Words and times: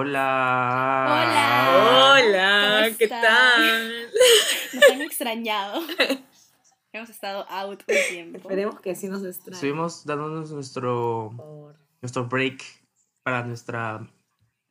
Hola. 0.00 1.06
Hola. 1.10 2.14
Hola, 2.16 2.84
¿Cómo 2.86 2.96
¿qué 2.96 3.06
tal? 3.06 4.10
Nos 4.72 4.90
han 4.90 5.02
extrañado. 5.02 5.82
Hemos 6.94 7.10
estado 7.10 7.44
out 7.50 7.82
un 7.86 7.96
tiempo. 8.08 8.38
Esperemos 8.38 8.80
que 8.80 8.94
sí 8.94 9.08
nos 9.08 9.22
extrañen. 9.22 9.56
Estuvimos 9.56 10.06
dándonos 10.06 10.52
nuestro, 10.52 11.34
por 11.36 11.76
nuestro 12.00 12.24
break 12.24 12.64
para 13.22 13.44
nuestra 13.44 14.10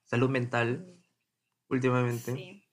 salud 0.04 0.32
mental 0.32 1.00
últimamente. 1.70 2.34
Sí. 2.34 2.64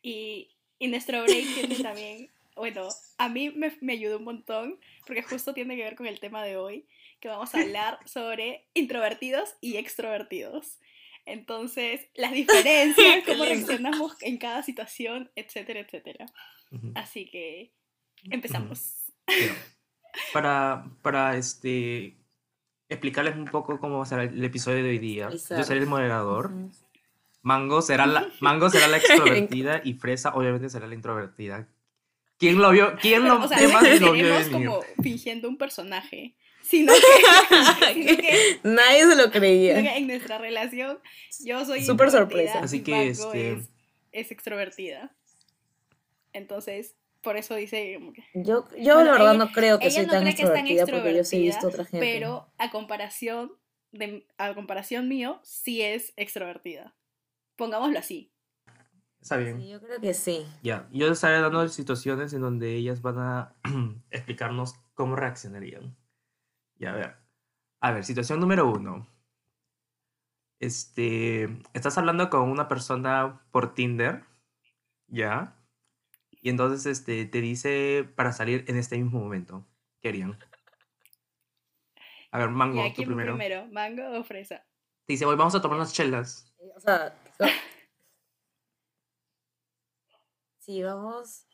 Y, 0.00 0.56
y 0.78 0.88
nuestro 0.88 1.22
break 1.22 1.54
tiene 1.54 1.82
también, 1.82 2.30
bueno, 2.56 2.88
a 3.18 3.28
mí 3.28 3.50
me, 3.50 3.76
me 3.82 3.92
ayudó 3.92 4.16
un 4.16 4.24
montón 4.24 4.80
porque 5.06 5.22
justo 5.22 5.52
tiene 5.52 5.76
que 5.76 5.84
ver 5.84 5.96
con 5.96 6.06
el 6.06 6.18
tema 6.18 6.42
de 6.42 6.56
hoy, 6.56 6.88
que 7.20 7.28
vamos 7.28 7.54
a 7.54 7.60
hablar 7.60 7.98
sobre 8.06 8.70
introvertidos 8.72 9.54
y 9.60 9.76
extrovertidos. 9.76 10.78
Entonces, 11.26 12.08
las 12.14 12.32
diferencias, 12.32 13.24
cómo 13.26 13.44
reaccionamos 13.44 14.16
en 14.22 14.38
cada 14.38 14.62
situación, 14.62 15.30
etcétera, 15.34 15.80
etcétera. 15.80 16.26
Ujú. 16.70 16.92
Así 16.94 17.28
que 17.28 17.72
empezamos. 18.30 19.12
Bien. 19.26 19.54
Para, 20.32 20.86
para 21.02 21.36
este 21.36 22.16
explicarles 22.88 23.36
un 23.36 23.44
poco 23.44 23.78
cómo 23.78 23.98
va 23.98 24.04
a 24.04 24.06
ser 24.06 24.20
el 24.20 24.42
episodio 24.42 24.82
de 24.82 24.88
hoy 24.88 24.98
día. 24.98 25.28
Yo 25.28 25.62
seré 25.62 25.80
el 25.80 25.86
moderador. 25.86 26.46
Ujú. 26.46 26.70
Mango 27.42 27.82
será 27.82 28.06
la, 28.06 28.26
Mango 28.40 28.70
será 28.70 28.88
la 28.88 28.96
extrovertida 28.96 29.82
y 29.84 29.92
Fresa 29.94 30.34
obviamente 30.34 30.70
será 30.70 30.86
la 30.86 30.94
introvertida. 30.94 31.68
¿Quién 32.38 32.58
lo 32.58 32.70
vio? 32.70 32.96
¿Quién 33.00 33.24
lo, 33.24 33.44
o 33.44 33.48
sea, 33.48 33.68
más 33.68 34.00
lo 34.00 34.12
vio 34.12 34.34
como 34.50 34.80
fingiendo 35.02 35.48
un 35.48 35.56
personaje, 35.56 36.34
sino 36.68 36.92
que, 36.92 37.00
sino 37.94 38.16
que 38.16 38.60
Nadie 38.64 39.06
se 39.06 39.14
lo 39.16 39.30
creía. 39.30 39.96
en 39.96 40.06
nuestra 40.06 40.38
relación 40.38 40.98
yo 41.44 41.64
soy 41.64 41.84
Súper 41.84 42.10
sorpresa. 42.10 42.60
Así 42.60 42.82
que, 42.82 43.08
este- 43.08 43.52
es, 43.52 43.70
es 44.12 44.30
extrovertida. 44.32 45.14
Entonces, 46.32 46.96
por 47.22 47.36
eso 47.36 47.54
dice 47.54 47.96
como 47.98 48.12
que... 48.12 48.22
Yo, 48.34 48.66
yo 48.78 48.94
Bueno, 48.94 49.04
la 49.04 49.12
verdad 49.12 49.34
ella- 49.34 49.44
no 49.44 49.52
creo 49.52 49.78
que 49.78 49.90
soy 49.90 50.06
no 50.06 50.12
tan 50.12 50.22
cree 50.22 50.34
que 50.34 50.42
es 50.42 50.52
tan 50.52 50.66
extrovertida 50.66 50.86
porque 51.02 51.16
yo 51.16 51.24
sí 51.24 51.36
he 51.36 51.40
visto 51.40 51.68
otra 51.68 51.84
gente. 51.84 51.98
Pero 52.06 52.52
a 52.58 52.70
comparación, 52.70 53.52
de, 53.92 54.26
a 54.38 54.54
comparación 54.54 55.08
mío, 55.08 55.40
sí 55.42 55.82
es 55.82 56.12
extrovertida. 56.16 56.94
Pongámoslo 57.56 57.98
así. 57.98 58.32
Está 59.20 59.38
bien. 59.38 59.60
Sí, 59.60 59.68
yo 59.70 59.80
creo 59.80 60.00
que 60.00 60.14
sí. 60.14 60.46
Ya, 60.62 60.88
yo 60.92 61.08
les 61.08 61.16
estaré 61.16 61.40
dando 61.40 61.66
situaciones 61.68 62.32
en 62.32 62.42
donde 62.42 62.74
ellas 62.76 63.02
van 63.02 63.18
a 63.18 63.56
explicarnos 64.10 64.74
cómo 64.94 65.16
reaccionarían. 65.16 65.96
Ya, 66.78 66.90
a 66.90 66.96
ver. 66.96 67.16
A 67.80 67.92
ver, 67.92 68.04
situación 68.04 68.40
número 68.40 68.68
uno. 68.68 69.06
Este, 70.58 71.44
estás 71.74 71.98
hablando 71.98 72.30
con 72.30 72.48
una 72.48 72.68
persona 72.68 73.42
por 73.50 73.74
Tinder, 73.74 74.24
¿ya? 75.06 75.54
Y 76.30 76.48
entonces 76.48 76.86
este, 76.86 77.26
te 77.26 77.40
dice 77.40 78.08
para 78.16 78.32
salir 78.32 78.64
en 78.68 78.76
este 78.76 78.96
mismo 78.96 79.20
momento. 79.20 79.66
¿Qué 80.00 80.08
harían? 80.08 80.38
A 82.30 82.38
ver, 82.38 82.50
Mango, 82.50 82.84
¿Y 82.86 82.92
tú 82.92 83.04
primero. 83.04 83.36
primero? 83.36 83.66
¿Mango 83.72 84.18
o 84.18 84.24
fresa? 84.24 84.64
Te 85.06 85.12
dice, 85.12 85.24
hoy 85.24 85.36
vamos 85.36 85.54
a 85.54 85.60
tomar 85.60 85.76
unas 85.78 85.92
chelas. 85.92 86.54
O 86.74 86.80
sea, 86.80 87.14
no. 87.38 87.46
si 90.58 90.82
vamos 90.82 91.46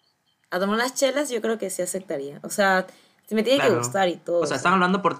a 0.50 0.58
tomar 0.58 0.76
unas 0.76 0.94
chelas, 0.94 1.30
yo 1.30 1.40
creo 1.40 1.58
que 1.58 1.70
sí 1.70 1.82
aceptaría. 1.82 2.40
O 2.42 2.50
sea, 2.50 2.86
si 3.26 3.34
me 3.34 3.42
tiene 3.42 3.58
Claro. 3.58 3.72
que 3.74 3.78
gustar 3.78 4.08
y 4.08 4.16
todo. 4.16 4.40
O 4.40 4.46
sea, 4.46 4.56
están 4.56 4.74
hablando 4.74 5.00
por, 5.02 5.18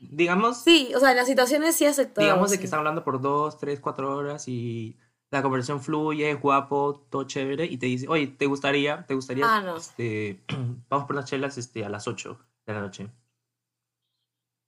digamos, 0.00 0.58
Sí, 0.62 0.92
o 0.96 1.00
sea, 1.00 1.10
en 1.12 1.16
las 1.16 1.26
situaciones 1.26 1.76
sí 1.76 1.86
aceptaba. 1.86 2.26
Digamos 2.26 2.50
de 2.50 2.58
que 2.58 2.64
están 2.64 2.78
hablando 2.78 3.04
por 3.04 3.20
dos, 3.20 3.58
tres, 3.58 3.80
cuatro 3.80 4.16
horas 4.16 4.48
y 4.48 4.96
la 5.30 5.42
conversación 5.42 5.80
fluye, 5.80 6.30
es 6.30 6.40
guapo, 6.40 7.06
todo 7.08 7.24
chévere, 7.24 7.64
y 7.64 7.78
te 7.78 7.86
dice, 7.86 8.06
oye, 8.08 8.26
¿te 8.26 8.46
gustaría? 8.46 9.06
¿Te 9.06 9.14
gustaría? 9.14 9.44
Ah, 9.48 9.60
no. 9.62 9.76
este, 9.78 10.42
vamos 10.90 11.06
por 11.06 11.16
unas 11.16 11.28
chelas 11.28 11.56
este, 11.58 11.84
a 11.84 11.88
las 11.88 12.06
8 12.06 12.38
de 12.66 12.72
la 12.74 12.80
noche. 12.80 13.08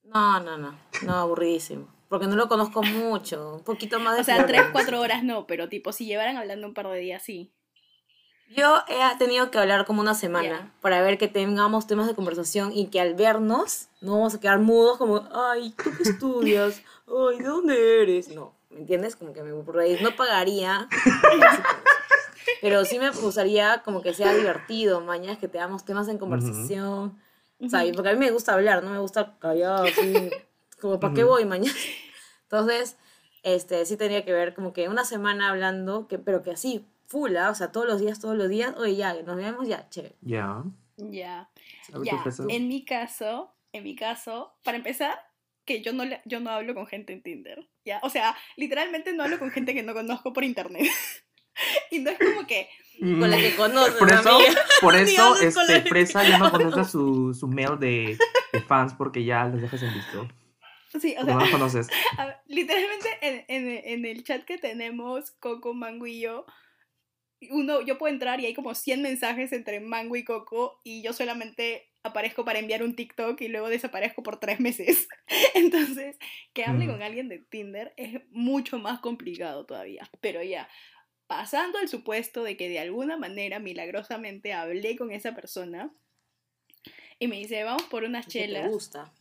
No, 0.03 0.39
no, 0.39 0.57
no. 0.57 0.75
No, 1.05 1.13
aburridísimo. 1.13 1.87
Porque 2.09 2.27
no 2.27 2.35
lo 2.35 2.47
conozco 2.47 2.83
mucho. 2.83 3.55
Un 3.55 3.63
poquito 3.63 3.99
más 3.99 4.15
de 4.15 4.21
O 4.21 4.23
sea, 4.23 4.45
tres, 4.45 4.61
cuatro 4.71 5.01
horas 5.01 5.23
no, 5.23 5.47
pero 5.47 5.67
tipo, 5.69 5.91
si 5.91 6.05
llevaran 6.05 6.37
hablando 6.37 6.67
un 6.67 6.73
par 6.73 6.87
de 6.87 6.99
días, 6.99 7.23
sí. 7.23 7.51
Yo 8.49 8.77
he 8.87 9.17
tenido 9.17 9.49
que 9.51 9.57
hablar 9.57 9.85
como 9.85 10.01
una 10.01 10.13
semana 10.13 10.47
Ya. 10.47 10.71
para 10.81 11.01
ver 11.01 11.17
que 11.17 11.27
tengamos 11.27 11.87
temas 11.87 12.07
de 12.07 12.15
conversación 12.15 12.71
y 12.73 12.87
que 12.87 13.01
al 13.01 13.15
vernos 13.15 13.87
no 14.01 14.13
vamos 14.13 14.35
a 14.35 14.39
quedar 14.39 14.59
mudos 14.59 14.97
como, 14.97 15.27
ay, 15.33 15.71
¿tú 15.83 15.91
qué 15.97 16.03
estudias? 16.03 16.81
Ay, 17.07 17.39
¿de 17.39 17.43
dónde 17.45 18.01
eres? 18.03 18.29
No, 18.29 18.53
¿me 18.69 18.79
entiendes? 18.79 19.15
Como 19.15 19.33
que 19.33 19.41
me 19.43 19.49
aburrí. 19.49 19.97
No 20.01 20.15
pagaría. 20.15 20.87
Pero 22.61 22.85
sí 22.85 22.99
me 22.99 23.09
gustaría 23.09 23.81
como 23.83 24.01
que 24.01 24.13
sea 24.13 24.33
divertido, 24.33 25.01
mañana 25.01 25.37
que 25.39 25.47
tengamos 25.47 25.83
temas 25.83 26.07
en 26.07 26.17
conversación. 26.17 27.19
O 27.59 27.69
sea, 27.69 27.83
porque 27.93 28.09
a 28.09 28.13
mí 28.13 28.19
me 28.19 28.31
gusta 28.31 28.53
hablar, 28.53 28.83
no 28.83 28.91
me 28.91 28.99
gusta 28.99 29.37
callar 29.39 29.87
así. 29.87 30.31
Como, 30.81 30.99
¿para 30.99 31.13
qué 31.13 31.23
Ujú. 31.23 31.31
voy 31.33 31.45
mañana? 31.45 31.75
Entonces, 32.43 32.97
este, 33.43 33.85
sí 33.85 33.97
tendría 33.97 34.25
que 34.25 34.33
ver 34.33 34.53
como 34.53 34.73
que 34.73 34.89
una 34.89 35.05
semana 35.05 35.49
hablando, 35.49 36.07
que, 36.07 36.19
pero 36.19 36.43
que 36.43 36.51
así, 36.51 36.85
full, 37.07 37.35
¿ah? 37.37 37.49
o 37.51 37.55
sea, 37.55 37.71
todos 37.71 37.87
los 37.87 37.99
días, 38.01 38.19
todos 38.19 38.37
los 38.37 38.49
días, 38.49 38.73
oye, 38.77 38.95
ya, 38.95 39.13
nos 39.23 39.35
vemos, 39.35 39.67
ya, 39.67 39.89
chévere. 39.89 40.15
Ya. 40.21 40.63
Ya. 40.97 41.49
Ya, 42.03 42.23
en 42.49 42.67
mi 42.67 42.85
caso, 42.85 43.53
en 43.73 43.83
mi 43.83 43.95
caso, 43.95 44.53
para 44.63 44.77
empezar, 44.77 45.17
que 45.65 45.81
yo 45.81 45.93
no, 45.93 46.05
le- 46.05 46.21
yo 46.25 46.39
no 46.39 46.49
hablo 46.51 46.73
con 46.75 46.87
gente 46.87 47.11
en 47.13 47.21
Tinder, 47.23 47.67
¿ya? 47.83 47.99
O 48.03 48.09
sea, 48.09 48.35
literalmente 48.55 49.13
no 49.13 49.23
hablo 49.23 49.39
con 49.39 49.51
gente 49.51 49.73
que 49.73 49.83
no 49.83 49.93
conozco 49.93 50.31
por 50.33 50.43
internet. 50.43 50.87
y 51.91 51.99
no 51.99 52.11
es 52.11 52.19
como 52.19 52.45
que, 52.47 52.69
Con 52.99 53.29
la 53.29 53.37
que 53.37 53.55
conoces, 53.55 53.93
Por 53.95 54.11
eso, 54.11 54.35
amiga. 54.37 54.61
por 54.81 54.95
eso 54.95 55.35
este, 55.41 55.81
Fresa 55.81 56.23
ya 56.27 56.37
no 56.37 56.51
conoce 56.51 56.83
su, 56.85 57.33
su 57.33 57.47
mail 57.47 57.77
de, 57.79 58.17
de 58.53 58.61
fans 58.61 58.93
porque 58.93 59.23
ya 59.25 59.45
los 59.45 59.61
dejas 59.61 59.81
en 59.83 59.93
visto. 59.93 60.27
sí, 60.99 61.15
o 61.19 61.25
sea, 61.25 61.33
no 61.33 61.39
los 61.39 61.49
conoces. 61.49 61.87
ver, 62.17 62.37
literalmente 62.47 63.09
en, 63.21 63.45
en- 63.47 63.81
en 63.85 64.05
el 64.05 64.23
chat 64.23 64.43
que 64.43 64.57
tenemos, 64.57 65.31
Coco, 65.31 65.73
Mango 65.73 66.07
y 66.07 66.19
yo, 66.21 66.45
uno, 67.51 67.81
yo 67.81 67.97
puedo 67.97 68.13
entrar 68.13 68.39
y 68.39 68.45
hay 68.45 68.53
como 68.53 68.75
100 68.75 69.01
mensajes 69.01 69.51
entre 69.53 69.79
Mango 69.79 70.15
y 70.15 70.23
Coco 70.23 70.79
y 70.83 71.01
yo 71.01 71.13
solamente 71.13 71.91
aparezco 72.03 72.45
para 72.45 72.59
enviar 72.59 72.83
un 72.83 72.95
TikTok 72.95 73.39
y 73.41 73.47
luego 73.47 73.69
desaparezco 73.69 74.21
por 74.23 74.39
tres 74.39 74.59
meses. 74.59 75.07
Entonces, 75.55 76.17
que 76.53 76.63
hable 76.65 76.85
Mm. 76.85 76.91
con 76.91 77.01
alguien 77.01 77.29
de 77.29 77.39
Tinder 77.39 77.93
es 77.97 78.21
mucho 78.29 78.77
más 78.79 78.99
complicado 78.99 79.65
todavía. 79.65 80.09
Pero 80.21 80.43
ya, 80.43 80.69
pasando 81.27 81.79
al 81.79 81.89
supuesto 81.89 82.43
de 82.43 82.57
que 82.57 82.69
de 82.69 82.79
alguna 82.79 83.17
manera, 83.17 83.59
milagrosamente, 83.59 84.53
hablé 84.53 84.95
con 84.97 85.11
esa 85.11 85.33
persona 85.35 85.91
y 87.19 87.27
me 87.27 87.37
dice, 87.37 87.63
vamos 87.63 87.83
por 87.83 88.03
unas 88.03 88.25
Que 88.25 88.31
te 88.31 88.39
chelas 88.39 88.69
gusta. 88.69 89.11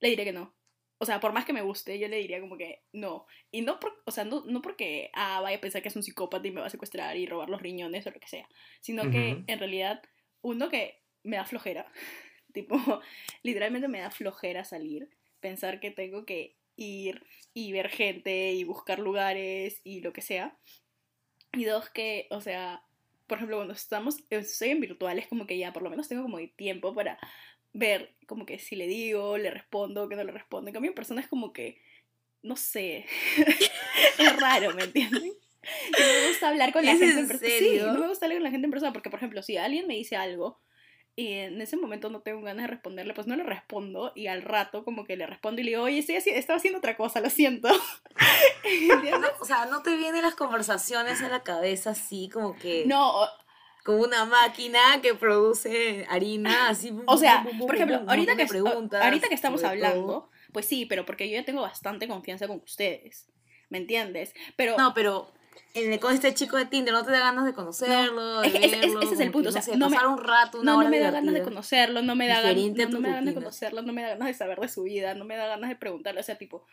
le 0.00 0.10
diré 0.10 0.24
que 0.24 0.32
no. 0.32 0.54
O 1.02 1.06
sea, 1.06 1.18
por 1.18 1.32
más 1.32 1.46
que 1.46 1.54
me 1.54 1.62
guste, 1.62 1.98
yo 1.98 2.08
le 2.08 2.18
diría 2.18 2.40
como 2.40 2.58
que 2.58 2.82
no. 2.92 3.26
Y 3.50 3.62
no, 3.62 3.80
por, 3.80 4.02
o 4.04 4.10
sea, 4.10 4.24
no, 4.24 4.44
no 4.44 4.60
porque 4.60 5.10
ah, 5.14 5.40
vaya 5.40 5.56
a 5.56 5.60
pensar 5.60 5.80
que 5.80 5.88
es 5.88 5.96
un 5.96 6.02
psicópata 6.02 6.46
y 6.46 6.50
me 6.50 6.60
va 6.60 6.66
a 6.66 6.70
secuestrar 6.70 7.16
y 7.16 7.26
robar 7.26 7.48
los 7.48 7.62
riñones 7.62 8.06
o 8.06 8.10
lo 8.10 8.20
que 8.20 8.28
sea. 8.28 8.46
Sino 8.80 9.10
que 9.10 9.42
en 9.46 9.58
realidad, 9.58 10.02
uno 10.42 10.68
que 10.68 11.00
me 11.22 11.36
da 11.36 11.46
flojera. 11.46 11.90
tipo, 12.52 12.76
literalmente 13.42 13.88
me 13.88 14.00
da 14.00 14.10
flojera 14.10 14.64
salir. 14.64 15.08
Pensar 15.40 15.80
que 15.80 15.90
tengo 15.90 16.26
que 16.26 16.56
ir 16.76 17.24
y 17.54 17.72
ver 17.72 17.88
gente 17.88 18.52
y 18.52 18.64
buscar 18.64 18.98
lugares 18.98 19.80
y 19.84 20.02
lo 20.02 20.12
que 20.12 20.20
sea. 20.20 20.58
Y 21.52 21.64
dos, 21.64 21.88
que, 21.88 22.26
o 22.30 22.42
sea, 22.42 22.84
por 23.26 23.38
ejemplo, 23.38 23.58
cuando 23.58 23.74
estamos, 23.74 24.18
estoy 24.28 24.70
en 24.70 24.80
virtuales, 24.80 25.28
como 25.28 25.46
que 25.46 25.56
ya 25.56 25.72
por 25.72 25.82
lo 25.82 25.90
menos 25.90 26.08
tengo 26.08 26.22
como 26.22 26.38
tiempo 26.56 26.94
para 26.94 27.18
ver 27.72 28.14
como 28.26 28.46
que 28.46 28.58
si 28.58 28.76
le 28.76 28.86
digo, 28.86 29.38
le 29.38 29.50
respondo, 29.50 30.08
que 30.08 30.16
no 30.16 30.24
le 30.24 30.32
respondo. 30.32 30.68
En 30.68 30.74
cambio, 30.74 30.90
en 30.90 30.94
persona 30.94 31.20
es 31.20 31.28
como 31.28 31.52
que, 31.52 31.80
no 32.42 32.56
sé, 32.56 33.06
es 34.18 34.40
raro, 34.40 34.74
¿me 34.74 34.84
entienden? 34.84 35.24
Y 35.24 36.00
no 36.00 36.06
me 36.06 36.28
gusta 36.28 36.48
hablar 36.48 36.72
con 36.72 36.84
la 36.84 36.92
¿Es 36.92 36.98
gente 36.98 37.20
en 37.20 37.28
persona. 37.28 37.50
Sí, 37.58 37.78
no 37.78 37.98
me 37.98 38.08
gusta 38.08 38.26
hablar 38.26 38.38
con 38.38 38.44
la 38.44 38.50
gente 38.50 38.66
en 38.66 38.70
persona 38.70 38.92
porque, 38.92 39.10
por 39.10 39.18
ejemplo, 39.18 39.42
si 39.42 39.56
alguien 39.56 39.86
me 39.86 39.94
dice 39.94 40.16
algo 40.16 40.60
y 41.16 41.32
en 41.32 41.60
ese 41.60 41.76
momento 41.76 42.08
no 42.08 42.22
tengo 42.22 42.40
ganas 42.40 42.64
de 42.64 42.68
responderle, 42.68 43.14
pues 43.14 43.26
no 43.26 43.36
le 43.36 43.42
respondo 43.42 44.12
y 44.14 44.28
al 44.28 44.42
rato 44.42 44.84
como 44.84 45.04
que 45.04 45.16
le 45.16 45.26
respondo 45.26 45.60
y 45.60 45.64
le 45.64 45.70
digo, 45.72 45.82
oye, 45.82 45.98
estoy 45.98 46.16
estaba 46.16 46.56
haciendo 46.56 46.78
otra 46.78 46.96
cosa, 46.96 47.20
lo 47.20 47.30
siento. 47.30 47.68
¿Entiendes? 48.90 49.30
O 49.40 49.44
sea, 49.44 49.66
no 49.66 49.82
te 49.82 49.96
vienen 49.96 50.22
las 50.22 50.34
conversaciones 50.34 51.20
a 51.20 51.28
la 51.28 51.42
cabeza 51.42 51.90
así 51.90 52.28
como 52.32 52.56
que 52.56 52.84
No, 52.86 53.26
como 53.84 54.02
una 54.02 54.24
máquina 54.24 54.80
que 55.02 55.14
produce 55.14 56.06
harina 56.08 56.68
así. 56.68 56.92
O 57.06 57.16
sea, 57.16 57.42
bum, 57.42 57.58
bum, 57.58 57.66
por 57.66 57.76
ejemplo, 57.76 57.98
bum, 58.00 58.08
ahorita 58.08 58.36
que, 58.36 58.42
ahorita 59.00 59.28
que 59.28 59.34
estamos 59.34 59.64
hablando, 59.64 60.06
todo. 60.06 60.30
pues 60.52 60.66
sí, 60.66 60.86
pero 60.86 61.06
porque 61.06 61.28
yo 61.28 61.34
ya 61.36 61.44
tengo 61.44 61.62
bastante 61.62 62.06
confianza 62.08 62.46
con 62.46 62.58
ustedes, 62.64 63.28
¿me 63.68 63.78
entiendes? 63.78 64.34
Pero, 64.56 64.76
No, 64.76 64.92
pero 64.94 65.32
en 65.74 65.92
el- 65.92 66.00
con 66.00 66.12
este 66.14 66.32
chico 66.34 66.56
de 66.56 66.66
Tinder 66.66 66.92
no 66.92 67.04
te 67.04 67.10
da 67.12 67.20
ganas 67.20 67.44
de 67.44 67.52
conocerlo, 67.52 68.40
de 68.40 68.46
Es 68.48 68.52
que 68.52 68.58
ese- 68.58 68.66
ese- 68.76 68.80
verlo, 68.86 69.02
ese 69.02 69.14
es 69.14 69.20
el 69.20 69.30
punto, 69.30 69.50
que, 69.52 69.58
o 69.58 69.62
sea, 69.62 69.76
no 69.76 69.88
me- 69.88 69.96
pasar 69.96 70.08
un 70.10 70.18
rato, 70.18 70.60
una 70.60 70.72
No, 70.72 70.78
hora 70.78 70.84
no 70.84 70.90
me 70.90 71.00
da 71.00 71.10
ganas 71.10 71.34
de 71.34 71.42
conocerlo, 71.42 72.02
no 72.02 72.14
me 72.14 72.28
da 72.28 72.38
a 72.38 72.42
no, 72.42 72.88
no 72.88 73.00
me 73.00 73.08
da 73.08 73.14
ganas 73.14 73.34
de 73.34 73.34
conocerlo, 73.34 73.82
no 73.82 73.92
me 73.92 74.02
da 74.02 74.08
ganas 74.10 74.28
de 74.28 74.34
saber 74.34 74.58
de 74.60 74.68
su 74.68 74.82
vida, 74.84 75.14
no 75.14 75.24
me 75.24 75.36
da 75.36 75.46
ganas 75.46 75.70
de 75.70 75.76
preguntarle, 75.76 76.20
o 76.20 76.24
sea, 76.24 76.36
tipo, 76.38 76.66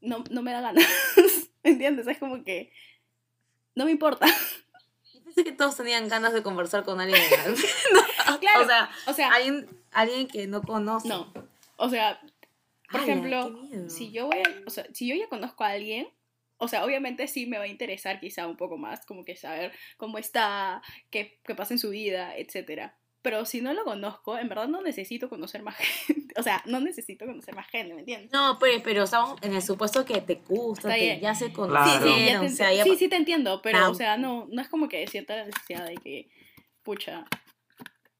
no, 0.00 0.24
no 0.30 0.42
me 0.42 0.52
da 0.52 0.60
ganas, 0.60 0.84
¿me 1.62 1.70
entiendes? 1.70 2.06
Es 2.06 2.18
como 2.18 2.42
que 2.44 2.72
no 3.74 3.84
me 3.84 3.90
importa. 3.90 4.26
Pensé 5.34 5.44
que 5.50 5.56
todos 5.56 5.76
tenían 5.76 6.08
ganas 6.08 6.32
de 6.32 6.42
conversar 6.42 6.84
con 6.84 7.00
alguien. 7.00 7.20
Claro, 8.40 8.64
o 8.64 8.66
sea, 8.66 8.90
o 9.06 9.12
sea, 9.12 9.32
alguien, 9.32 9.66
alguien 9.92 10.26
que 10.26 10.46
no 10.46 10.62
conoce. 10.62 11.08
no, 11.08 11.32
o 11.76 11.88
sea, 11.88 12.20
por 12.90 13.00
ejemplo, 13.00 13.58
si 13.88 14.12
yo 14.12 14.26
voy 14.26 14.38
a, 14.38 14.62
o 14.66 14.70
sea, 14.70 14.86
si 14.92 15.08
yo 15.08 15.14
ya 15.14 15.28
conozco 15.28 15.64
a 15.64 15.68
alguien, 15.68 16.08
o 16.58 16.68
sea, 16.68 16.84
obviamente 16.84 17.26
sí 17.26 17.46
me 17.46 17.58
va 17.58 17.64
a 17.64 17.68
interesar 17.68 18.20
quizá 18.20 18.46
un 18.46 18.56
poco 18.56 18.76
más, 18.76 19.04
como 19.06 19.24
que 19.24 19.36
saber 19.36 19.72
cómo 19.96 20.18
está, 20.18 20.82
qué, 21.10 21.38
qué 21.44 21.54
pasa 21.54 21.74
en 21.74 21.78
su 21.78 21.90
vida, 21.90 22.36
etcétera. 22.36 22.96
Pero 23.22 23.44
si 23.46 23.62
no 23.62 23.72
lo 23.72 23.84
conozco, 23.84 24.36
en 24.36 24.48
verdad 24.48 24.68
no 24.68 24.82
necesito 24.82 25.28
conocer 25.28 25.62
más 25.62 25.76
gente. 26.06 26.23
O 26.36 26.42
sea, 26.42 26.62
no 26.66 26.80
necesito 26.80 27.26
conocer 27.26 27.54
más 27.54 27.68
gente, 27.68 27.94
¿me 27.94 28.00
entiendes? 28.00 28.32
No, 28.32 28.58
pero, 28.58 28.82
pero 28.82 29.04
estamos 29.04 29.40
en 29.42 29.54
el 29.54 29.62
supuesto 29.62 30.04
que 30.04 30.20
te 30.20 30.34
gusta, 30.48 30.88
Está 30.88 30.94
que 30.98 31.20
ya 31.20 31.34
se 31.34 31.52
Claro. 31.52 31.68
conocieron, 31.74 32.08
Sí, 32.08 32.14
sí, 32.20 32.26
ya 32.26 32.40
te 32.40 32.46
o 32.46 32.50
sea, 32.50 32.72
ya 32.72 32.84
sí, 32.84 32.96
sí 32.96 33.08
te 33.08 33.16
entiendo, 33.16 33.60
pero, 33.62 33.78
Ah. 33.78 33.88
o 33.90 33.94
sea, 33.94 34.16
no, 34.16 34.46
no 34.50 34.60
es 34.62 34.68
como 34.68 34.88
que 34.88 35.06
sienta 35.06 35.36
la 35.36 35.44
necesidad 35.46 35.86
de 35.86 35.94
que, 35.96 36.28
pucha, 36.82 37.24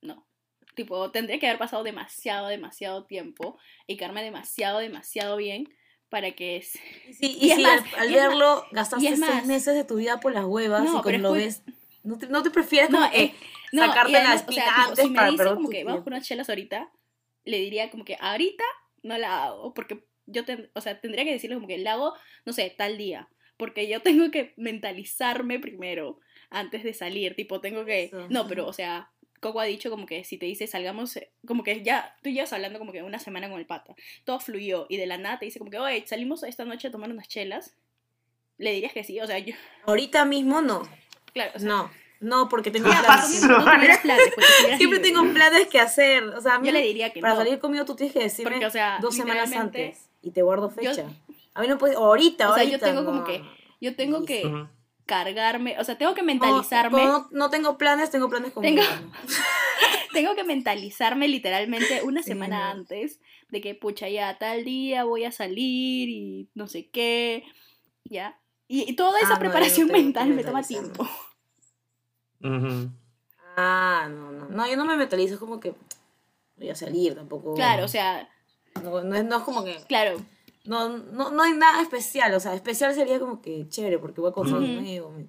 no. 0.01 0.27
Tipo, 0.75 1.11
tendría 1.11 1.39
que 1.39 1.47
haber 1.47 1.59
pasado 1.59 1.83
demasiado, 1.83 2.49
demasiado 2.49 3.05
tiempo 3.05 3.59
y 3.87 3.97
quedarme 3.97 4.23
demasiado, 4.23 4.79
demasiado 4.79 5.37
bien 5.37 5.69
para 6.09 6.31
que... 6.33 6.57
es- 6.59 6.71
si, 6.71 6.81
Y 7.41 7.47
y 7.47 7.51
es 7.51 7.57
si 7.57 7.63
más, 7.63 7.83
al, 7.95 8.01
al 8.01 8.11
y 8.11 8.15
es 8.15 8.21
más, 8.21 8.29
verlo 8.29 8.65
gastaste 8.73 9.07
seis 9.09 9.19
más. 9.19 9.47
meses 9.47 9.75
de 9.75 9.85
tu 9.85 9.97
vida 9.97 10.21
por 10.21 10.33
las 10.33 10.45
huevas 10.45 10.83
No, 10.85 10.99
y 10.99 11.03
cuando 11.03 11.31
lo 11.31 11.35
es 11.37 11.65
ves, 11.67 11.77
¿no 12.03 12.19
te, 12.19 12.27
no 12.29 12.43
te 12.43 12.51
prefieres 12.51 12.91
No, 12.91 12.99
como 13.01 13.13
eh, 13.13 13.35
no, 13.73 13.87
sacarte 13.87 14.17
además, 14.17 14.45
o 14.47 14.53
sea, 14.53 14.85
antes 14.85 15.05
si 15.05 15.11
me 15.11 15.17
para 15.17 15.31
dice 15.31 15.45
como 15.45 15.65
tu 15.67 15.71
que 15.71 15.85
vamos 15.85 16.03
por 16.03 16.13
unas 16.13 16.27
chelas 16.27 16.49
ahorita, 16.49 16.91
le 17.45 17.59
diría 17.59 17.91
como 17.91 18.05
que 18.05 18.17
ahorita 18.21 18.65
no 19.03 19.19
la 19.19 19.45
hago, 19.45 19.75
porque 19.75 20.05
yo, 20.27 20.45
ten- 20.45 20.71
o 20.75 20.81
sea, 20.81 21.01
tendría 21.01 21.25
que 21.25 21.33
decirle 21.33 21.57
como 21.57 21.67
que 21.69 21.79
la 21.79 21.93
hago, 21.93 22.15
no 22.45 22.53
sé, 22.53 22.75
tal 22.77 22.97
día, 22.97 23.29
porque 23.57 23.87
yo 23.89 24.01
tengo 24.03 24.31
que 24.31 24.55
mentalizarme 24.57 25.59
primero 25.59 26.21
antes 26.51 26.83
de 26.85 26.95
salir, 26.95 27.35
tipo, 27.37 27.61
tengo 27.61 27.85
que, 27.85 28.05
Eso, 28.05 28.27
no, 28.31 28.47
pero, 28.49 28.67
o 28.67 28.73
sea, 28.73 29.11
Coco 29.41 29.61
ha 29.61 29.65
dicho 29.65 29.91
como 29.91 30.07
que 30.07 30.25
si 30.25 30.39
te 30.39 30.47
dice 30.47 30.67
salgamos, 30.67 31.19
como 31.47 31.63
que 31.65 31.83
ya, 31.83 32.17
tú 32.23 32.31
llevas 32.31 32.53
hablando 32.55 32.79
como 32.79 32.93
que 32.93 33.03
una 33.03 33.19
semana 33.19 33.51
con 33.51 33.59
el 33.59 33.67
pata, 33.67 33.95
todo 34.25 34.41
fluyó, 34.41 34.87
y 34.89 34.97
de 34.97 35.07
la 35.07 35.19
nada 35.19 35.39
te 35.39 35.45
dice 35.45 35.59
como 35.59 35.71
que, 35.71 35.79
oye, 35.79 36.07
salimos 36.07 36.43
esta 36.45 36.65
noche 36.65 36.89
a 36.89 36.91
tomar 36.91 37.11
unas 37.11 37.29
chelas, 37.29 37.77
le 38.57 38.73
dirías 38.73 38.93
que 38.93 39.05
sí, 39.05 39.21
o 39.21 39.27
sea, 39.27 39.39
yo, 39.39 39.55
Ahorita 39.85 40.25
mismo 40.25 40.63
no, 40.63 40.89
claro, 41.35 41.53
o 41.55 41.59
sea, 41.59 41.69
no, 41.69 41.91
no, 42.25 42.49
porque 42.49 42.71
tengo 42.71 42.89
planes. 42.91 43.43
no 43.45 43.65
pues, 43.65 43.99
Siempre 44.77 44.99
libre. 44.99 45.01
tengo 45.01 45.33
planes 45.33 45.69
que 45.69 45.79
hacer, 45.81 46.25
o 46.25 46.41
sea, 46.41 46.55
a 46.55 46.59
mí 46.59 46.67
Yo 46.69 46.73
le 46.73 46.81
diría 46.83 47.13
que 47.13 47.21
para 47.21 47.35
no. 47.35 47.41
salir 47.41 47.59
conmigo 47.59 47.85
tú 47.85 47.95
tienes 47.95 48.13
que 48.15 48.21
decirme 48.21 48.53
Porque, 48.53 48.67
o 48.67 48.71
sea, 48.71 48.99
dos 49.01 49.15
semanas 49.15 49.53
antes 49.53 50.09
y 50.23 50.31
te 50.31 50.43
guardo 50.43 50.69
yo- 50.71 50.75
fecha. 50.91 51.07
a 51.55 51.61
mí 51.61 51.69
no 51.69 51.79
puedes, 51.79 51.97
ahorita, 51.97 52.51
O 52.51 52.55
sea, 52.55 52.65
yo 52.65 52.79
tengo 52.81 53.01
no, 53.03 53.07
como 53.07 53.25
que-. 53.25 53.43
Yo 53.81 53.95
tengo 53.97 54.25
que 54.25 54.43
cargarme, 55.07 55.79
o 55.79 55.85
sea, 55.85 55.99
tengo 55.99 56.15
que 56.15 56.23
mentalizarme, 56.23 57.05
No, 57.05 57.29
no 57.31 57.51
tengo 57.51 57.77
planes, 57.77 58.11
tengo 58.11 58.31
planes 58.31 58.53
conmigo. 58.53 58.83
Tengo- 58.83 59.13
tengo 60.15 60.35
que 60.35 60.45
mentalizarme 60.45 61.29
literalmente 61.29 62.03
una 62.03 62.23
semana 62.23 62.71
antes 62.71 63.21
de 63.51 63.61
que, 63.61 63.75
pucha, 63.75 64.09
ya 64.09 64.39
tal 64.39 64.65
día 64.65 65.05
voy 65.05 65.25
a 65.25 65.33
salir 65.33 66.09
y 66.09 66.49
no 66.55 66.67
sé 66.69 66.89
qué, 66.89 67.45
ya. 68.05 68.41
Y, 68.67 68.89
y 68.91 68.95
toda 68.97 69.19
esa 69.21 69.33
Ah, 69.33 69.35
yo 69.35 69.41
preparación 69.41 69.89
mental 69.89 70.29
me 70.31 70.43
toma 70.43 70.61
mentalizarme. 70.61 71.07
Ujú. 72.45 72.91
Ah, 73.57 74.09
no, 74.11 74.33
no. 74.33 74.49
No, 74.49 74.69
yo 74.69 74.77
no 74.77 74.85
me 74.85 74.97
mentalizo, 74.97 75.35
es 75.35 75.41
como 75.41 75.61
que 75.61 75.75
voy 76.57 76.69
a 76.71 76.75
salir 76.75 77.15
tampoco. 77.15 77.55
Claro, 77.55 77.85
o 77.85 77.89
sea, 77.89 78.29
No, 78.83 79.03
no, 79.03 79.15
es, 79.17 79.25
no 79.25 79.37
es 79.39 79.43
como 79.43 79.65
que. 79.65 79.77
claro, 79.89 80.17
No, 80.65 80.89
no, 80.99 81.31
no 81.31 81.43
hay 81.43 81.53
nada 81.53 81.83
especial. 81.83 82.35
O 82.35 82.41
sea, 82.41 82.55
especial 82.55 82.95
sería 82.95 83.19
como 83.19 83.41
que 83.43 83.69
chévere 83.69 83.99
porque 83.99 84.21
voy 84.21 84.31
a 84.31 84.35
conocer 84.35 84.61
nuevo. 84.61 85.11
me- 85.11 85.27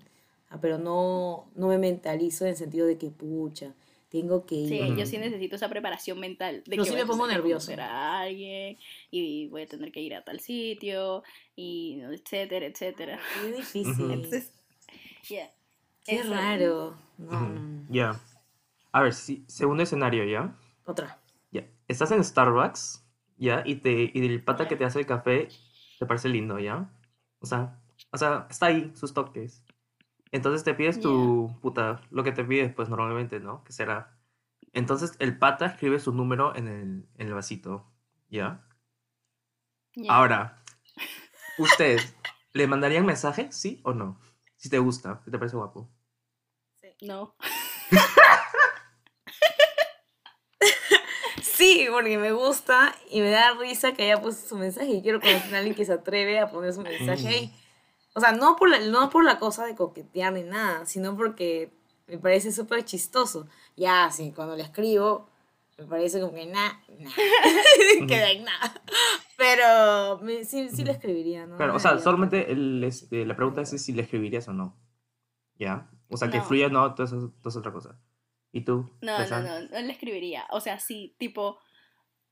ah, 0.50 0.57
pero 0.62 0.77
no, 0.77 1.47
no 1.56 1.67
me 1.67 1.77
mentalizo 1.77 2.45
en 2.45 2.51
el 2.51 2.57
sentido 2.57 2.88
de 2.88 2.97
que, 2.97 3.09
pucha, 3.09 3.73
tengo 4.09 4.45
que 4.45 4.56
ir. 4.56 4.67
sí, 4.69 4.95
yo 4.97 5.06
sí 5.06 5.17
necesito 5.17 5.56
esa 5.57 5.67
preparación 5.69 6.19
mental 6.19 6.63
de 6.65 6.77
Yo 6.77 6.83
que 6.83 6.89
sí 6.89 6.91
voy 6.95 7.01
a 7.01 7.06
me 7.06 7.09
pongo 7.12 7.27
nerviosa. 7.27 7.73
a 7.83 8.21
alguien 8.21 8.77
y 9.12 9.47
voy 9.47 9.63
a 9.63 9.67
tener 9.67 9.91
que 9.91 10.00
ir 10.00 10.15
a 10.15 10.23
tal 10.23 10.39
sitio 10.39 11.23
y 11.56 12.00
etcétera, 12.01 12.65
etcétera. 12.65 13.19
Qué 13.33 13.51
difícil. 13.51 14.12
Entonces. 14.12 14.51
Qué 16.05 16.21
raro. 16.21 16.95
No. 17.17 17.85
Ya. 17.89 18.19
A 18.91 19.01
ver, 19.01 19.13
sí, 19.13 19.43
segundo 19.47 19.83
escenario, 19.83 20.23
¿ya? 20.23 20.55
Otra. 20.85 21.19
Ya. 21.51 21.67
Estás 21.87 22.11
en 22.11 22.23
Starbucks, 22.23 23.03
¿ya? 23.37 23.63
Y, 23.65 23.77
te, 23.77 24.11
y 24.13 24.25
el 24.25 24.43
pata 24.43 24.67
que 24.67 24.75
te 24.75 24.85
hace 24.85 24.99
el 24.99 25.07
café 25.07 25.49
te 25.97 26.05
parece 26.05 26.29
lindo, 26.29 26.59
¿ya? 26.59 26.89
O 27.39 27.47
sea, 27.47 27.81
o 28.11 28.17
sea, 28.17 28.47
está 28.49 28.67
ahí, 28.67 28.91
sus 28.95 29.13
toques. 29.13 29.63
Entonces 30.31 30.63
te 30.63 30.73
pides 30.73 30.99
tu 30.99 31.57
puta, 31.61 32.01
lo 32.11 32.23
que 32.23 32.31
te 32.31 32.43
pides, 32.43 32.73
pues 32.73 32.87
normalmente, 32.87 33.39
¿no? 33.39 33.63
Que 33.63 33.73
será. 33.73 34.15
Entonces 34.73 35.15
el 35.19 35.37
pata 35.39 35.65
escribe 35.65 35.99
su 35.99 36.11
número 36.11 36.55
en 36.55 36.67
el, 36.67 37.09
en 37.17 37.27
el 37.27 37.33
vasito, 37.33 37.85
¿ya? 38.29 38.63
Ya. 39.95 40.13
Ahora, 40.13 40.61
¿ustedes 41.57 42.15
le 42.53 42.67
mandarían 42.67 43.05
mensaje, 43.05 43.51
sí 43.51 43.79
o 43.83 43.93
no? 43.93 44.19
Si 44.57 44.69
te 44.69 44.79
gusta, 44.79 45.21
si 45.23 45.31
te 45.31 45.37
parece 45.37 45.55
guapo. 45.55 45.89
No. 47.01 47.36
Sí, 51.42 51.88
porque 51.92 52.18
me 52.18 52.31
gusta 52.31 52.94
y 53.09 53.21
me 53.21 53.30
da 53.30 53.53
risa 53.53 53.94
que 53.94 54.03
haya 54.03 54.21
puesto 54.21 54.47
su 54.47 54.56
mensaje 54.57 54.92
y 54.92 55.01
quiero 55.01 55.19
conocer 55.21 55.56
a 55.56 55.57
alguien 55.59 55.75
que 55.75 55.86
se 55.86 55.94
atreve 55.94 56.39
a 56.39 56.50
poner 56.50 56.74
su 56.74 56.81
mensaje 56.81 57.27
ahí. 57.27 57.53
O 58.13 58.19
sea, 58.19 58.31
no 58.31 58.56
por, 58.56 58.69
la, 58.69 58.80
no 58.80 59.09
por 59.09 59.24
la 59.24 59.39
cosa 59.39 59.65
de 59.65 59.75
coquetear 59.75 60.33
ni 60.33 60.44
nada, 60.44 60.86
sino 60.86 61.15
porque 61.15 61.71
me 62.07 62.18
parece 62.18 62.51
súper 62.51 62.83
chistoso. 62.86 63.48
Ya, 63.75 64.09
sí, 64.12 64.31
cuando 64.36 64.56
le 64.56 64.63
escribo, 64.63 65.30
me 65.77 65.86
parece 65.86 66.19
como 66.21 66.33
que 66.33 66.45
nada, 66.45 66.81
nada, 67.00 67.15
que 68.07 68.18
de 68.18 68.39
nada. 68.39 68.81
Pero 69.38 70.19
me- 70.24 70.45
sí, 70.45 70.69
sí 70.69 70.83
le 70.83 70.91
escribiría, 70.91 71.45
¿no? 71.45 71.57
Claro, 71.57 71.75
o 71.75 71.80
sea, 71.80 71.98
solamente 72.00 72.51
el, 72.51 72.83
este, 72.83 73.25
la 73.25 73.36
pregunta 73.36 73.62
es 73.62 73.69
si 73.81 73.91
le 73.94 74.01
escribirías 74.03 74.48
o 74.48 74.53
no. 74.53 74.75
¿Ya? 75.57 75.89
O 76.15 76.17
sea, 76.17 76.29
que 76.31 76.38
No. 76.38 76.44
fluya 76.45 76.69
no, 76.69 76.94
todo 76.95 77.06
eso, 77.06 77.33
todo 77.41 77.50
es 77.50 77.56
otra 77.56 77.71
cosa. 77.71 78.00
¿Y 78.51 78.62
tú? 78.62 78.89
No, 79.01 79.19
no, 79.27 79.39
no, 79.41 79.59
no 79.62 79.79
le 79.81 79.91
escribiría. 79.91 80.45
O 80.51 80.59
sea, 80.62 80.79
sí, 80.79 81.15
tipo. 81.19 81.59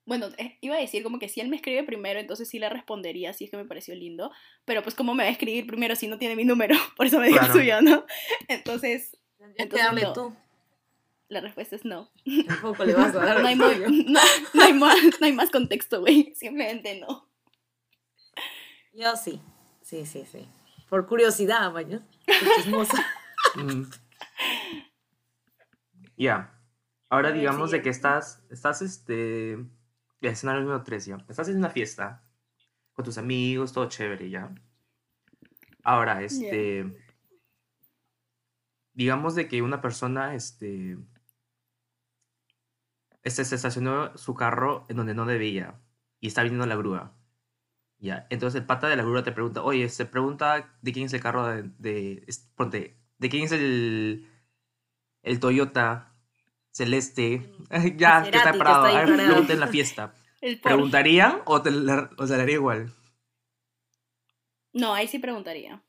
Bueno, 0.06 0.28
iba 0.62 0.76
a 0.76 0.80
decir 0.80 1.02
como 1.04 1.18
que 1.20 1.30
si 1.30 1.40
él 1.40 1.48
me 1.48 1.56
escribe 1.56 1.84
primero, 1.84 2.20
entonces 2.20 2.50
sí 2.50 2.60
le 2.60 2.68
respondería 2.70 3.32
si 3.34 3.46
es 3.46 3.52
que 3.52 3.58
me 3.58 3.64
pareció 3.66 3.96
lindo. 3.96 4.32
Pero 4.66 4.84
pues, 4.84 4.96
¿cómo 4.96 5.14
me 5.14 5.24
va 5.24 5.30
a 5.30 5.32
escribir 5.32 5.66
primero 5.66 5.96
si 5.96 6.08
no 6.08 6.18
tiene 6.18 6.36
mi 6.36 6.44
número? 6.44 6.76
Por 6.98 7.06
eso 7.06 7.20
me 7.20 7.28
dio 7.28 7.38
Claro. 7.38 7.54
el 7.54 7.60
suyo, 7.60 7.82
¿no? 7.82 8.06
Entonces, 8.50 9.18
entonces 9.58 9.86
darle 9.86 10.02
no. 10.04 10.14
tú. 10.14 10.36
la 11.30 11.40
respuesta 11.42 11.76
es 11.78 11.86
no. 11.86 12.10
Tampoco 12.48 12.84
le 12.84 12.94
vas 12.96 13.16
a 13.16 13.20
dar. 13.20 13.40
No 13.42 13.48
hay, 13.48 13.58
tuyo. 13.58 13.88
no, 13.90 14.20
no 14.54 14.62
hay, 14.64 14.74
más, 14.74 14.98
no 15.22 15.26
hay 15.28 15.34
más 15.34 15.50
contexto, 15.50 16.02
güey. 16.02 16.34
Simplemente 16.36 17.00
no. 17.00 17.28
Yo 18.94 19.16
sí. 19.16 19.42
Sí, 19.82 20.06
sí, 20.06 20.24
sí. 20.30 20.48
Por 20.90 21.08
curiosidad, 21.08 21.72
maño. 21.72 22.06
Chismosa. 22.58 23.06
Mm. 23.56 23.84
Ya. 26.18 26.60
Ahora 27.10 27.30
ver, 27.30 27.40
digamos 27.40 27.72
de 27.72 27.82
que 27.82 27.90
estás, 27.90 28.44
estás 28.50 28.82
este, 28.82 29.54
el 29.54 29.70
escenario 30.22 30.62
número 30.62 30.84
3, 30.84 31.06
¿ya? 31.06 31.18
Estás 31.30 31.50
en 31.50 31.58
una 31.58 31.70
fiesta 31.70 32.24
con 32.94 33.06
tus 33.06 33.18
amigos, 33.18 33.74
todo 33.74 33.88
chévere, 33.90 34.30
¿ya? 34.30 34.54
Ahora, 35.84 36.24
este, 36.24 36.96
digamos 38.94 39.36
de 39.36 39.48
que 39.48 39.62
una 39.62 39.82
persona, 39.82 40.34
este, 40.34 40.98
este, 43.24 43.46
se 43.46 43.56
estacionó 43.56 44.18
su 44.18 44.34
carro 44.34 44.86
en 44.90 44.98
donde 44.98 45.14
no 45.14 45.26
debía 45.26 45.80
y 46.20 46.28
está 46.28 46.44
viniendo 46.44 46.66
la 46.66 46.76
grúa. 46.76 47.16
Ya, 48.00 48.28
entonces 48.30 48.60
el 48.60 48.66
pata 48.66 48.88
de 48.88 48.96
la 48.98 49.04
grúa 49.04 49.24
te 49.24 49.32
pregunta, 49.32 49.62
oye, 49.64 49.88
se 49.90 50.06
pregunta 50.06 50.78
de 50.82 50.92
quién 50.94 51.06
es 51.06 51.14
el 51.14 51.22
carro 51.22 51.48
de, 51.48 51.64
de 51.80 52.26
ponte, 52.56 53.03
de 53.18 53.30
quién 53.30 53.44
es 53.44 53.52
el, 53.52 54.30
el 55.22 55.40
Toyota 55.40 56.14
celeste, 56.72 57.52
ya, 57.98 58.24
que 58.24 58.30
está 58.30 58.52
Maserati, 58.52 58.52
que 58.52 58.58
parado, 58.58 58.86
está 58.86 58.90
ahí 58.90 58.96
a 58.96 59.00
ver, 59.00 59.10
parado. 59.10 59.28
pregunta 59.30 59.54
en 59.54 59.60
la 59.60 59.68
fiesta. 59.68 60.14
¿Preguntarían 60.64 61.42
o 61.46 61.62
te 61.62 61.72
la, 61.72 62.10
o 62.18 62.28
se 62.28 62.36
la 62.36 62.44
haría 62.44 62.56
igual? 62.56 62.92
No, 64.74 64.94
ahí 64.94 65.08
sí 65.08 65.20
preguntaría. 65.20 65.82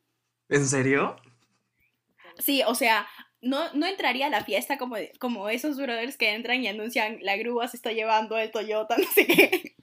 ¿En 0.48 0.66
serio? 0.66 1.16
Sí, 2.38 2.62
o 2.66 2.74
sea, 2.74 3.06
no, 3.40 3.72
no 3.72 3.86
entraría 3.86 4.26
a 4.26 4.30
la 4.30 4.44
fiesta 4.44 4.78
como, 4.78 4.96
como 5.18 5.48
esos 5.48 5.76
brothers 5.76 6.16
que 6.16 6.34
entran 6.34 6.62
y 6.62 6.68
anuncian 6.68 7.18
la 7.22 7.36
grúa 7.36 7.68
se 7.68 7.76
está 7.76 7.92
llevando 7.92 8.38
el 8.38 8.50
Toyota, 8.50 8.96
no 8.98 9.10
sé 9.12 9.26
qué. 9.26 9.76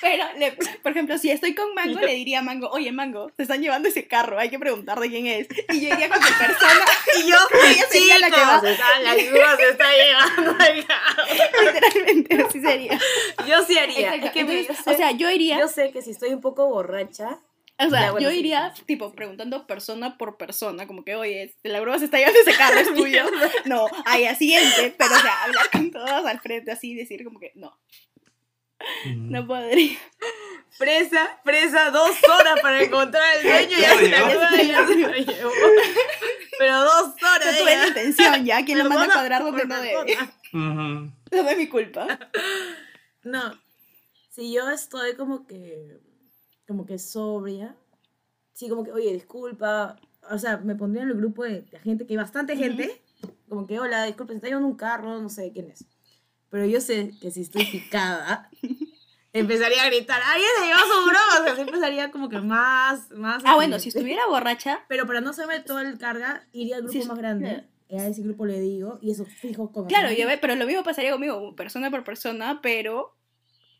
Pero, 0.00 0.24
le- 0.36 0.52
por 0.52 0.90
ejemplo, 0.92 1.16
si 1.18 1.30
estoy 1.30 1.54
con 1.54 1.74
Mango, 1.74 2.00
le 2.00 2.14
diría 2.14 2.40
a 2.40 2.42
Mango, 2.42 2.68
oye, 2.70 2.90
Mango, 2.92 3.30
se 3.36 3.42
están 3.42 3.60
llevando 3.62 3.88
ese 3.88 4.06
carro, 4.08 4.38
hay 4.38 4.50
que 4.50 4.58
preguntar 4.58 4.98
de 5.00 5.08
quién 5.08 5.26
es. 5.26 5.46
Y 5.70 5.80
yo 5.80 5.94
iría 5.94 6.08
con 6.08 6.18
mi 6.18 6.26
persona, 6.30 6.84
Y 7.18 7.28
yo, 7.30 7.36
Ella 7.66 7.84
sería 7.90 8.18
la 8.18 8.30
que 8.30 8.40
va. 8.40 8.60
está- 8.64 9.00
la 9.00 9.14
grúa 9.14 9.56
se 9.56 9.68
está 9.70 9.84
llevando 9.92 10.64
el 10.64 10.86
carro. 10.86 11.22
literalmente, 11.32 12.42
así 12.42 12.60
sería. 12.60 12.98
Yo 13.46 13.64
sí 13.64 13.78
haría. 13.78 14.14
Es 14.16 14.30
que 14.32 14.40
Entonces, 14.40 14.68
yo 14.68 14.74
sé- 14.74 14.90
o 14.90 14.96
sea, 14.96 15.10
yo 15.12 15.30
iría, 15.30 15.58
yo 15.58 15.68
sé 15.68 15.92
que 15.92 16.02
si 16.02 16.10
estoy 16.10 16.30
un 16.30 16.40
poco 16.40 16.66
borracha, 16.68 17.38
o 17.78 17.90
sea, 17.90 18.12
bueno, 18.12 18.20
yo 18.20 18.30
sí, 18.30 18.38
iría, 18.38 18.72
sí. 18.76 18.82
tipo, 18.84 19.12
preguntando 19.12 19.66
persona 19.66 20.16
por 20.18 20.36
persona, 20.36 20.86
como 20.86 21.04
que, 21.04 21.16
oye, 21.16 21.42
este, 21.44 21.68
la 21.68 21.80
grúa 21.80 21.98
se 21.98 22.04
está 22.04 22.18
llevando 22.18 22.38
ese 22.40 22.54
carro, 22.54 22.78
es 22.78 22.94
tuyo. 22.94 23.24
No, 23.64 23.86
ahí 24.04 24.24
a 24.26 24.34
siguiente, 24.36 24.94
pero, 24.96 25.14
o 25.14 25.18
sea, 25.18 25.42
hablar 25.44 25.70
con 25.70 25.90
todos 25.90 26.24
al 26.26 26.40
frente, 26.40 26.70
así, 26.70 26.94
decir 26.94 27.24
como 27.24 27.40
que, 27.40 27.50
no. 27.54 27.76
No 29.16 29.46
podría. 29.46 29.98
presa, 30.78 31.40
presa, 31.44 31.90
dos 31.90 32.10
horas 32.28 32.60
para 32.60 32.82
encontrar 32.82 33.22
el 33.36 33.42
dueño 33.42 33.78
y 33.78 33.80
Ya 33.80 33.94
ya 33.94 33.98
se 33.98 34.04
se 34.04 34.10
la 34.10 34.62
ya 34.62 34.86
se 34.86 34.96
lo 34.96 35.12
llevó. 35.12 35.50
Pero 36.58 36.80
dos 36.80 37.14
horas. 37.22 37.52
No 37.52 37.58
tuve 37.58 37.76
la 37.76 37.88
intención 37.88 38.44
ya, 38.44 38.64
quien 38.64 38.78
lo 38.78 38.88
manda 38.88 39.04
a 39.04 39.12
cuadrar 39.12 39.42
donde 39.42 39.64
no 39.64 39.80
debe. 39.80 40.16
No 40.52 41.12
es 41.30 41.56
mi 41.56 41.68
culpa. 41.68 42.18
No, 43.24 43.54
si 44.30 44.52
yo 44.52 44.68
estoy 44.70 45.14
como 45.14 45.46
que, 45.46 46.00
como 46.66 46.84
que 46.84 46.98
sobria, 46.98 47.76
sí, 48.52 48.68
como 48.68 48.84
que, 48.84 48.92
oye, 48.92 49.12
disculpa, 49.12 49.96
o 50.30 50.38
sea, 50.38 50.56
me 50.58 50.74
pondría 50.74 51.04
en 51.04 51.10
el 51.10 51.16
grupo 51.16 51.44
de, 51.44 51.62
de 51.62 51.78
gente, 51.78 52.06
que 52.06 52.14
hay 52.14 52.16
bastante 52.16 52.56
gente, 52.56 53.02
como 53.48 53.66
que, 53.66 53.78
hola, 53.78 54.04
disculpa, 54.04 54.32
se 54.32 54.36
está 54.38 54.48
llevando 54.48 54.68
un 54.68 54.76
carro, 54.76 55.20
no 55.20 55.28
sé 55.28 55.52
quién 55.52 55.70
es. 55.70 55.84
Pero 56.52 56.66
yo 56.66 56.82
sé 56.82 57.12
que 57.20 57.30
si 57.30 57.40
estoy 57.40 57.64
picada, 57.64 58.50
empezaría 59.32 59.82
a 59.84 59.86
gritar, 59.86 60.20
alguien 60.22 60.50
se 60.60 60.66
llevó 60.66 60.80
su 60.80 61.04
broma, 61.08 61.40
o 61.40 61.54
sea, 61.54 61.64
empezaría 61.64 62.10
como 62.10 62.28
que 62.28 62.40
más, 62.40 63.10
más. 63.12 63.42
Ah, 63.46 63.54
bueno, 63.54 63.78
si 63.78 63.88
estuviera 63.88 64.26
borracha, 64.26 64.84
Pero 64.86 65.06
para 65.06 65.22
no 65.22 65.30
hacerme 65.30 65.60
todo 65.60 65.80
el 65.80 65.96
carga, 65.98 66.46
iría 66.52 66.76
al 66.76 66.82
grupo 66.82 67.00
Sí, 67.00 67.08
más 67.08 67.16
grande, 67.16 67.64
y 67.88 67.96
a 67.96 68.06
ese 68.06 68.20
grupo 68.20 68.44
le 68.44 68.60
digo, 68.60 68.98
y 69.00 69.10
eso 69.12 69.24
fijo 69.24 69.72
con 69.72 69.86
claro, 69.86 70.12
yo 70.12 70.26
ve, 70.26 70.36
pero 70.36 70.54
lo 70.54 70.66
mismo 70.66 70.82
pasaría 70.84 71.10
conmigo, 71.10 71.56
persona 71.56 71.90
por 71.90 72.04
persona, 72.04 72.60
pero. 72.62 73.16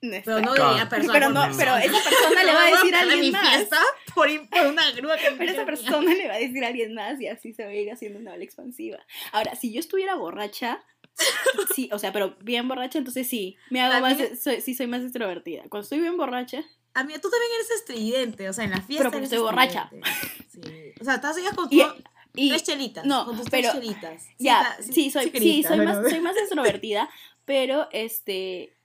no 0.01 0.15
está. 0.17 0.35
Pero 0.35 0.47
no 0.47 0.55
diría 0.55 0.89
persona 0.89 1.13
Pero 1.13 1.27
por 1.27 1.35
no, 1.35 1.43
persona. 1.43 1.59
pero 1.59 1.77
esa 1.77 2.09
persona 2.11 2.43
le 2.47 2.53
va 2.55 2.63
a 2.63 2.71
decir 2.71 2.95
a 2.95 3.01
alguien 3.01 3.33
más. 3.33 3.49
fiesta 3.55 3.79
por, 4.15 4.29
por 4.49 4.67
una 4.67 4.91
grúa 4.93 5.19
que 5.19 5.31
Pero 5.37 5.53
esa 5.53 5.67
persona 5.67 6.15
le 6.15 6.27
va 6.27 6.35
a 6.35 6.39
decir 6.39 6.65
a 6.65 6.69
alguien 6.69 6.95
más 6.95 7.21
y 7.21 7.27
así 7.29 7.53
se 7.53 7.65
va 7.65 7.71
a 7.71 7.75
ir 7.75 7.93
haciendo 7.93 8.19
una 8.19 8.33
ola 8.33 8.43
expansiva. 8.45 8.99
Ahora, 9.33 9.55
si 9.57 9.73
yo 9.75 9.81
estuviera 9.81 10.15
borracha, 10.15 10.83
sí, 11.75 11.89
o 11.93 11.99
sea, 11.99 12.13
pero 12.13 12.37
bien 12.41 12.67
borracha, 12.69 12.99
entonces 12.99 13.27
sí, 13.29 13.57
me 13.71 13.81
hago 13.81 14.01
más, 14.01 14.17
soy, 14.43 14.61
sí 14.61 14.75
soy 14.75 14.87
más 14.87 15.03
extrovertida. 15.03 15.63
Cuando 15.69 15.83
estoy 15.85 16.01
bien 16.01 16.17
borracha, 16.17 16.65
A 16.95 17.05
mí, 17.05 17.13
tú 17.15 17.31
también 17.31 17.51
eres 17.57 17.71
estridente, 17.71 18.49
o 18.49 18.53
sea, 18.53 18.65
en 18.65 18.71
la 18.71 18.81
fiesta. 18.83 19.05
Pero 19.05 19.11
porque 19.11 19.25
estoy 19.25 19.39
borracha. 19.39 19.91
Sí. 20.51 20.61
O 21.01 21.05
sea, 21.05 21.15
estás 21.17 21.37
ya 21.43 21.55
con 21.55 21.69
y, 21.71 21.81
tu- 21.83 21.95
y 22.35 22.49
tres 22.51 22.63
chelitas. 22.65 23.05
no, 23.07 23.25
con 23.27 23.37
tus 23.37 23.49
pero- 23.51 23.71
tres 23.71 23.83
chelitas. 23.83 24.25
ya, 24.39 24.77
sí, 24.81 25.11
soy, 25.11 25.31
sí, 25.31 25.65
más, 25.79 26.09
soy 26.11 26.21
más 26.21 26.37
extrovertida, 26.39 27.09
pero 27.45 27.89
este 27.93 28.77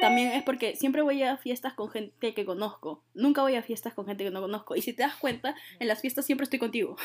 también 0.00 0.32
es 0.32 0.42
porque 0.42 0.74
siempre 0.74 1.02
voy 1.02 1.22
a 1.22 1.36
fiestas 1.36 1.72
con 1.74 1.88
gente 1.88 2.34
que 2.34 2.44
conozco. 2.44 3.04
Nunca 3.14 3.42
voy 3.42 3.54
a 3.54 3.62
fiestas 3.62 3.94
con 3.94 4.06
gente 4.06 4.24
que 4.24 4.30
no 4.30 4.40
conozco. 4.40 4.74
Y 4.74 4.82
si 4.82 4.92
te 4.92 5.02
das 5.04 5.14
cuenta, 5.16 5.54
en 5.78 5.86
las 5.88 6.00
fiestas 6.00 6.26
siempre 6.26 6.44
estoy 6.44 6.58
contigo. 6.58 6.96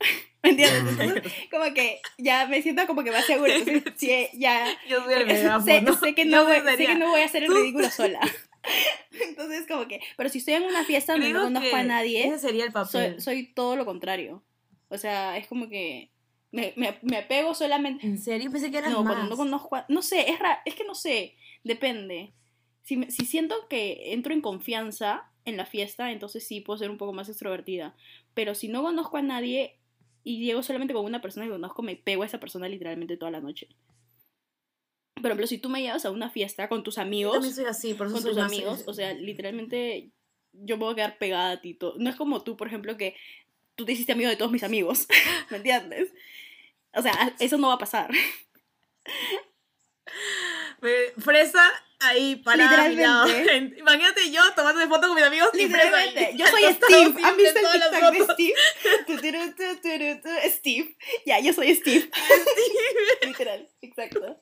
¿Me 0.56 0.64
entiendes? 0.64 0.98
Entonces, 1.00 1.32
como 1.50 1.74
que 1.74 2.00
ya 2.18 2.46
me 2.46 2.62
siento 2.62 2.86
como 2.86 3.02
que 3.04 3.10
más 3.10 3.24
segura. 3.26 3.54
Entonces, 3.54 3.82
sí, 3.96 4.28
ya 4.34 4.66
Yo 4.88 5.04
soy 5.04 5.14
el 5.14 5.28
sé, 5.28 5.92
sé 6.00 6.14
que 6.14 6.24
no 6.24 6.44
voy, 6.44 6.56
sé 6.76 6.86
que 6.86 6.94
no 6.94 7.08
voy 7.10 7.20
a 7.20 7.24
hacer 7.24 7.44
el 7.44 7.54
ridículo 7.54 7.90
sola. 7.90 8.20
Entonces, 9.20 9.66
como 9.66 9.86
que. 9.88 10.00
Pero 10.16 10.28
si 10.28 10.38
estoy 10.38 10.54
en 10.54 10.64
una 10.64 10.84
fiesta 10.84 11.12
donde 11.12 11.32
no 11.32 11.44
conozco 11.44 11.76
a 11.76 11.82
nadie, 11.82 12.26
Ese 12.26 12.38
sería 12.38 12.64
el 12.64 12.72
papel. 12.72 13.14
soy, 13.14 13.20
soy 13.20 13.52
todo 13.54 13.76
lo 13.76 13.84
contrario. 13.84 14.42
O 14.88 14.98
sea, 14.98 15.36
es 15.36 15.46
como 15.46 15.68
que. 15.68 16.10
Me, 16.50 16.72
me, 16.76 16.98
me 17.02 17.18
apego 17.18 17.54
solamente. 17.54 18.06
En 18.06 18.18
serio, 18.18 18.50
pensé 18.50 18.70
que 18.70 18.78
eras 18.78 18.90
No, 18.90 19.02
más. 19.02 19.12
cuando 19.14 19.28
no 19.30 19.36
conozco 19.36 19.76
a- 19.76 19.84
No 19.88 20.00
sé, 20.00 20.30
es, 20.30 20.38
ra- 20.38 20.62
es 20.64 20.74
que 20.74 20.84
no 20.84 20.94
sé. 20.94 21.36
Depende. 21.62 22.32
Si, 22.82 22.96
me- 22.96 23.10
si 23.10 23.26
siento 23.26 23.68
que 23.68 24.12
entro 24.14 24.32
en 24.32 24.40
confianza 24.40 25.30
en 25.44 25.56
la 25.58 25.66
fiesta, 25.66 26.10
entonces 26.10 26.46
sí 26.46 26.60
puedo 26.62 26.78
ser 26.78 26.90
un 26.90 26.96
poco 26.96 27.12
más 27.12 27.28
extrovertida. 27.28 27.94
Pero 28.34 28.54
si 28.54 28.68
no 28.68 28.82
conozco 28.82 29.18
a 29.18 29.22
nadie 29.22 29.77
y 30.28 30.44
llego 30.44 30.62
solamente 30.62 30.92
con 30.92 31.04
una 31.06 31.22
persona 31.22 31.46
que 31.46 31.52
conozco, 31.52 31.82
me 31.82 31.96
pego 31.96 32.22
a 32.22 32.26
esa 32.26 32.38
persona 32.38 32.68
literalmente 32.68 33.16
toda 33.16 33.30
la 33.30 33.40
noche. 33.40 33.68
Por 35.14 35.26
ejemplo, 35.26 35.46
si 35.46 35.56
tú 35.58 35.70
me 35.70 35.80
llevas 35.80 36.04
a 36.04 36.10
una 36.10 36.28
fiesta 36.28 36.68
con 36.68 36.82
tus 36.82 36.96
Yo 36.96 37.02
amigos, 37.02 37.32
también 37.32 37.54
soy 37.54 37.64
así, 37.64 37.94
por 37.94 38.06
eso 38.06 38.14
con 38.16 38.22
soy 38.22 38.32
tus 38.34 38.42
amigos, 38.42 38.84
o 38.86 38.92
sea, 38.92 39.14
literalmente 39.14 40.10
yo 40.52 40.78
puedo 40.78 40.94
quedar 40.94 41.16
pegada 41.18 41.52
a 41.52 41.60
ti. 41.62 41.72
todo. 41.74 41.94
No 41.98 42.10
es 42.10 42.16
como 42.16 42.42
tú, 42.44 42.56
por 42.58 42.66
ejemplo, 42.68 42.96
que 42.98 43.16
tú 43.74 43.84
te 43.86 43.92
hiciste 43.92 44.12
amigo 44.12 44.28
de 44.28 44.36
todos 44.36 44.52
mis 44.52 44.62
amigos, 44.64 45.06
¿me 45.50 45.56
entiendes? 45.56 46.12
O 46.92 47.00
sea, 47.00 47.34
eso 47.40 47.56
no 47.56 47.68
va 47.68 47.74
a 47.74 47.78
pasar. 47.78 48.10
Me- 50.82 51.20
Fresa 51.22 51.62
ahí 52.00 52.36
para 52.36 52.88
mi 52.88 52.96
lado. 52.96 53.26
Literalmente. 53.26 53.78
Imagínate 53.80 54.30
yo 54.30 54.40
tomando 54.54 54.80
foto 54.88 55.06
con 55.08 55.16
mis 55.16 55.24
amigos. 55.24 55.50
Literalmente. 55.54 56.32
Yo 56.36 56.46
soy 56.46 56.62
Steve. 56.72 57.14
¿Han 57.24 57.36
visto 57.36 57.58
el 57.58 57.72
TikTok 57.72 57.92
de 58.12 58.18
fotos. 58.18 58.34
Steve? 58.34 58.54
Steve. 60.50 60.96
Ya, 61.26 61.40
yo 61.40 61.52
soy 61.52 61.74
Steve. 61.76 62.10
Literal. 63.26 63.68
Exacto. 63.80 64.40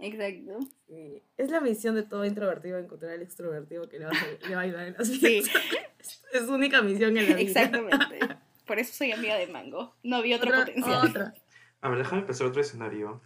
Exacto. 0.00 0.58
Sí, 0.86 1.22
Es 1.36 1.50
la 1.50 1.60
misión 1.60 1.94
de 1.96 2.02
todo 2.04 2.24
introvertido 2.24 2.78
encontrar 2.78 3.12
el 3.14 3.22
extrovertido 3.22 3.88
que 3.88 3.98
le 3.98 4.04
va 4.06 4.12
a, 4.12 4.46
le 4.48 4.54
va 4.54 4.60
a 4.60 4.64
ayudar 4.64 4.86
en 4.88 4.94
las 4.96 5.08
Sí, 5.08 5.18
fiestas. 5.18 5.62
Es 6.32 6.46
su 6.46 6.54
única 6.54 6.82
misión 6.82 7.16
en 7.16 7.28
la 7.28 7.34
vida. 7.36 7.40
exactamente. 7.40 8.18
Por 8.66 8.78
eso 8.78 8.92
soy 8.94 9.10
amiga 9.12 9.36
de 9.36 9.46
Mango. 9.48 9.96
No 10.04 10.16
había 10.16 10.36
otro 10.36 10.50
Otra- 10.50 10.66
potencial. 10.66 11.08
otra. 11.08 11.34
A 11.80 11.88
ver, 11.88 11.98
déjame 11.98 12.22
pensar 12.22 12.46
otro 12.46 12.60
escenario. 12.60 13.20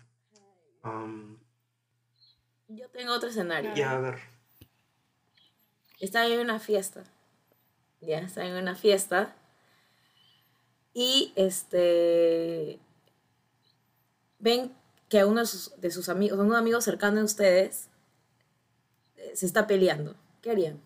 Um, 0.85 1.37
Yo 2.75 2.89
tengo 2.91 3.13
otro 3.13 3.29
escenario. 3.29 3.75
ya, 3.75 3.93
a 3.93 3.99
ver. 4.01 4.19
Está 6.01 6.27
en 6.27 6.41
una 6.41 6.59
fiesta. 6.59 7.05
Ya, 8.01 8.19
está 8.19 8.45
en 8.45 8.55
una 8.55 8.75
fiesta. 8.75 9.35
Y 10.95 11.33
este. 11.37 12.79
Ven 14.39 14.73
que 15.09 15.21
a 15.21 15.27
uno 15.27 15.41
de 15.41 15.47
sus, 15.47 15.79
de 15.81 15.91
sus 15.91 16.09
amigos, 16.09 16.39
a 16.39 16.43
un 16.43 16.55
amigo 16.55 16.81
cercano 16.81 17.19
de 17.19 17.25
ustedes, 17.25 17.89
eh, 19.17 19.33
se 19.35 19.47
está 19.47 19.67
peleando. 19.67 20.17
¿Qué 20.41 20.51
harían? 20.51 20.81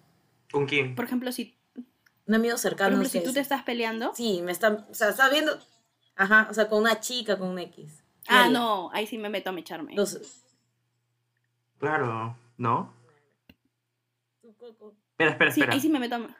¿Con 0.52 0.66
quién? 0.66 0.95
Por 0.95 1.05
ejemplo, 1.07 1.33
si, 1.33 1.57
Un 2.26 2.35
amigo 2.35 2.55
por 2.55 2.61
cercano 2.61 2.88
ejemplo, 2.97 3.05
de 3.09 3.11
si 3.11 3.19
tú 3.19 3.25
te 3.25 3.28
ustedes. 3.31 3.45
estás 3.47 3.62
peleando. 3.62 4.12
Sí, 4.14 4.43
me 4.43 4.52
está. 4.52 4.87
O 4.90 4.95
sea, 4.95 5.11
está 5.11 5.28
viendo. 5.31 5.59
Ajá, 6.16 6.49
o 6.50 6.55
sea, 6.55 6.69
con 6.69 6.81
una 6.81 7.00
chica, 7.00 7.38
con 7.38 7.49
un 7.49 7.59
X. 7.59 8.02
¿Qué 8.23 8.28
Ah, 8.28 8.49
no, 8.49 8.90
ahí 8.93 9.07
sí 9.07 9.16
me 9.19 9.28
meto 9.28 9.50
a 9.50 9.52
mecharme. 9.52 9.95
Los- 9.95 10.43
Claro, 11.78 12.37
¿no? 12.56 12.95
tu 14.42 14.54
coco. 14.56 14.95
Espera, 15.12 15.30
espera, 15.33 15.50
Sí, 15.52 15.61
espera. 15.61 15.75
ahí 15.75 15.80
sí 15.80 15.88
me 15.88 15.99
meto 15.99 16.16
a... 16.16 16.18
¿Que 16.18 16.33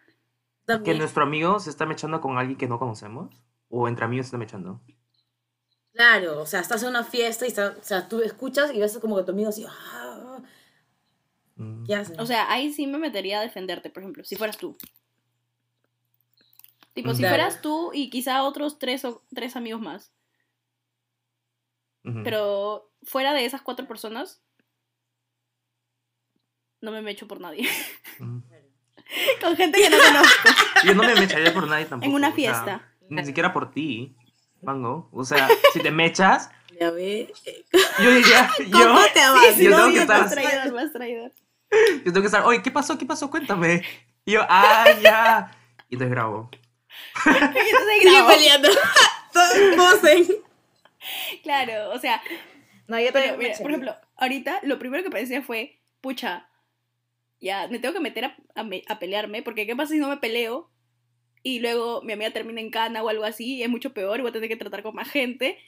También. 0.65 0.99
nuestro 0.99 1.23
amigo 1.23 1.59
se 1.61 1.71
está 1.71 1.87
mechando 1.87 2.21
con 2.21 2.39
alguien 2.39 2.59
que 2.59 2.69
no 2.69 2.79
conocemos? 2.79 3.35
¿O 3.69 3.89
entre 3.89 4.05
amigos 4.05 4.27
se 4.27 4.29
está 4.29 4.39
mechando? 4.39 4.81
Claro, 5.93 6.41
o 6.43 6.47
sea, 6.47 6.61
estás 6.61 6.83
en 6.83 6.91
una 6.91 7.05
fiesta 7.05 7.45
y 7.47 7.49
está, 7.49 7.75
o 7.79 7.83
sea, 7.83 8.09
tú 8.09 8.21
escuchas 8.21 8.73
y 8.75 8.79
ves 8.81 8.99
como 8.99 9.17
que 9.17 9.23
tu 9.25 9.33
amigo 9.33 9.49
así, 9.49 9.65
"Ah, 9.69 10.39
Mm. 11.57 11.85
¿qué 11.85 11.95
haces? 11.95 12.19
O 12.19 12.27
sea, 12.27 12.51
ahí 12.53 12.71
sí 12.73 12.87
me 12.87 12.99
metería 12.99 13.39
a 13.41 13.43
defenderte, 13.43 13.89
por 13.89 14.03
ejemplo, 14.03 14.23
si 14.25 14.37
fueras 14.37 14.59
tú. 14.59 14.77
Tipo, 16.93 17.15
si 17.15 17.25
fueras 17.25 17.63
tú 17.63 17.93
y 17.95 18.11
quizá 18.11 18.43
otros 18.45 18.79
tres 18.79 19.05
o 19.07 19.23
tres 19.35 19.57
amigos 19.57 19.81
más. 19.81 20.13
Pero 22.25 22.91
fuera 23.03 23.33
de 23.33 23.45
esas 23.47 23.63
cuatro 23.63 23.87
personas, 23.89 24.43
no 26.87 26.93
me 26.93 27.03
mecho 27.03 27.27
por 27.29 27.41
nadie. 27.41 27.69
Mm. 28.19 28.39
Con 29.43 29.57
gente 29.57 29.79
que 29.79 29.91
no 29.91 29.99
conozco. 29.99 30.49
Yo 30.85 30.95
no 30.95 31.03
me 31.05 31.15
mecharía 31.15 31.53
por 31.53 31.69
nadie 31.69 31.85
tampoco. 31.85 32.09
en 32.09 32.15
una 32.17 32.29
o 32.29 32.31
sea, 32.31 32.35
fiesta. 32.35 32.89
ni 33.11 33.25
siquiera 33.27 33.53
por 33.53 33.71
ti, 33.71 34.17
Mango. 34.63 35.09
O 35.13 35.23
sea, 35.25 35.49
si 35.75 35.81
te 35.81 35.91
mechas, 35.91 36.51
Ya 36.81 36.91
ve, 36.91 37.31
yo 38.03 38.11
diría, 38.11 38.51
¿cómo 38.73 38.99
yo, 38.99 39.13
te 39.13 39.21
vas? 39.21 39.57
yo 39.59 39.71
no, 39.71 39.77
tengo 39.77 39.93
que 39.93 40.01
estar- 40.01 40.23
más 40.23 40.31
traidor, 40.33 40.73
más 40.73 40.93
traidor. 40.93 41.33
yo 41.71 42.05
tengo 42.05 42.21
que 42.23 42.27
estar, 42.27 42.43
oye, 42.47 42.63
¿qué 42.63 42.71
pasó? 42.71 42.97
¿Qué 42.99 43.05
pasó? 43.07 43.31
Cuéntame. 43.31 43.83
Y 44.25 44.33
yo, 44.33 44.41
ah, 44.49 44.87
ya. 45.03 45.57
Y 45.91 45.95
entonces 45.97 46.11
grabo. 46.15 46.51
Y 47.27 47.29
entonces 47.29 47.99
Sigue 48.01 48.11
grabo. 48.13 48.29
peleando. 48.29 48.69
Todos. 49.33 50.01
Claro, 51.43 51.91
o 51.91 51.99
sea, 51.99 52.21
No, 52.89 52.99
yo 52.99 53.11
mira, 53.13 53.57
por 53.61 53.71
ejemplo, 53.71 53.95
ahorita 54.17 54.61
lo 54.63 54.79
primero 54.79 55.03
que 55.05 55.11
pensé 55.11 55.43
fue, 55.43 55.79
pucha, 56.01 56.49
ya, 57.41 57.69
me 57.69 57.79
tengo 57.79 57.95
que 57.95 58.01
meter 58.01 58.25
a, 58.27 58.37
a 58.55 58.63
me- 58.65 58.83
a 58.89 58.99
pelearme, 58.99 59.43
porque 59.43 59.67
¿qué 59.67 59.77
pasa 59.77 59.93
si 59.95 59.99
no 60.01 60.09
me 60.09 60.17
peleo? 60.17 60.71
Y 61.43 61.61
luego 61.61 62.03
mi 62.03 62.13
amiga 62.13 62.31
termina 62.33 62.61
en 62.61 62.71
cana 62.71 63.03
o 63.03 63.09
algo 63.09 63.25
así, 63.25 63.57
y 63.57 63.63
es 63.63 63.69
mucho 63.69 63.93
peor, 63.95 64.19
y 64.19 64.23
voy 64.23 64.31
a 64.31 64.33
tener 64.33 64.49
que 64.49 64.57
tratar 64.57 64.83
con 64.83 64.95
más 64.95 65.09
gente. 65.11 65.59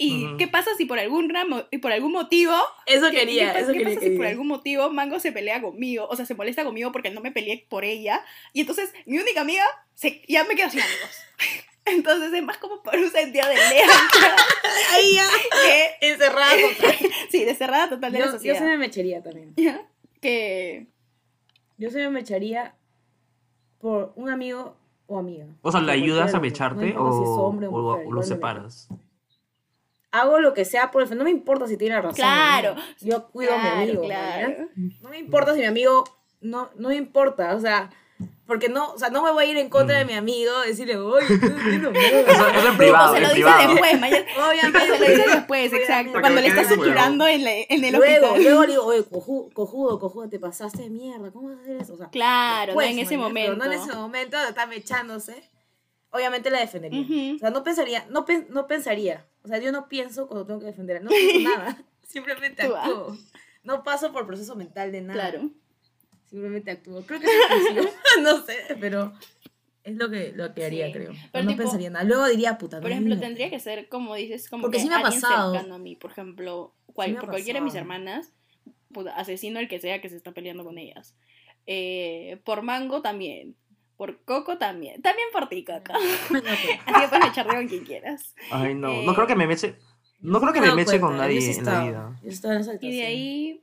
¿Y 0.00 0.26
Ujú. 0.26 0.36
qué 0.36 0.46
pasa 0.46 0.70
si 0.76 0.84
por 0.84 0.98
algún 1.00 1.28
ramo 1.28 1.64
y 1.72 1.78
por 1.78 1.90
algún 1.90 2.12
motivo 2.12 2.54
Eso 2.86 3.10
¿Qué- 3.10 3.16
quería, 3.18 3.52
¿Qué, 3.52 3.58
eso 3.58 3.72
qué 3.72 3.78
quería 3.78 3.94
pasa 3.94 4.00
que 4.00 4.10
si 4.12 4.16
por 4.16 4.26
algún 4.26 4.46
motivo 4.46 4.90
Mango 4.90 5.18
se 5.18 5.32
pelea 5.32 5.60
conmigo? 5.60 6.06
O 6.08 6.14
sea, 6.14 6.24
se 6.24 6.36
molesta 6.36 6.62
conmigo 6.64 6.92
porque 6.92 7.10
no 7.10 7.20
me 7.20 7.32
peleé 7.32 7.66
por 7.68 7.84
ella. 7.84 8.24
Y 8.52 8.60
entonces 8.60 8.92
mi 9.06 9.18
única 9.18 9.40
amiga 9.40 9.64
se, 9.94 10.22
ya 10.28 10.44
me 10.44 10.54
quedo 10.54 10.70
sin 10.70 10.80
amigos. 10.82 11.10
Entonces 11.84 12.32
es 12.32 12.42
más 12.44 12.58
como 12.58 12.82
por 12.82 12.96
un 12.96 13.10
sentido 13.10 13.48
de 13.48 13.54
lealtad 13.56 14.36
Ahí 14.92 15.14
ya, 15.14 15.26
que, 15.98 16.08
encerrada 16.12 16.54
total. 16.60 16.96
sí, 17.30 17.44
de 17.44 17.54
cerrada 17.54 17.88
total 17.88 18.12
de 18.12 18.18
la 18.20 18.24
Yo, 18.26 18.30
yo 18.32 18.36
sociedad. 18.38 18.58
se 18.58 18.64
me 18.66 18.78
mecharía 18.78 19.22
también. 19.22 19.54
¿Ya? 19.56 19.80
Que, 20.20 20.86
Yo 21.78 21.90
se 21.90 21.98
me 21.98 22.10
mecharía 22.10 22.74
por 23.78 24.12
un 24.16 24.28
amigo 24.28 24.76
o 25.06 25.18
amiga. 25.18 25.46
O 25.62 25.72
sea, 25.72 25.80
¿le 25.80 25.92
ayudas 25.92 26.34
a 26.34 26.40
mecharte 26.40 26.92
No 26.92 27.12
si 27.12 27.18
o, 27.28 27.42
hombre 27.42 27.66
o 27.68 27.70
o- 27.70 27.72
mujer, 27.82 27.98
o 27.98 28.02
igual 28.02 28.14
lo 28.16 28.22
separas? 28.22 28.88
Hago 30.10 30.40
lo 30.40 30.54
que 30.54 30.64
sea 30.64 30.90
por 30.90 31.02
el 31.02 31.16
No 31.18 31.24
me 31.24 31.30
importa 31.30 31.66
si 31.66 31.76
tiene 31.76 31.94
razón. 31.96 32.10
o 32.12 32.14
Claro. 32.14 32.74
no. 32.74 32.82
Yo 33.00 33.28
cuido 33.28 33.54
a 33.54 33.58
mi 33.62 33.68
amigo. 33.68 34.02
claro. 34.02 34.68
No 35.02 35.08
me 35.10 35.18
importa 35.18 35.54
si 35.54 35.60
mi 35.60 35.66
amigo. 35.66 36.04
No, 36.40 36.70
no 36.76 36.88
me 36.88 36.96
importa. 36.96 37.54
O 37.54 37.60
sea. 37.60 37.90
Porque 38.46 38.68
no, 38.70 38.92
o 38.92 38.98
sea, 38.98 39.10
no 39.10 39.22
me 39.22 39.30
voy 39.30 39.44
a 39.44 39.48
ir 39.50 39.56
en 39.58 39.68
contra 39.68 39.98
de 39.98 40.04
Mm. 40.04 40.08
mi 40.08 40.14
amigo, 40.14 40.50
decirle, 40.62 40.96
oye, 40.96 41.26
haciendo 41.26 41.90
mierda". 41.92 42.32
Eso, 42.32 42.48
eso 42.48 42.68
en 42.68 42.76
privado, 42.78 43.10
o 43.10 43.12
se 43.12 43.16
en 43.18 43.22
lo 43.22 43.28
dice 43.28 43.42
privado. 43.42 43.68
después, 43.68 44.00
Maya. 44.00 44.26
Obviamente. 44.48 44.80
Se 44.80 44.88
lo 44.88 45.04
dice 45.06 45.28
después, 45.36 45.72
exacto. 45.74 46.20
Cuando 46.20 46.40
le 46.40 46.46
estás 46.48 46.68
suturando 46.68 47.26
en, 47.26 47.44
la- 47.44 47.52
en 47.68 47.84
el 47.84 47.94
Luego, 47.94 48.26
hospital. 48.28 48.42
luego 48.42 48.62
le 48.62 48.68
digo, 48.72 48.84
oye, 48.86 49.04
cojudo, 49.04 49.50
cojudo, 49.52 49.98
cojudo, 50.00 50.28
te 50.30 50.38
pasaste 50.38 50.82
de 50.82 50.90
mierda, 50.90 51.30
¿cómo 51.30 51.48
vas 51.50 51.58
a 51.58 51.60
hacer 51.62 51.76
eso? 51.82 51.94
O 51.94 51.96
sea, 51.98 52.08
Claro, 52.08 52.72
no 52.74 52.80
después, 52.80 52.90
en 52.90 52.98
ese 53.00 53.16
mañana, 53.18 53.34
pero 53.34 53.52
momento. 53.52 53.64
No 53.66 53.72
en 53.72 53.80
ese 53.82 53.96
momento, 53.96 54.36
está 54.48 54.66
mechándose. 54.66 55.50
Obviamente 56.10 56.48
la 56.50 56.60
defendería. 56.60 57.02
Ujú. 57.02 57.36
O 57.36 57.38
sea, 57.38 57.50
no 57.50 57.62
pensaría, 57.62 58.06
no, 58.08 58.24
pen- 58.24 58.46
no 58.48 58.66
pensaría. 58.66 59.26
O 59.44 59.48
sea, 59.48 59.58
yo 59.58 59.72
no 59.72 59.88
pienso 59.88 60.26
cuando 60.26 60.46
tengo 60.46 60.58
que 60.60 60.66
defenderla. 60.66 61.02
No 61.02 61.10
pienso 61.10 61.50
nada. 61.58 61.76
Simplemente 62.06 62.66
Tú, 62.66 62.74
actúo. 62.74 63.16
No 63.62 63.82
paso 63.84 64.10
por 64.10 64.26
proceso 64.26 64.56
mental 64.56 64.90
de 64.90 65.02
nada. 65.02 65.20
Claro. 65.30 65.50
Simplemente 66.30 66.70
actúo. 66.70 67.02
Creo 67.06 67.20
que 67.20 67.26
es 67.26 67.32
sencillo. 67.64 67.90
no 68.22 68.42
sé, 68.44 68.56
pero 68.80 69.12
es 69.84 69.96
lo 69.96 70.10
que, 70.10 70.32
lo 70.34 70.52
que 70.54 70.64
haría, 70.66 70.86
Sí. 70.88 70.92
creo. 70.92 71.12
Pero 71.32 71.44
no 71.44 71.50
tipo, 71.50 71.62
pensaría 71.62 71.90
nada. 71.90 72.04
Luego 72.04 72.26
diría, 72.28 72.58
puta, 72.58 72.76
no 72.76 72.82
Por 72.82 72.90
ejemplo, 72.90 73.18
tendría 73.18 73.48
que 73.50 73.60
ser, 73.60 73.88
como 73.88 74.14
dices, 74.14 74.48
como 74.50 74.62
Porque 74.62 74.76
que 74.78 74.82
sí 74.82 74.88
me 74.88 74.94
ha 74.94 74.98
alguien 74.98 75.20
pasado. 75.20 75.52
cercano 75.54 75.74
a 75.76 75.78
mí. 75.78 75.96
Por 75.96 76.10
ejemplo, 76.10 76.74
cual- 76.92 77.10
Sí 77.10 77.14
por 77.16 77.30
cualquiera 77.30 77.60
de 77.60 77.64
mis 77.64 77.74
hermanas, 77.74 78.32
puta, 78.92 79.16
asesino 79.16 79.58
el 79.58 79.68
que 79.68 79.80
sea 79.80 80.00
que 80.00 80.08
se 80.10 80.16
está 80.16 80.32
peleando 80.32 80.64
con 80.64 80.76
ellas. 80.78 81.16
Eh, 81.66 82.40
por 82.44 82.62
Mango 82.62 83.00
también. 83.02 83.56
Por 83.96 84.22
Coco 84.24 84.58
también. 84.58 85.02
También 85.02 85.28
por 85.32 85.48
ti, 85.48 85.64
Coco. 85.64 85.92
No, 86.32 86.40
pues. 86.40 86.44
Así 86.86 87.00
que 87.02 87.08
puedes 87.08 87.26
echarte 87.26 87.54
con 87.56 87.68
quien 87.68 87.84
quieras. 87.84 88.34
Ay, 88.50 88.74
no. 88.74 88.90
Eh, 88.90 89.02
No 89.06 89.14
creo 89.14 89.26
que 89.26 89.34
me 89.34 89.46
meche. 89.46 89.76
No 90.20 90.40
creo 90.40 90.52
que 90.52 90.60
Me 90.60 90.74
meche 90.74 90.98
con 91.00 91.10
cuenta, 91.16 91.26
nadie 91.26 91.50
en 91.50 91.64
la 91.64 91.84
vida. 91.84 92.20
Y 92.80 92.96
de 92.96 93.06
ahí, 93.06 93.60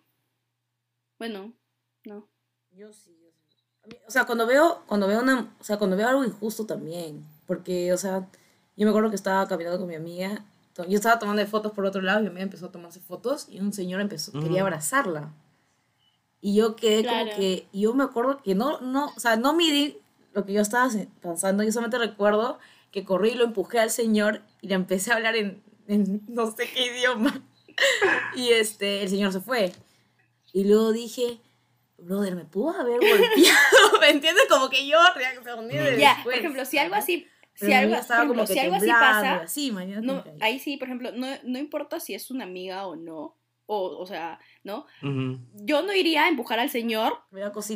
bueno, 1.19 1.39
no. 1.47 1.53
Yo 2.77 2.91
sí, 2.93 3.15
yo 3.21 3.29
sí. 3.31 3.63
A 3.83 3.87
mí- 3.87 3.95
O 4.07 4.11
sea, 4.11 4.25
cuando 4.25 4.45
veo, 4.47 4.81
cuando 4.87 5.07
veo 5.07 5.21
una, 5.21 5.53
o 5.59 5.63
sea, 5.63 5.77
cuando 5.77 5.95
veo 5.95 6.07
algo 6.07 6.23
injusto 6.25 6.65
también, 6.65 7.25
porque, 7.45 7.93
o 7.93 7.97
sea, 7.97 8.27
yo 8.75 8.85
me 8.85 8.89
acuerdo 8.89 9.09
que 9.09 9.15
estaba 9.15 9.47
caminando 9.47 9.79
con 9.79 9.87
mi 9.87 9.95
amiga, 9.95 10.43
yo 10.89 10.95
estaba 10.97 11.19
tomando 11.19 11.45
fotos 11.47 11.71
por 11.71 11.85
otro 11.85 12.01
lado 12.01 12.19
y 12.19 12.23
mi 12.23 12.27
amiga 12.29 12.43
empezó 12.43 12.65
a 12.65 12.71
tomarse 12.71 12.99
fotos 12.99 13.47
y 13.49 13.59
un 13.61 13.71
señor 13.71 14.01
empezó, 14.01 14.31
Ujú. 14.31 14.41
quería 14.41 14.61
abrazarla. 14.61 15.31
Y 16.41 16.55
yo 16.55 16.75
quedé 16.75 17.01
Claro. 17.03 17.25
como 17.25 17.35
que, 17.37 17.67
y 17.71 17.81
yo 17.81 17.93
me 17.93 18.03
acuerdo 18.03 18.41
que 18.43 18.55
no, 18.55 18.79
no, 18.81 19.07
o 19.15 19.19
sea, 19.19 19.35
no 19.37 19.53
midí 19.53 19.97
lo 20.33 20.45
que 20.45 20.51
yo 20.53 20.61
estaba 20.61 20.91
pensando, 21.21 21.63
yo 21.63 21.71
solamente 21.71 21.97
recuerdo 21.97 22.59
que 22.91 23.05
corrí 23.05 23.29
y 23.31 23.35
lo 23.35 23.45
empujé 23.45 23.79
al 23.79 23.89
señor 23.89 24.41
y 24.61 24.67
le 24.67 24.75
empecé 24.75 25.11
a 25.11 25.15
hablar 25.15 25.35
en, 25.37 25.63
en 25.87 26.21
no 26.27 26.51
sé 26.51 26.69
qué 26.71 26.87
idioma. 26.93 27.41
Y 28.37 28.49
este, 28.51 29.01
el 29.03 29.09
señor 29.09 29.33
se 29.33 29.41
fue. 29.41 29.73
Y 30.53 30.63
luego 30.65 30.93
dije, 30.93 31.39
brother, 31.97 32.35
me 32.35 32.45
pudo 32.45 32.71
haber 32.79 32.99
golpeado, 32.99 33.19
¿me 34.01 34.09
entiendes? 34.09 34.45
Como 34.49 34.69
que 34.69 34.87
yo 34.87 34.97
reaccioné 35.15 35.81
de 35.81 35.99
Ya, 35.99 36.19
por 36.23 36.33
ejemplo, 36.33 36.65
si 36.65 36.77
algo 36.77 36.95
así, 36.95 37.27
si 37.53 37.71
algo, 37.73 37.95
amiga 37.95 37.97
por 37.97 38.01
estaba 38.01 38.19
ejemplo, 38.23 38.35
como 38.35 38.47
que 38.47 38.53
si 38.53 38.59
algo 38.59 38.75
así 38.75 38.85
pasa, 38.99 39.35
así, 39.41 39.71
mañana 39.71 40.01
no, 40.01 40.23
ahí 40.41 40.59
sí, 40.59 40.77
por 40.77 40.87
ejemplo, 40.87 41.11
no, 41.13 41.27
no 41.43 41.57
importa 41.59 41.99
si 41.99 42.13
es 42.13 42.29
una 42.31 42.43
amiga 42.43 42.85
o 42.87 42.95
no, 42.95 43.37
o, 43.67 43.97
o 43.97 44.05
sea, 44.05 44.39
¿no? 44.63 44.85
Yo 45.53 45.81
no 45.81 45.93
iría 45.93 46.25
a 46.25 46.27
empujar 46.27 46.59
al 46.59 46.69
señor, 46.69 47.17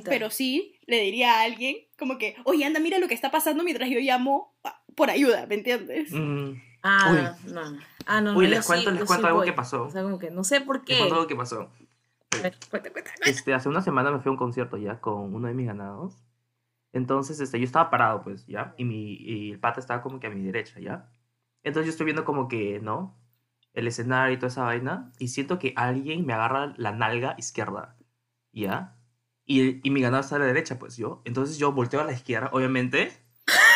pero 0.10 0.30
sí 0.30 0.76
le 0.86 1.02
diría 1.02 1.40
a 1.40 1.44
alguien 1.44 1.78
como 1.98 2.18
que, 2.18 2.36
oye, 2.44 2.66
anda, 2.66 2.80
mira 2.80 3.00
lo 3.00 3.08
que 3.08 3.14
está 3.16 3.32
pasando 3.32 3.64
mientras 3.64 3.90
yo 3.90 4.00
llamo 4.00 4.56
por 4.96 5.10
ayuda, 5.10 5.46
¿me 5.48 5.56
entiendes? 5.56 6.12
Ujú. 6.12 6.56
Ah, 6.84 7.36
no. 7.46 7.80
Ah, 8.06 8.22
no, 8.22 8.32
no, 8.34 8.38
Uy, 8.38 8.46
yo 8.46 8.52
les 8.52 8.66
cuento- 8.66 8.90
sí- 8.92 8.96
les 8.98 9.06
cuento 9.06 9.22
sí 9.24 9.28
algo 9.28 9.40
voy. 9.40 9.46
que 9.48 9.54
pasó. 9.54 9.84
O 9.84 9.90
sea, 9.92 10.02
como 10.04 10.18
que 10.18 10.30
no 10.32 10.44
sé 10.44 10.62
por 10.62 10.84
qué. 10.86 10.94
Te 10.94 11.00
cuento 11.00 11.16
lo 11.16 11.28
que 11.28 11.36
pasó. 11.36 11.70
A 12.32 12.42
ver, 12.42 12.58
cuenta, 12.70 12.92
cuenta. 12.92 13.12
Este, 13.26 13.54
hace 13.54 13.70
una 13.70 13.82
semana 13.82 14.12
me 14.12 14.20
fui 14.20 14.30
a 14.30 14.32
un 14.32 14.38
concierto 14.38 14.78
ya 14.78 15.00
con 15.00 15.34
uno 15.34 15.48
de 15.48 15.54
mis 15.54 15.68
ganados. 15.68 16.24
Entonces, 16.92 17.40
este, 17.40 17.60
yo 17.60 17.66
estaba 17.66 17.90
parado, 17.90 18.24
pues, 18.24 18.46
¿ya? 18.48 18.74
Y, 18.78 18.86
mi, 18.86 19.14
y 19.14 19.52
el 19.52 19.60
pata 19.60 19.80
estaba 19.80 20.02
como 20.02 20.20
que 20.20 20.28
a 20.28 20.32
mi 20.32 20.42
derecha, 20.44 20.80
¿ya? 20.80 21.10
Entonces 21.64 21.88
yo 21.88 21.92
estoy 21.92 22.06
viendo 22.06 22.26
como 22.26 22.48
que, 22.48 22.80
¿no? 22.80 23.18
El 23.74 23.88
escenario 23.88 24.34
y 24.34 24.38
toda 24.38 24.48
esa 24.48 24.64
vaina. 24.64 25.12
Y 25.20 25.28
siento 25.30 25.60
que 25.60 25.74
alguien 25.76 26.26
me 26.26 26.34
agarra 26.34 26.74
la 26.78 26.92
nalga 26.92 27.36
izquierda, 27.38 27.96
¿ya? 28.52 28.96
Y, 29.46 29.86
y 29.88 29.92
mi 29.92 30.02
ganado 30.02 30.22
está 30.22 30.38
a 30.38 30.40
la 30.40 30.46
derecha, 30.46 30.80
pues, 30.80 30.98
yo. 30.98 31.22
Entonces 31.26 31.58
yo 31.58 31.72
volteo 31.72 32.02
a 32.02 32.06
la 32.06 32.14
izquierda, 32.14 32.50
obviamente. 32.54 33.12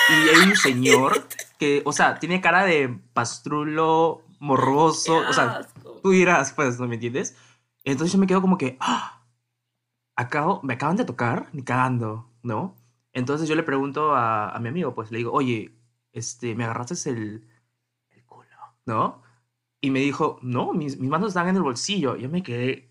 Y 0.09 0.29
hay 0.29 0.49
un 0.49 0.55
señor 0.55 1.27
que, 1.57 1.81
o 1.85 1.93
sea, 1.93 2.19
tiene 2.19 2.41
cara 2.41 2.65
de 2.65 2.99
pastrulo, 3.13 4.23
morboso. 4.39 5.17
O 5.17 5.33
sea, 5.33 5.67
tú 6.01 6.11
dirás, 6.11 6.53
pues, 6.53 6.79
¿no 6.79 6.87
me 6.87 6.95
entiendes? 6.95 7.37
Entonces 7.83 8.13
yo 8.13 8.19
me 8.19 8.27
quedo 8.27 8.41
como 8.41 8.57
que, 8.57 8.77
¡ah! 8.79 9.25
Acabo, 10.15 10.61
me 10.63 10.75
acaban 10.75 10.95
de 10.95 11.05
tocar, 11.05 11.49
ni 11.53 11.63
cagando, 11.63 12.29
¿no? 12.43 12.75
Entonces 13.13 13.47
yo 13.49 13.55
le 13.55 13.63
pregunto 13.63 14.13
a, 14.15 14.49
a 14.49 14.59
mi 14.59 14.69
amigo, 14.69 14.93
pues 14.93 15.11
le 15.11 15.17
digo, 15.19 15.31
oye, 15.31 15.75
este, 16.11 16.55
me 16.55 16.63
agarraste 16.63 17.09
el, 17.09 17.47
el 18.11 18.25
culo, 18.25 18.47
¿no? 18.85 19.21
Y 19.81 19.91
me 19.91 19.99
dijo, 19.99 20.39
no, 20.41 20.71
mis, 20.73 20.97
mis 20.99 21.09
manos 21.09 21.29
están 21.29 21.47
en 21.49 21.57
el 21.57 21.61
bolsillo. 21.63 22.15
Yo 22.15 22.29
me 22.29 22.41
quedé, 22.41 22.89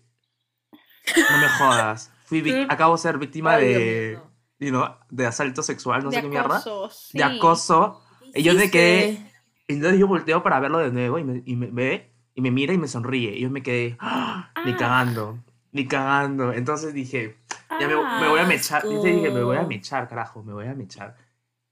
no 1.15 1.37
me 1.39 1.49
jodas. 1.49 2.11
Fui 2.25 2.65
acabo 2.69 2.93
de 2.95 3.01
ser 3.01 3.17
víctima 3.17 3.53
Ay, 3.55 3.67
de, 3.67 4.19
you 4.59 4.69
know, 4.69 4.85
de 5.09 5.25
asalto 5.25 5.63
sexual, 5.63 6.03
no 6.03 6.09
de 6.09 6.17
sé 6.17 6.21
qué 6.21 6.29
mierda. 6.29 6.57
acoso, 6.57 6.89
sí. 6.89 7.17
De 7.17 7.23
acoso. 7.23 8.01
¿Qué 8.33 8.39
Y 8.41 8.43
yo 8.43 8.53
me 8.53 8.69
quedé, 8.69 9.31
entonces 9.67 9.99
yo 9.99 10.07
volteo 10.07 10.43
para 10.43 10.59
verlo 10.59 10.77
de 10.77 10.91
nuevo 10.91 11.17
y 11.19 11.23
me, 11.23 11.41
y 11.45 11.55
me 11.55 11.67
ve 11.67 12.12
y 12.35 12.41
me 12.41 12.51
mira 12.51 12.73
y 12.73 12.77
me 12.77 12.87
sonríe. 12.87 13.35
Y 13.37 13.41
yo 13.41 13.49
me 13.49 13.61
quedé, 13.63 13.97
¡ah! 13.99 14.51
ni 14.65 14.71
Ah. 14.73 14.77
cagando, 14.77 15.39
ni 15.71 15.87
cagando. 15.87 16.53
Entonces 16.53 16.93
dije, 16.93 17.37
ya 17.79 17.87
me, 17.87 17.95
me 17.95 18.29
voy 18.29 18.39
a 18.39 18.45
mechar. 18.45 18.77
asco. 18.79 18.89
Entonces 18.89 19.15
dije, 19.15 19.31
me 19.31 19.43
voy 19.43 19.57
a 19.57 19.63
mechar, 19.63 20.07
carajo, 20.07 20.43
me 20.43 20.53
voy 20.53 20.67
a 20.67 20.73
mechar. 20.73 21.15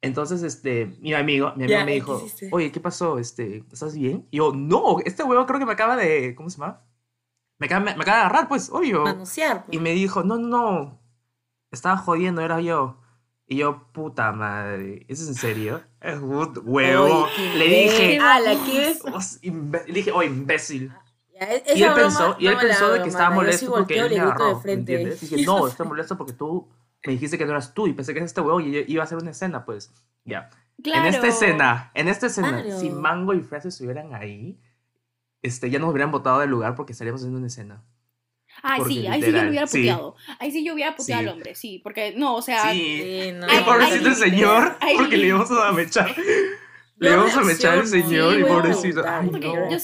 Entonces, 0.04 0.42
este, 0.42 0.98
mi 1.00 1.14
amigo, 1.14 1.54
mi 1.56 1.66
amigo 1.66 1.80
Ya, 1.80 1.86
me 1.86 1.92
¿y 1.92 1.96
dijo, 1.96 2.26
qué 2.40 2.50
oye, 2.52 2.72
¿qué 2.72 2.80
pasó? 2.80 3.20
Este, 3.20 3.64
¿estás 3.72 3.96
bien? 3.96 4.26
Y 4.32 4.38
yo, 4.38 4.52
no, 4.52 4.98
este 5.06 5.22
huevo 5.24 5.46
creo 5.46 5.60
que 5.60 5.66
me 5.68 5.74
acaba 5.74 5.96
de, 5.96 6.34
¿cómo 6.34 6.50
se 6.50 6.58
llama? 6.60 6.82
Me 7.60 7.68
acaba, 7.68 7.86
me, 7.86 7.96
me 7.96 8.02
acaba 8.02 8.18
de 8.18 8.24
agarrar, 8.24 8.48
pues, 8.48 8.72
obvio. 8.72 9.04
Pues. 9.04 9.38
Y 9.70 9.78
me 9.78 9.92
dijo, 9.92 10.24
no, 10.24 10.38
no, 10.40 10.48
no, 10.48 11.00
estaba 11.70 11.98
jodiendo, 11.98 12.42
era 12.42 12.60
yo. 12.62 12.98
Y 13.52 13.58
yo, 13.58 13.84
puta 13.92 14.32
madre, 14.32 15.06
¿eso 15.10 15.24
es 15.24 15.28
en 15.30 15.36
serio? 15.36 15.82
Es 16.00 16.18
un 16.18 16.54
huevo. 16.64 17.28
Le 17.58 17.66
dije, 17.68 18.14
imbécil. 18.16 18.22
Ala, 18.22 18.54
¿qué? 18.66 19.88
Le 19.88 19.94
dije, 19.94 20.12
oh, 20.14 20.24
imbécil. 20.24 20.90
Ya, 21.34 21.54
e- 21.54 21.64
Y 21.76 21.84
él 21.84 21.94
pensó, 21.94 22.20
broma 22.30 22.36
y 22.40 22.48
él 22.48 22.54
no 22.54 22.60
pensó 22.62 22.92
de 22.94 23.02
que 23.04 23.10
estaba 23.10 23.30
mano. 23.30 23.42
Yo 23.42 23.46
molesto 23.46 23.66
sí 23.66 23.72
porque 23.78 24.00
él 24.00 24.10
le 24.10 24.16
me 24.16 24.22
agarró, 24.22 24.48
de 24.48 24.56
¿me 24.56 24.62
frente. 24.62 24.94
entiendes? 24.94 25.20
Dije, 25.30 25.44
no, 25.46 25.68
estoy 25.68 25.86
molesto 25.88 26.18
porque 26.18 26.32
tú 26.34 26.70
me 27.06 27.12
dijiste 27.14 27.38
que 27.38 27.46
no 27.46 27.52
eras 27.52 27.74
tú 27.74 27.88
y 27.88 27.94
pensé 27.94 28.14
que 28.14 28.20
eras 28.20 28.30
este 28.32 28.40
huevo 28.42 28.62
y 28.62 28.72
yo 28.72 28.80
iba 28.88 29.04
a 29.04 29.06
hacer 29.06 29.18
una 29.18 29.32
escena, 29.32 29.66
pues. 29.66 29.92
Ya. 30.24 30.50
Claro. 30.82 31.02
En 31.08 31.14
esta 31.14 31.28
escena, 31.28 31.92
en 31.94 32.08
esta 32.08 32.28
escena, 32.28 32.64
Claro. 32.64 32.80
si 32.80 32.90
Mango 32.90 33.34
y 33.34 33.42
Fresa 33.42 33.68
estuvieran 33.68 34.16
ahí, 34.16 34.60
este, 35.42 35.70
ya 35.70 35.78
nos 35.78 35.92
hubieran 35.92 36.10
botado 36.12 36.40
del 36.40 36.50
lugar 36.50 36.76
porque 36.76 36.94
estaríamos 36.94 37.20
haciendo 37.22 37.38
una 37.38 37.48
escena. 37.48 37.84
Ay, 38.64 38.80
Porque 38.80 38.94
sí, 38.94 39.08
ahí 39.08 39.22
sí 39.24 39.32
yo 39.32 39.42
lo 39.44 39.50
hubiera 39.50 39.68
sí. 39.68 39.78
puteado. 39.80 40.16
Ahí 40.40 40.52
sí 40.52 40.64
yo 40.64 40.74
hubiera 40.74 40.96
puteado 40.96 41.22
Sí. 41.22 41.28
al 41.28 41.34
hombre, 41.34 41.56
sí. 41.56 41.80
Porque, 41.84 42.14
no, 42.16 42.36
o 42.36 42.42
sea, 42.42 42.72
Sí. 42.72 43.02
Sí, 43.02 43.32
no. 43.34 43.48
Ay, 43.50 43.64
pobrecito 43.64 44.06
ay, 44.06 44.12
el 44.12 44.16
señor, 44.16 44.78
ay, 44.82 44.96
porque 44.98 45.18
le 45.18 45.28
íbamos 45.28 45.52
a 45.52 45.72
mechar. 45.72 46.16
Le 46.98 47.10
íbamos 47.10 47.36
a 47.36 47.42
mechar 47.42 47.80
al 47.80 47.88
señor 47.88 48.36
Sí, 48.36 48.40
y 48.42 48.44
pobrecito. 48.44 49.04
yo 49.70 49.78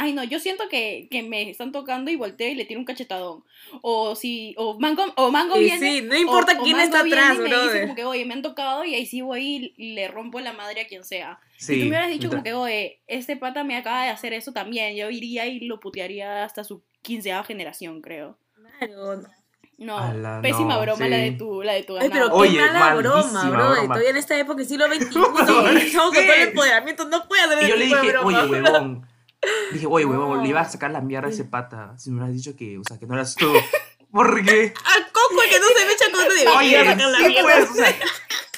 sí-. 0.00 0.06
Ay, 0.06 0.12
no, 0.12 0.24
yo 0.24 0.38
siento 0.40 0.68
que, 0.68 1.08
que 1.10 1.22
me 1.22 1.48
están 1.50 1.72
tocando 1.72 2.10
y 2.10 2.16
volteo 2.16 2.48
y 2.48 2.54
le 2.54 2.64
tiro 2.64 2.80
un 2.80 2.86
cachetadón. 2.86 3.44
O 3.82 4.14
si, 4.16 4.54
o 4.58 4.78
Mango, 4.80 5.04
o 5.16 5.30
Mango 5.30 5.56
Y 5.60 5.64
viene. 5.64 5.78
sí, 6.00 6.02
no 6.02 6.16
importa 6.16 6.54
o- 6.58 6.60
o 6.60 6.64
quién 6.64 6.76
Mango 6.76 6.84
está 6.96 7.06
atrás, 7.06 7.36
y 7.36 7.42
me 7.42 7.48
dice 7.62 7.80
como 7.82 7.94
que, 7.94 8.04
oye, 8.04 8.24
me 8.24 8.34
han 8.34 8.42
tocado 8.42 8.84
y 8.84 8.94
ahí 8.94 9.06
sí 9.06 9.20
voy 9.20 9.72
y 9.76 9.94
le 9.94 10.08
rompo 10.08 10.40
la 10.40 10.52
madre 10.52 10.80
a 10.82 10.86
quien 10.86 11.04
sea. 11.04 11.38
Sí, 11.56 11.74
si 11.74 11.78
tú 11.78 11.84
me 11.84 11.90
hubieras 11.90 12.10
dicho 12.10 12.28
como 12.30 12.42
que, 12.42 12.52
oye, 12.54 13.00
este 13.06 13.36
pata 13.36 13.64
me 13.64 13.76
acaba 13.76 14.04
de 14.04 14.10
hacer 14.10 14.32
eso 14.32 14.52
también, 14.52 14.96
yo 14.96 15.10
iría 15.10 15.46
y 15.46 15.60
lo 15.60 15.78
putearía 15.80 16.44
hasta 16.44 16.64
su 16.64 16.82
quinceava 17.02 17.44
generación, 17.44 18.00
creo. 18.00 18.38
Claro. 18.78 19.22
No, 19.78 19.96
Ala, 19.96 20.40
pésima 20.42 20.74
no, 20.74 20.80
broma 20.82 21.04
sí. 21.06 21.10
la 21.10 21.16
de 21.16 21.30
tu, 21.32 21.62
la 21.62 21.72
de 21.72 21.82
tu 21.84 21.96
Ay, 21.96 22.10
pero 22.10 22.24
ganado. 22.26 22.42
qué 22.42 22.48
Oye, 22.50 22.60
mala 22.60 22.94
broma, 22.96 23.50
bro. 23.50 23.58
broma. 23.70 23.94
Estoy 23.96 24.10
en 24.10 24.16
esta 24.18 24.38
época 24.38 24.58
del 24.58 24.66
siglo 24.68 24.86
XXI. 24.88 25.04
Estamos 25.06 25.28
con 25.30 25.46
todo 25.46 25.68
el 26.34 26.42
empoderamiento. 26.48 27.08
No 27.08 27.26
puede 27.26 27.42
hacer 27.42 27.64
Y 27.64 27.68
yo 27.70 27.76
le 27.76 27.84
dije, 27.86 28.08
broma. 28.12 28.26
oye, 28.26 28.50
huevón, 28.50 29.06
Dije, 29.72 29.86
oye, 29.86 30.04
huevón, 30.04 30.38
No. 30.38 30.42
le 30.42 30.48
iba 30.48 30.60
a 30.60 30.68
sacar 30.68 30.90
la 30.90 31.00
mierda 31.00 31.28
a 31.28 31.30
ese 31.30 31.44
pata. 31.44 31.94
Si 31.98 32.10
me 32.10 32.16
hubieras 32.18 32.34
dicho 32.36 32.56
que, 32.56 32.78
o 32.78 32.82
sea, 32.84 32.98
que 32.98 33.06
no 33.06 33.14
eras 33.14 33.34
tú. 33.34 33.50
¿Por 34.10 34.44
qué? 34.44 34.72
Al 34.84 35.04
coco 35.12 35.40
que 35.48 35.60
no 35.60 35.66
se 35.68 35.86
me 35.86 35.92
echa 35.92 36.04
con 36.10 36.28
de 36.28 36.48
Oye, 36.48 36.78
sacar 36.78 36.96
la 37.10 37.18
sí, 37.18 37.24
mierda. 37.28 37.42
pues, 37.42 37.70
o 37.70 37.74
sea, 37.74 37.94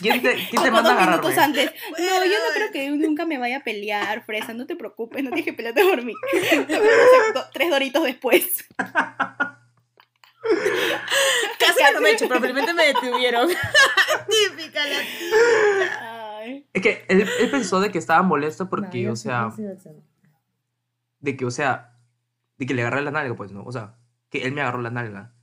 ¿quién 0.01 0.23
te, 0.23 0.35
quién 0.49 0.63
te 0.63 0.71
manda 0.71 0.91
a 0.93 0.95
dos 0.95 1.07
minutos 1.07 1.37
antes. 1.39 1.71
No, 1.91 2.25
yo 2.25 2.33
no 2.39 2.55
creo 2.55 2.73
que 2.73 2.91
nunca 2.91 3.27
me 3.27 3.37
vaya 3.37 3.59
a 3.59 3.63
pelear, 3.63 4.25
Fresa. 4.25 4.55
No 4.55 4.65
te 4.67 4.77
preocupes, 4.77 5.23
no 5.23 5.29
tienes 5.29 5.45
que 5.45 5.53
pelearte 5.53 5.85
por 5.85 6.03
mí. 6.03 6.15
Tres 7.53 7.71
doritos 7.71 8.03
después. 8.03 8.65
Casi 11.59 11.93
no 11.95 12.01
me 12.01 12.11
he 12.11 12.13
hecho, 12.15 12.27
pero 12.29 12.41
felizmente 12.41 12.75
me 12.75 12.87
detuvieron. 12.87 13.49
Típica 14.49 14.85
la 14.87 14.99
típica. 14.99 16.39
Ay. 16.39 16.67
Es 16.73 16.83
que 16.83 17.05
él, 17.09 17.29
él 17.41 17.51
pensó 17.51 17.81
de 17.81 17.91
que 17.93 17.99
estaba 17.99 18.23
molesto 18.23 18.69
porque, 18.69 19.03
No, 19.05 19.13
o 19.13 19.17
sea. 19.17 19.51
De 21.23 21.37
que, 21.37 21.47
o 21.47 21.51
sea, 21.51 21.97
de 22.59 22.67
que 22.67 22.75
le 22.75 22.83
agarré 22.83 23.01
la 23.03 23.11
nalga, 23.11 23.35
pues, 23.35 23.53
¿no? 23.53 23.65
O 23.65 23.73
sea, 23.73 23.97
que 24.29 24.43
él 24.43 24.53
me 24.53 24.61
agarró 24.61 24.83
la 24.83 24.91
nalga. 24.91 25.35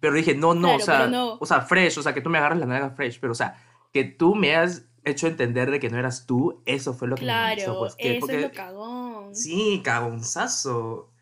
Pero 0.00 0.14
dije, 0.14 0.34
no, 0.36 0.54
no, 0.54 0.76
Claro, 0.76 0.76
o 0.76 0.80
sea, 0.80 1.06
no. 1.08 1.34
o 1.40 1.46
sea, 1.46 1.60
fresh, 1.62 1.98
o 1.98 2.02
sea, 2.02 2.14
que 2.14 2.20
tú 2.20 2.30
me 2.30 2.38
agarras 2.38 2.58
la 2.58 2.66
nalga 2.66 2.90
fresh, 2.90 3.18
pero, 3.18 3.32
o 3.32 3.34
sea, 3.34 3.56
que 3.92 4.04
tú 4.04 4.34
me 4.36 4.54
has 4.54 4.88
hecho 5.04 5.26
entender 5.26 5.70
de 5.70 5.80
que 5.80 5.90
no 5.90 5.98
eras 5.98 6.26
tú, 6.26 6.62
eso 6.64 6.94
fue 6.94 7.08
lo 7.08 7.16
que 7.16 7.22
me 7.22 7.26
Claro, 7.26 7.78
pues, 7.80 7.96
que, 7.96 8.18
eso 8.18 8.20
porque, 8.20 8.36
es 8.36 8.42
lo 8.42 8.52
cagón. 8.52 9.34
sí, 9.34 9.80
cagonzazo. 9.84 11.12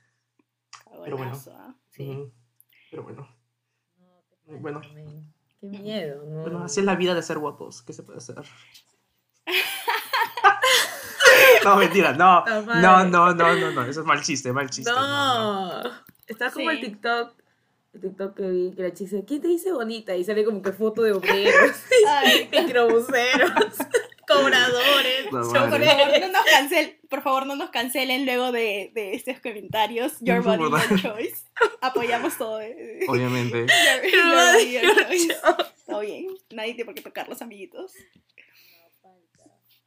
pero 1.03 1.17
bueno. 1.17 1.33
Cagonazo, 1.33 1.57
¿ah? 1.57 1.75
Sí. 1.89 2.31
Pero 2.91 3.05
bueno, 3.05 3.29
No, 4.47 4.59
Bueno. 4.59 4.81
Qué 5.61 5.67
miedo, 5.69 6.25
¿no? 6.27 6.43
bueno, 6.43 6.65
así 6.65 6.81
es 6.81 6.87
la 6.87 6.95
vida 6.95 7.15
de 7.15 7.23
ser 7.23 7.39
guapos, 7.39 7.83
¿qué 7.83 7.93
se 7.95 8.03
puede 8.03 8.19
hacer? 8.19 8.37
no, 11.65 11.77
mentira, 11.77 12.13
no, 12.13 12.45
no, 12.47 13.05
no, 13.05 13.35
no, 13.35 13.55
no, 13.55 13.71
no, 13.73 13.83
eso 13.85 14.01
es 14.01 14.07
mal 14.07 14.21
chiste, 14.23 14.53
mal 14.53 14.69
chiste. 14.71 14.91
no, 14.91 15.01
no. 15.01 15.83
No. 15.83 15.91
Está 16.27 16.51
como 16.51 16.71
el 16.71 16.79
Sí. 16.81 16.87
TikTok. 16.87 17.33
El 17.95 18.01
TikTok 18.03 18.37
que 18.37 18.43
vi, 18.51 18.73
que 18.75 18.83
la 18.83 18.91
dice, 18.91 19.25
¿quién 19.27 19.41
te 19.41 19.49
dice 19.49 19.73
bonita? 19.73 20.15
Y 20.17 20.25
sale 20.25 20.45
como 20.45 20.61
que 20.61 20.73
foto 20.73 21.03
de 21.03 21.13
obreros, 21.13 21.77
Ay, 22.09 22.49
microbuseros, 22.53 23.53
cobradores, 24.29 25.33
No, 25.33 25.41
por 25.41 25.83
favor, 25.83 26.21
no 26.21 26.29
nos 26.29 26.45
cancel, 26.45 26.99
por 27.09 27.23
favor, 27.23 27.47
no 27.47 27.57
nos 27.57 27.71
cancelen 27.71 28.27
luego 28.27 28.53
de, 28.53 28.91
de 28.95 29.15
estos 29.15 29.41
comentarios. 29.41 30.15
Your 30.21 30.45
No, 30.45 30.57
body, 30.69 30.89
your 30.91 31.01
choice. 31.01 31.45
Apoyamos 31.81 32.37
todo. 32.37 32.61
eh. 32.61 33.01
Obviamente. 33.09 33.67
Your, 33.67 34.13
your 34.13 34.35
body, 34.35 34.73
your 34.73 35.07
choice. 35.07 35.37
Todo 35.87 36.01
bien. 36.01 36.27
Nadie 36.51 36.75
tiene 36.75 36.85
por 36.85 36.95
qué 36.95 37.03
tocarlos, 37.03 37.41
amiguitos. 37.41 37.93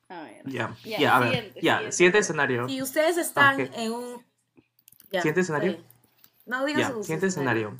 A 0.09 0.23
ver. 0.23 0.49
Ya, 0.49 0.75
Ya, 0.83 0.99
ya, 0.99 1.15
a 1.15 1.19
ver, 1.19 1.29
siguiente, 1.29 1.59
ya, 1.61 1.73
siguiente. 1.75 1.91
siguiente 1.95 2.19
escenario. 2.19 2.67
Si 2.67 2.81
ustedes 2.81 3.17
están 3.17 3.61
Ok. 3.61 3.69
en 3.75 3.91
un... 3.91 4.25
¿Siguiente 5.11 5.41
escenario? 5.41 5.71
bien. 5.73 5.85
No, 6.45 6.65
su 6.67 7.03
siguiente 7.03 7.27
escenario. 7.27 7.77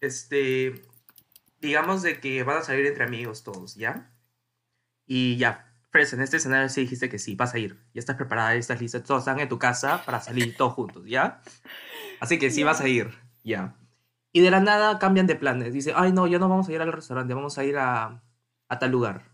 Este, 0.00 0.82
digamos 1.60 2.02
de 2.02 2.20
que 2.20 2.42
van 2.42 2.58
a 2.58 2.62
salir 2.62 2.86
entre 2.86 3.04
amigos 3.04 3.44
todos, 3.44 3.76
¿ya? 3.76 4.10
Y 5.06 5.36
ya, 5.36 5.72
Fres, 5.90 6.12
en 6.12 6.22
este 6.22 6.38
escenario 6.38 6.68
sí 6.68 6.80
dijiste 6.82 7.08
que 7.08 7.18
sí, 7.18 7.36
vas 7.36 7.54
a 7.54 7.58
ir. 7.58 7.78
Ya 7.94 8.00
estás 8.00 8.16
preparada, 8.16 8.54
ya 8.54 8.58
estás 8.58 8.80
lista, 8.80 9.02
todos 9.02 9.20
están 9.22 9.38
en 9.40 9.48
tu 9.48 9.58
casa 9.58 10.04
para 10.04 10.20
salir 10.20 10.56
todos 10.56 10.72
juntos, 10.74 11.04
¿ya? 11.06 11.40
Así 12.20 12.38
que 12.38 12.50
sí 12.50 12.62
vas 12.64 12.80
a 12.80 12.88
ir, 12.88 13.12
ya. 13.44 13.76
Y 14.32 14.40
de 14.40 14.50
la 14.50 14.60
nada 14.60 14.98
cambian 14.98 15.26
de 15.26 15.36
planes. 15.36 15.72
Dice, 15.72 15.92
ay 15.94 16.12
no, 16.12 16.26
ya 16.26 16.38
no 16.38 16.48
vamos 16.48 16.68
a 16.68 16.72
ir 16.72 16.80
al 16.80 16.92
restaurante, 16.92 17.34
vamos 17.34 17.58
a 17.58 17.64
ir 17.64 17.76
a, 17.78 18.22
a 18.68 18.78
tal 18.78 18.90
lugar. 18.90 19.30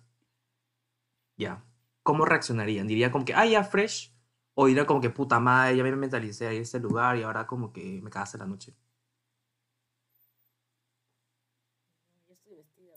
Ya. 1.36 1.64
¿Cómo 2.08 2.24
reaccionarían? 2.24 2.86
¿Dirían 2.88 3.10
como 3.10 3.26
que, 3.26 3.34
ay, 3.34 3.50
ya, 3.50 3.62
fresh? 3.62 4.14
O 4.54 4.64
dirían 4.64 4.86
como 4.86 4.98
que, 4.98 5.10
puta 5.10 5.40
madre, 5.40 5.76
ya 5.76 5.82
me 5.82 5.94
mentalicé 5.94 6.46
a 6.46 6.52
este 6.52 6.80
lugar 6.80 7.18
y 7.18 7.22
ahora 7.22 7.46
como 7.46 7.70
que 7.70 8.00
me 8.02 8.08
cagaste 8.08 8.38
la 8.38 8.46
noche. 8.46 8.72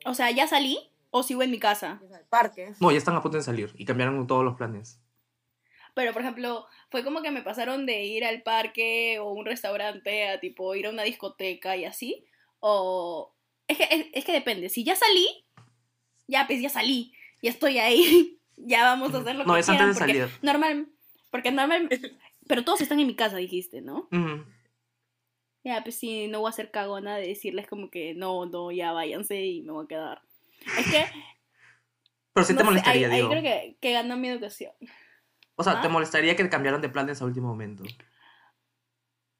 O 0.05 0.13
sea, 0.13 0.31
¿ya 0.31 0.47
salí 0.47 0.79
o 1.09 1.23
sigo 1.23 1.43
en 1.43 1.51
mi 1.51 1.59
casa? 1.59 2.01
Al 2.15 2.25
parque. 2.29 2.71
No, 2.79 2.89
ya 2.89 2.99
están 2.99 3.17
a 3.17 3.21
punto 3.21 3.35
de 3.35 3.43
salir 3.43 3.73
y 3.75 3.83
cambiaron 3.83 4.25
todos 4.27 4.45
los 4.45 4.55
planes. 4.55 5.01
Pero, 5.93 6.13
por 6.13 6.21
ejemplo, 6.21 6.65
fue 6.89 7.03
como 7.03 7.21
que 7.21 7.31
me 7.31 7.41
pasaron 7.41 7.85
de 7.85 8.05
ir 8.05 8.23
al 8.23 8.43
parque 8.43 9.19
o 9.19 9.33
un 9.33 9.45
restaurante 9.45 10.29
a 10.29 10.39
tipo 10.39 10.73
ir 10.73 10.87
a 10.87 10.89
una 10.89 11.03
discoteca 11.03 11.75
y 11.75 11.83
así. 11.83 12.25
O. 12.61 13.35
Es 13.67 13.77
que, 13.77 13.83
es, 13.91 14.05
es 14.13 14.23
que 14.23 14.31
depende. 14.31 14.69
Si 14.69 14.85
ya 14.85 14.95
salí, 14.95 15.45
ya 16.29 16.47
pues 16.47 16.61
ya 16.61 16.69
salí. 16.69 17.11
Ya 17.41 17.49
estoy 17.49 17.77
ahí. 17.77 18.37
ya 18.65 18.83
vamos 18.83 19.13
a 19.13 19.19
hacer 19.19 19.35
lo 19.35 19.45
No, 19.45 19.53
que 19.53 19.59
es 19.59 19.69
antes 19.69 19.95
de 19.95 19.99
porque 19.99 20.19
salir. 20.19 20.39
Normal. 20.41 20.87
Porque 21.29 21.51
normal. 21.51 21.89
Pero 22.47 22.63
todos 22.63 22.81
están 22.81 22.99
en 22.99 23.07
mi 23.07 23.15
casa, 23.15 23.37
dijiste, 23.37 23.81
¿no? 23.81 24.07
Ya, 25.63 25.83
pues 25.83 25.95
sí, 25.95 26.27
no 26.27 26.39
voy 26.39 26.49
a 26.49 26.53
ser 26.53 26.71
cagona 26.71 27.17
de 27.17 27.27
decirles 27.27 27.67
como 27.67 27.89
que 27.91 28.13
no, 28.15 28.45
no, 28.47 28.71
ya 28.71 28.91
váyanse 28.93 29.45
y 29.45 29.61
me 29.61 29.71
voy 29.71 29.85
a 29.85 29.87
quedar. 29.87 30.21
Es 30.77 30.89
que. 30.91 31.05
Pero 32.33 32.45
sí 32.45 32.53
te 32.53 32.59
no 32.59 32.59
sé, 32.59 32.65
molestaría, 32.65 33.07
ahí, 33.07 33.13
ahí 33.13 33.17
digo. 33.19 33.29
creo 33.29 33.43
que, 33.43 33.77
que 33.81 33.91
ganó 33.91 34.17
mi 34.17 34.29
educación. 34.29 34.71
O 35.55 35.63
sea, 35.63 35.81
te 35.81 35.87
¿Ah? 35.87 35.89
molestaría 35.91 36.35
que 36.35 36.49
cambiaran 36.49 36.81
de 36.81 36.89
planes 36.89 37.21
a 37.21 37.25
último 37.25 37.49
momento. 37.49 37.83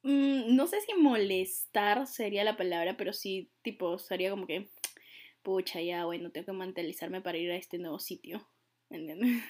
Mm, 0.02 0.54
no 0.54 0.66
sé 0.66 0.80
si 0.82 0.94
molestar 0.94 2.06
sería 2.06 2.44
la 2.44 2.56
palabra, 2.56 2.96
pero 2.96 3.12
sí, 3.12 3.50
tipo, 3.62 3.98
sería 3.98 4.30
como 4.30 4.46
que, 4.46 4.68
pucha, 5.42 5.80
ya, 5.80 6.04
bueno, 6.04 6.30
tengo 6.30 6.46
que 6.46 6.52
mentalizarme 6.52 7.20
para 7.20 7.38
ir 7.38 7.50
a 7.50 7.56
este 7.56 7.78
nuevo 7.78 7.98
sitio. 7.98 8.46
¿Me 8.92 8.98
entiendes? 8.98 9.42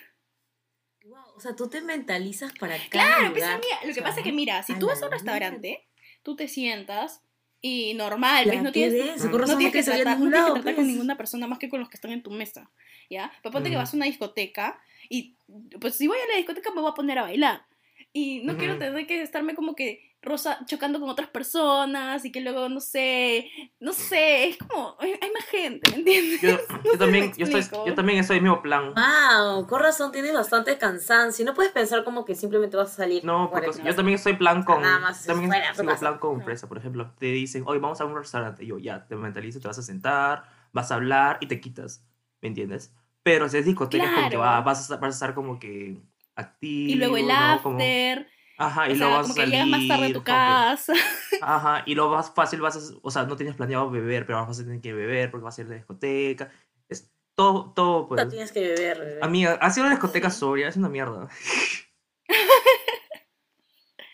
Wow, 1.05 1.35
o 1.37 1.41
sea, 1.41 1.57
tú 1.57 1.69
te 1.69 1.81
mentalizas 1.81 2.53
para 2.61 2.77
cada 2.77 2.89
Claro, 2.91 3.33
pues, 3.33 3.43
lugar. 3.43 3.55
amiga, 3.57 3.79
lo 3.85 3.93
que 3.93 4.03
pasa 4.03 4.19
es 4.21 4.25
que, 4.25 4.31
mira, 4.33 4.63
si 4.63 4.79
tú 4.79 4.87
vas 4.87 5.03
a 5.03 5.07
un 5.07 5.11
restaurante, 5.13 5.89
tú 6.23 6.37
te 6.37 6.47
sientas 6.47 7.23
y 7.61 7.95
normal, 7.95 8.45
pues, 8.45 8.55
Ya, 8.57 8.63
no 8.63 8.71
¿qué 8.71 8.89
tienes, 8.89 9.21
ves? 9.21 9.25
no 9.25 9.57
tienes 9.59 9.73
que 9.73 9.83
tratar, 9.83 10.21
no 10.21 10.31
tienes 10.31 10.45
que 10.45 10.53
tratar 10.53 10.63
con 10.63 10.75
pues. 10.77 10.87
ninguna 10.87 11.17
persona 11.17 11.49
más 11.49 11.59
que 11.59 11.69
con 11.69 11.81
los 11.81 11.89
que 11.89 11.97
están 11.97 12.13
en 12.13 12.23
tu 12.23 12.31
mesa, 12.31 12.71
¿ya? 13.11 13.33
Pero 13.43 13.53
ponte 13.53 13.69
que 13.69 13.77
vas 13.77 13.93
a 13.93 13.97
una 13.97 14.07
discoteca 14.07 14.81
y, 15.09 15.37
pues, 15.81 15.97
si 15.97 16.07
voy 16.07 16.19
a 16.19 16.29
la 16.31 16.37
discoteca 16.37 16.71
me 16.71 16.81
voy 16.81 16.93
a 16.93 16.95
poner 16.95 17.19
a 17.19 17.23
bailar. 17.23 17.67
Y 18.13 18.43
no 18.45 18.57
quiero 18.57 18.79
tener 18.79 19.05
que 19.09 19.23
estarme 19.23 19.57
como 19.57 19.75
que 19.75 20.12
rosa 20.23 20.61
chocando 20.67 21.01
con 21.01 21.11
otras 21.11 21.29
personas 21.29 22.25
y 22.25 22.31
que 22.31 22.41
luego, 22.41 22.69
no 22.69 22.81
sé, 22.81 23.51
no 23.81 23.93
sé, 23.93 24.49
es 24.51 24.57
como, 24.57 24.97
hay, 25.01 25.13
hay 25.21 25.31
más 25.33 25.45
gente, 25.47 25.91
¿me 25.91 25.97
entiendes? 25.97 26.41
Yo, 26.41 26.51
No 26.85 26.93
yo 26.93 26.99
también, 26.99 27.33
yo, 27.37 27.47
estoy, 27.47 27.79
yo 27.87 27.95
también 27.95 28.21
estoy 28.21 28.37
en 28.39 28.45
el 28.45 28.51
mismo 28.51 28.63
plan. 28.63 28.95
Wow, 28.95 29.67
con 29.67 29.81
razón, 29.81 30.13
tienes 30.13 30.33
bastante 30.33 30.79
cansancio. 30.79 31.45
No 31.45 31.55
puedes 31.55 31.73
pensar 31.73 32.05
como 32.05 32.25
que 32.25 32.35
simplemente 32.37 32.77
vas 32.77 32.93
a 32.93 32.95
salir. 32.95 33.25
No, 33.25 33.51
porque 33.51 33.67
yo 33.67 33.73
casa. 33.73 33.97
también 33.97 34.15
estoy 34.17 34.35
plan 34.35 34.63
con. 34.63 34.81
Nada 34.83 35.01
más 35.01 35.25
también 35.27 35.51
fuera 35.51 35.71
tu 35.73 35.77
sigo 35.81 35.89
casa. 35.89 36.01
plan 36.01 36.19
con 36.19 36.39
empresa. 36.39 36.69
Por 36.69 36.79
ejemplo, 36.79 37.13
te 37.19 37.27
dicen, 37.27 37.65
hoy 37.67 37.79
vamos 37.79 38.01
a 38.01 38.05
un 38.05 38.17
restaurante. 38.17 38.65
Y 38.65 38.69
yo, 38.69 38.79
ya, 38.79 39.07
te 39.07 39.17
mentalizas, 39.17 39.61
te 39.61 39.67
vas 39.69 39.79
a 39.79 39.83
sentar, 39.83 40.45
vas 40.73 40.93
a 40.93 40.95
hablar 40.95 41.39
y 41.41 41.47
te 41.47 41.61
quitas. 41.61 42.07
¿Me 42.41 42.49
entiendes? 42.49 42.95
Pero 43.25 43.49
si 43.49 43.57
es 43.59 43.65
discoteca, 43.65 44.05
es 44.05 44.11
como 44.11 44.31
que 44.31 44.37
Claro. 44.37 44.41
va- 44.41 44.61
vas, 44.63 44.79
a, 44.79 44.83
estar- 44.83 45.01
vas 45.01 45.15
a 45.15 45.17
estar 45.17 45.35
como 45.35 45.59
que 45.59 46.01
activo. 46.37 46.93
Y 46.93 46.95
luego 46.95 47.17
el 47.17 47.27
¿no? 47.29 47.61
Como- 47.63 47.77
after, 47.79 48.29
Ajá, 48.67 48.89
y 48.89 48.93
o 48.93 48.95
luego 48.97 49.13
sea, 49.13 49.19
vas 49.19 49.23
como 49.23 49.33
a 49.33 49.35
que 49.35 49.41
salir. 49.43 49.53
llegas 49.55 49.69
más 49.69 49.89
tarde 49.89 50.05
a 50.05 50.09
tu 50.09 50.13
como 50.15 50.25
que- 50.25 50.31
casa. 50.33 50.93
Ajá, 51.43 51.83
y 51.87 51.95
lo 51.95 52.09
más 52.11 52.31
fácil 52.35 52.61
vas 52.61 52.77
a, 52.77 52.81
o 53.03 53.11
sea, 53.11 53.25
no 53.25 53.37
tienes 53.37 53.55
planeado 53.57 53.91
beber, 53.91 54.25
pero 54.27 54.45
vas 54.47 54.59
a 54.59 54.63
tener 54.65 54.81
que 54.81 54.93
beber 54.93 55.31
porque 55.31 55.45
vas 55.45 55.59
a 55.59 55.61
ir 55.63 55.67
a 55.67 55.71
la 55.71 55.77
discoteca. 55.77 56.51
Es 56.89 57.11
todo, 57.35 57.73
todo, 57.75 58.09
pues. 58.09 58.23
No 58.25 58.31
tienes 58.31 58.53
que 58.53 58.61
beber, 58.61 58.99
bebé. 58.99 59.19
Amiga, 59.23 59.59
ha 59.61 59.71
sido 59.71 59.87
una 59.87 59.95
discoteca 59.95 60.31
sobria, 60.31 60.69
es 60.69 60.77
una 60.77 60.89
mierda. 60.89 61.29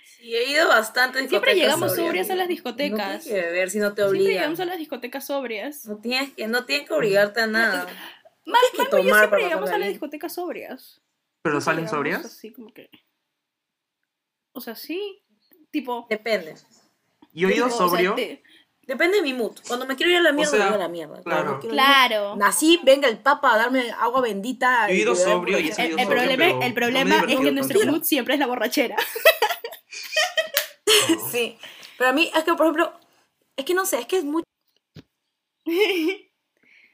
Sí, 0.04 0.34
he 0.34 0.50
ido 0.50 0.66
bastante 0.68 1.26
Siempre 1.28 1.54
llegamos 1.54 1.90
sobrias. 1.90 2.06
sobrias 2.06 2.30
a 2.30 2.34
las 2.34 2.46
No 2.46 2.50
discotecas. 2.50 3.22
tienes 3.22 3.24
que 3.26 3.34
beber 3.34 3.70
si 3.70 3.78
no 3.78 3.94
te 3.94 4.02
Siempre 4.02 4.18
obligan. 4.18 4.34
llegamos 4.34 4.61
a 4.61 4.64
las 4.64 4.78
discotecas 4.78 5.26
sobrias. 5.26 5.87
No 5.87 5.98
tienes 5.98 6.32
que, 6.34 6.48
no 6.48 6.64
tienes 6.64 6.88
que 6.88 6.94
obligarte 6.94 7.40
a 7.42 7.46
nada. 7.46 7.87
Más, 8.44 8.61
que 8.72 8.78
más, 8.78 8.87
yo 8.87 8.90
tomar 8.90 9.04
siempre 9.04 9.28
para 9.28 9.42
llegamos 9.42 9.70
a 9.70 9.78
las 9.78 9.88
discotecas 9.88 10.34
sobrias. 10.34 11.00
¿Pero 11.42 11.61
Siempre 11.61 11.64
salen 11.64 11.88
sobrias? 11.88 12.24
Así 12.24 12.52
como 12.52 12.72
que. 12.74 12.90
O 14.59 14.61
sea, 14.61 14.75
sí. 14.77 15.23
Tipo. 15.71 16.07
Depende. 16.11 16.55
Yo 17.33 17.49
he 17.49 17.55
ido 17.55 17.66
tipo, 17.66 17.77
o 17.77 17.79
sea, 17.79 17.88
sobrio. 17.88 18.14
te- 18.14 18.42
Depende 18.83 19.18
de 19.18 19.23
mi 19.23 19.35
mood. 19.35 19.59
Cuando 19.66 19.85
me 19.87 19.97
quiero 19.97 20.11
ir 20.12 20.16
a 20.18 20.23
la 20.23 20.33
mierda, 20.33 20.51
sea, 20.51 20.61
me 20.61 20.66
voy 20.66 20.75
a 20.75 20.79
la 20.79 20.88
mierda. 20.88 21.23
Claro. 21.23 21.61
Claro. 21.61 22.38
Así 22.42 22.81
venga 22.85 23.07
el 23.07 23.18
papa 23.18 23.53
a 23.55 23.59
darme 23.59 23.90
agua 23.90 24.23
bendita. 24.23 24.88
Yo 24.88 24.94
he 24.94 24.97
y 24.97 25.01
ido 25.03 25.14
sobrio 25.14 25.59
y 25.59 25.64
El, 25.64 25.68
el 25.68 25.75
sobrio, 25.75 26.09
problema, 26.09 26.44
el 26.47 26.59
no 26.71 26.75
problema 26.75 27.25
es 27.29 27.38
que 27.38 27.53
nuestro 27.53 27.85
mood 27.85 28.03
siempre 28.03 28.35
es 28.35 28.40
la 28.40 28.47
borrachera. 28.47 28.97
Sí. 31.31 31.59
Pero 31.97 32.11
a 32.11 32.12
mí, 32.12 32.31
es 32.35 32.44
que, 32.44 32.55
por 32.55 32.62
ejemplo, 32.66 32.92
es 33.57 33.64
que 33.64 33.75
no 33.75 33.85
sé, 33.85 33.99
es 34.01 34.07
que 34.07 34.18
es 34.18 34.25
muy. 34.25 34.42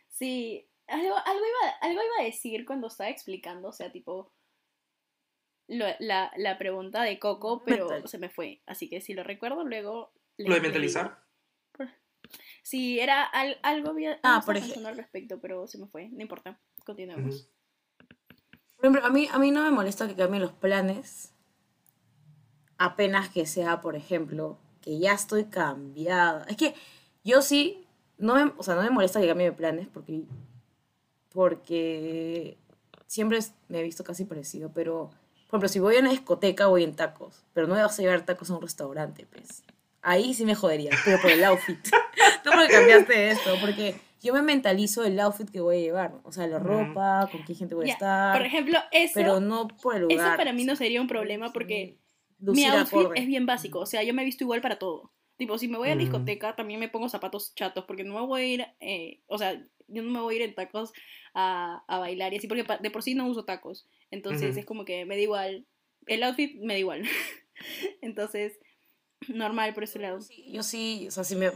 Sí, 0.09 0.69
algo, 0.87 1.17
algo, 1.17 1.41
iba, 1.45 1.71
algo 1.81 2.01
iba 2.03 2.21
a 2.21 2.25
decir 2.25 2.65
cuando 2.65 2.87
estaba 2.87 3.11
explicando, 3.11 3.69
o 3.69 3.73
sea, 3.73 3.91
tipo, 3.91 4.33
lo- 5.69 5.87
la, 5.99 6.33
la 6.37 6.59
pregunta 6.59 7.03
de 7.03 7.19
Coco, 7.19 7.63
pero 7.65 7.89
Mental. 7.89 8.09
se 8.09 8.19
me 8.19 8.29
fue. 8.29 8.63
Así 8.67 8.89
que 8.89 9.01
si 9.01 9.15
lo 9.15 9.23
recuerdo, 9.25 9.65
luego... 9.65 10.13
¿Lo 10.39 10.55
de 10.55 10.61
mentalizar? 10.61 11.23
Sí, 12.63 12.99
era 12.99 13.23
al- 13.25 13.59
algo 13.63 13.93
bien 13.95 14.17
Ah, 14.23 14.43
por 14.45 14.57
estaba 14.57 14.59
ej- 14.59 14.63
pensando 14.69 14.89
al 14.89 14.97
respecto, 14.97 15.41
pero 15.41 15.67
se 15.67 15.79
me 15.79 15.87
fue. 15.87 16.09
No 16.09 16.23
importa, 16.23 16.59
continuemos. 16.85 17.49
Por 18.77 18.87
ejemplo, 18.87 19.05
a 19.05 19.11
mí, 19.11 19.29
a 19.31 19.39
mí 19.39 19.51
no 19.51 19.63
me 19.63 19.71
molesta 19.71 20.07
que 20.09 20.15
cambien 20.17 20.43
los 20.43 20.53
planes. 20.53 21.31
apenas 22.77 23.29
que 23.29 23.47
sea, 23.47 23.81
por 23.81 23.95
ejemplo, 23.97 24.59
que 24.81 24.99
ya 24.99 25.13
estoy 25.13 25.45
cambiada. 25.45 26.45
Es 26.49 26.57
que 26.57 26.75
yo 27.23 27.41
sí, 27.41 27.87
no 28.19 28.35
me, 28.35 28.53
o 28.59 28.63
sea, 28.63 28.75
no 28.75 28.83
me 28.83 28.91
molesta 28.91 29.21
que 29.21 29.29
cambie 29.29 29.47
de 29.51 29.57
planes 29.57 29.89
porque, 29.89 30.25
porque 31.33 32.57
siempre 33.07 33.39
me 33.69 33.81
he 33.81 33.83
visto 33.83 34.05
casi 34.05 34.25
parecido, 34.25 34.73
pero, 34.73 35.11
por 35.59 35.67
ejemplo, 35.67 35.69
si 35.69 35.79
voy 35.81 35.97
a 35.97 36.01
una 36.01 36.11
discoteca 36.11 36.67
voy 36.67 36.83
en 36.85 36.95
tacos, 36.97 37.43
pero 37.53 37.67
no 37.67 37.75
me 37.75 37.83
vas 37.83 37.99
a 37.99 38.03
llevar 38.03 38.25
tacos 38.27 38.51
a 38.51 38.55
un 38.55 38.63
restaurante, 38.63 39.27
pues. 39.27 39.63
Ahí 40.03 40.35
sí 40.35 40.45
me 40.45 40.55
jodería, 40.55 40.93
pero 41.05 41.21
por 41.21 41.31
el 41.31 41.45
outfit. 41.45 41.79
no 42.45 42.53
porque 42.53 42.69
cambiaste 42.71 43.31
esto, 43.31 43.59
porque 43.61 44.01
yo 44.23 44.35
me 44.35 44.43
mentalizo 44.43 45.05
el 45.05 45.19
outfit 45.21 45.49
que 45.51 45.61
voy 45.61 45.77
a 45.77 45.81
llevar, 45.81 46.15
o 46.25 46.33
sea, 46.33 46.47
la 46.47 46.59
ropa, 46.59 47.29
con 47.31 47.45
qué 47.45 47.55
gente 47.55 47.75
voy 47.75 47.85
a 47.85 47.89
Ya, 47.89 47.93
estar, 47.95 48.37
Por 48.37 48.47
ejemplo, 48.47 48.79
eso, 48.93 49.13
pero 49.15 49.41
no 49.41 49.69
por 49.69 49.95
el 49.95 50.03
lugar. 50.03 50.19
eso 50.29 50.37
para 50.37 50.53
mí 50.53 50.65
no 50.65 50.77
sería 50.77 51.01
un 51.01 51.07
problema 51.09 51.53
porque 51.53 51.99
mi 52.41 52.47
lucir 52.47 52.71
outfit 52.71 52.99
acorde. 53.01 53.21
es 53.21 53.27
bien 53.27 53.47
básico. 53.47 53.79
O 53.81 53.87
sea, 53.87 54.03
yo 54.03 54.13
me 54.13 54.23
he 54.23 54.25
visto 54.25 54.45
igual 54.45 54.61
para 54.61 54.79
todo. 54.79 55.13
Tipo, 55.37 55.57
si 55.59 55.69
me 55.69 55.79
voy 55.79 55.89
a 55.89 55.95
Mm. 55.95 55.99
discoteca, 55.99 56.55
también 56.55 56.81
me 56.81 56.89
pongo 56.89 57.09
zapatos 57.09 57.55
chatos 57.55 57.85
porque 57.87 58.05
no 58.05 58.15
me 58.15 58.27
voy 58.27 58.41
a 58.43 58.47
ir, 58.47 58.67
eh, 58.81 59.21
o 59.27 59.39
sea, 59.39 59.55
yo 59.89 60.03
no 60.03 60.11
me 60.11 60.21
voy 60.21 60.35
a 60.35 60.37
ir 60.37 60.43
en 60.43 60.55
tacos 60.55 60.93
a, 61.35 61.83
a 61.89 61.99
bailar 61.99 62.33
y 62.33 62.37
así, 62.37 62.47
porque 62.47 62.65
de 62.81 62.91
por 62.91 63.03
sí 63.03 63.15
no 63.15 63.27
uso 63.27 63.45
tacos. 63.45 63.87
Entonces 64.15 64.51
Ujú. 64.53 64.61
es 64.61 64.65
como 64.67 64.85
que 64.85 65.05
me 65.05 65.17
da 65.17 65.21
igual. 65.23 65.67
El 66.07 66.23
outfit 66.23 66.59
me 66.63 66.73
da 66.75 66.79
igual. 66.79 67.03
Entonces, 68.01 68.59
normal 69.29 69.75
por 69.75 69.85
ese 69.85 69.99
lado. 69.99 70.21
Sí, 70.21 70.47
yo 70.51 70.63
sí, 70.63 71.07
o 71.09 71.11
sea, 71.11 71.25
si 71.25 71.37
me, 71.37 71.51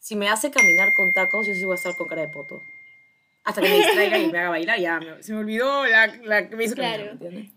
si 0.00 0.16
me 0.16 0.28
hace 0.28 0.50
caminar 0.50 0.92
con 0.94 1.12
tacos, 1.12 1.46
yo 1.46 1.54
sí 1.54 1.64
voy 1.64 1.72
a 1.72 1.76
estar 1.76 1.96
con 1.96 2.08
cara 2.08 2.22
de 2.22 2.28
poto. 2.28 2.62
Hasta 3.44 3.62
que 3.62 3.68
me 3.68 3.76
distraiga 3.76 4.18
y 4.18 4.30
me 4.30 4.38
haga 4.38 4.50
bailar, 4.50 4.78
ya 4.78 5.00
me- 5.00 5.22
se 5.22 5.32
me 5.32 5.38
olvidó 5.40 5.86
la, 5.86 6.06
la 6.06 6.48
que 6.48 6.56
me 6.56 6.64
hizo 6.64 6.76
caminar, 6.76 6.96
Claro. 6.96 7.18
¿me 7.18 7.26
entiendes? 7.26 7.52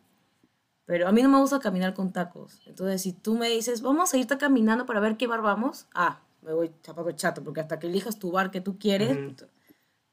Pero 0.85 1.07
a 1.07 1.11
mí 1.11 1.21
no 1.21 1.29
me 1.29 1.37
gusta 1.39 1.59
caminar 1.59 1.93
con 1.93 2.11
tacos. 2.11 2.61
Entonces, 2.65 3.01
si 3.01 3.13
tú 3.13 3.35
me 3.37 3.49
dices, 3.49 3.81
vamos 3.81 4.13
a 4.13 4.17
irte 4.17 4.37
caminando 4.37 4.85
para 4.85 4.99
ver 4.99 5.17
qué 5.17 5.27
bar 5.27 5.41
vamos, 5.41 5.87
ah, 5.93 6.21
me 6.41 6.53
voy 6.53 6.71
chapaco 6.81 7.11
chato, 7.11 7.43
porque 7.43 7.59
hasta 7.61 7.79
que 7.79 7.87
elijas 7.87 8.17
tu 8.19 8.31
bar 8.31 8.51
que 8.51 8.61
tú 8.61 8.77
quieres, 8.79 9.17
Ujú. 9.17 9.27
puta, 9.29 9.47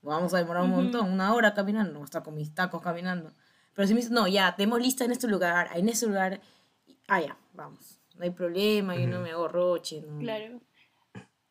vamos 0.02 0.34
a 0.34 0.38
demorar 0.38 0.64
un 0.64 0.72
Ujú. 0.72 0.82
montón, 0.82 1.12
una 1.12 1.34
hora 1.34 1.54
caminando, 1.54 1.92
no 1.92 1.98
voy 2.00 2.04
a 2.04 2.10
estar 2.10 2.22
con 2.22 2.34
mis 2.34 2.54
tacos 2.54 2.82
caminando. 2.82 3.32
Pero 3.78 3.86
si 3.86 3.94
me 3.94 3.98
dices, 4.00 4.10
no, 4.10 4.26
ya, 4.26 4.56
tenemos 4.56 4.80
lista 4.82 5.04
en 5.04 5.12
este 5.12 5.28
lugar, 5.28 5.70
en 5.72 5.88
ese 5.88 6.06
lugar, 6.08 6.40
ah, 7.06 7.20
ya, 7.20 7.38
vamos. 7.52 8.00
No 8.16 8.24
hay 8.24 8.30
problema, 8.30 8.96
yo 8.96 9.06
no 9.06 9.20
me 9.20 9.30
hago 9.30 9.46
roche, 9.46 10.00
no. 10.02 10.18
Claro. 10.18 10.60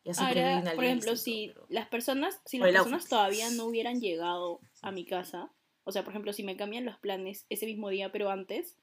Ya 0.04 0.12
sé 0.12 0.20
que 0.34 0.38
hay 0.40 0.44
Ahora, 0.56 0.58
una 0.60 0.72
por 0.74 0.84
ejemplo, 0.84 1.12
lista 1.12 1.24
si 1.24 1.48
pero- 1.54 1.64
las 1.70 1.88
personas, 1.88 2.38
si 2.44 2.58
las 2.58 2.68
personas 2.70 2.92
outfit. 3.04 3.08
todavía 3.08 3.48
no 3.52 3.64
hubieran 3.64 4.02
llegado 4.02 4.60
a 4.82 4.92
mi 4.92 5.06
casa, 5.06 5.50
o 5.84 5.90
sea, 5.92 6.04
por 6.04 6.12
ejemplo, 6.12 6.34
si 6.34 6.42
me 6.42 6.58
cambian 6.58 6.84
los 6.84 6.98
planes 6.98 7.46
ese 7.48 7.64
mismo 7.64 7.88
día, 7.88 8.12
pero 8.12 8.28
antes, 8.28 8.76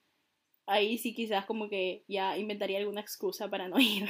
ahí 0.65 0.97
sí 0.97 1.13
quizás 1.13 1.45
como 1.45 1.69
que 1.69 2.03
ya 2.07 2.39
inventaría 2.39 2.79
alguna 2.79 3.01
excusa 3.01 3.47
para 3.47 3.67
no 3.67 3.75
ir. 3.79 4.09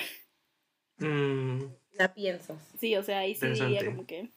Mm, 0.99 1.63
La 1.91 2.13
piensas. 2.13 2.57
Sí, 2.79 2.95
o 2.95 3.03
sea, 3.03 3.19
ahí 3.19 3.35
sí 3.35 3.47
diría 3.49 3.83
como 3.85 4.05
que, 4.07 4.29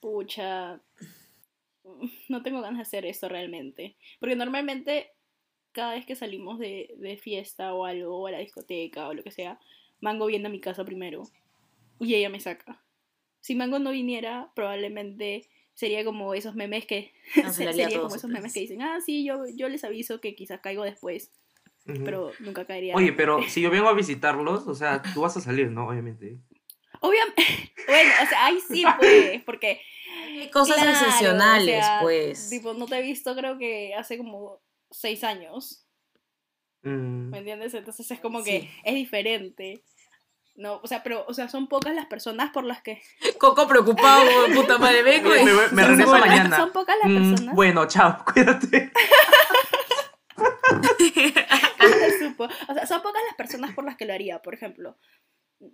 pucha, 0.00 0.80
no 2.28 2.42
tengo 2.42 2.60
ganas 2.60 2.78
de 2.78 2.82
hacer 2.82 3.06
esto 3.06 3.28
realmente. 3.28 3.96
Porque 4.18 4.36
normalmente, 4.36 5.10
cada 5.72 5.94
vez 5.94 6.06
que 6.06 6.16
salimos 6.16 6.58
de, 6.58 6.94
de 6.98 7.16
fiesta 7.16 7.74
o 7.74 7.84
algo, 7.84 8.18
o 8.18 8.26
a 8.26 8.32
la 8.32 8.38
discoteca 8.38 9.08
o 9.08 9.14
lo 9.14 9.22
que 9.22 9.30
sea, 9.30 9.58
Mango 10.00 10.26
viene 10.26 10.46
a 10.46 10.50
mi 10.50 10.60
casa 10.60 10.84
primero 10.84 11.24
y 11.98 12.14
ella 12.14 12.30
me 12.30 12.40
saca. 12.40 12.82
Si 13.40 13.54
Mango 13.54 13.78
no 13.78 13.90
viniera, 13.90 14.50
probablemente 14.54 15.48
sería 15.74 16.04
como 16.04 16.34
esos 16.34 16.54
memes 16.54 16.86
que... 16.86 17.12
Sería 17.52 18.00
como 18.00 18.14
esos 18.14 18.30
memes 18.30 18.52
que 18.52 18.60
dicen, 18.60 18.82
ah, 18.82 18.98
sí, 19.04 19.24
yo, 19.24 19.44
yo 19.54 19.68
les 19.68 19.84
aviso 19.84 20.20
que 20.20 20.34
quizás 20.34 20.60
caigo 20.60 20.82
después, 20.84 21.32
ujú. 21.86 22.04
pero 22.04 22.32
nunca 22.40 22.66
caería. 22.66 22.94
Oye, 22.96 23.12
pero 23.12 23.42
si 23.48 23.62
yo 23.62 23.70
vengo 23.70 23.88
a 23.88 23.94
visitarlos, 23.94 24.66
o 24.66 24.74
sea, 24.74 25.02
tú 25.14 25.22
vas 25.22 25.36
a 25.36 25.40
salir, 25.40 25.70
¿no? 25.70 25.88
Obviamente. 25.88 26.38
Obviamente, 27.00 27.42
bueno, 27.86 28.10
o 28.22 28.26
sea, 28.26 28.46
ahí 28.46 28.60
sí, 28.60 28.84
pues, 28.98 29.42
porque... 29.44 29.80
Hay 30.26 30.50
cosas 30.50 30.76
Claro, 30.76 30.90
excepcionales, 30.90 31.78
o 31.82 31.86
sea, 31.86 31.98
pues. 32.02 32.48
Tipo, 32.50 32.72
no 32.74 32.86
te 32.86 32.98
he 32.98 33.02
visto 33.02 33.34
creo 33.34 33.58
que 33.58 33.94
hace 33.94 34.16
como 34.18 34.60
seis 34.90 35.24
años, 35.24 35.86
Mm, 36.82 37.28
¿me 37.28 37.38
entiendes? 37.38 37.74
Entonces 37.74 38.10
es 38.10 38.20
como 38.20 38.40
Sí. 38.42 38.50
que 38.50 38.70
es 38.84 38.94
diferente. 38.94 39.84
No, 40.56 40.80
o 40.82 40.86
sea, 40.86 41.02
pero, 41.02 41.26
o 41.28 41.34
sea, 41.34 41.46
son 41.48 41.68
pocas 41.68 41.94
las 41.94 42.06
personas 42.06 42.50
por 42.52 42.64
las 42.64 42.80
que... 42.80 43.02
Coco 43.38 43.68
preocupado, 43.68 44.24
puta 44.54 44.78
madre, 44.78 45.02
vengo 45.02 45.28
Me- 45.28 45.44
me- 45.44 45.52
me 45.52 45.68
son 45.68 45.76
regreso 45.90 46.10
mañana. 46.18 46.56
Son 46.56 46.72
pocas 46.72 46.96
las 47.02 47.10
mm, 47.12 47.30
personas... 47.30 47.54
bueno, 47.54 47.86
chao, 47.86 48.24
cuídate. 48.32 48.92
lo 51.80 52.18
supo. 52.28 52.48
O 52.68 52.74
sea, 52.74 52.86
son 52.86 53.02
pocas 53.02 53.22
las 53.26 53.36
personas 53.36 53.74
por 53.74 53.84
las 53.84 53.96
que 53.96 54.06
lo 54.06 54.12
haría. 54.14 54.40
Por 54.40 54.54
ejemplo, 54.54 54.96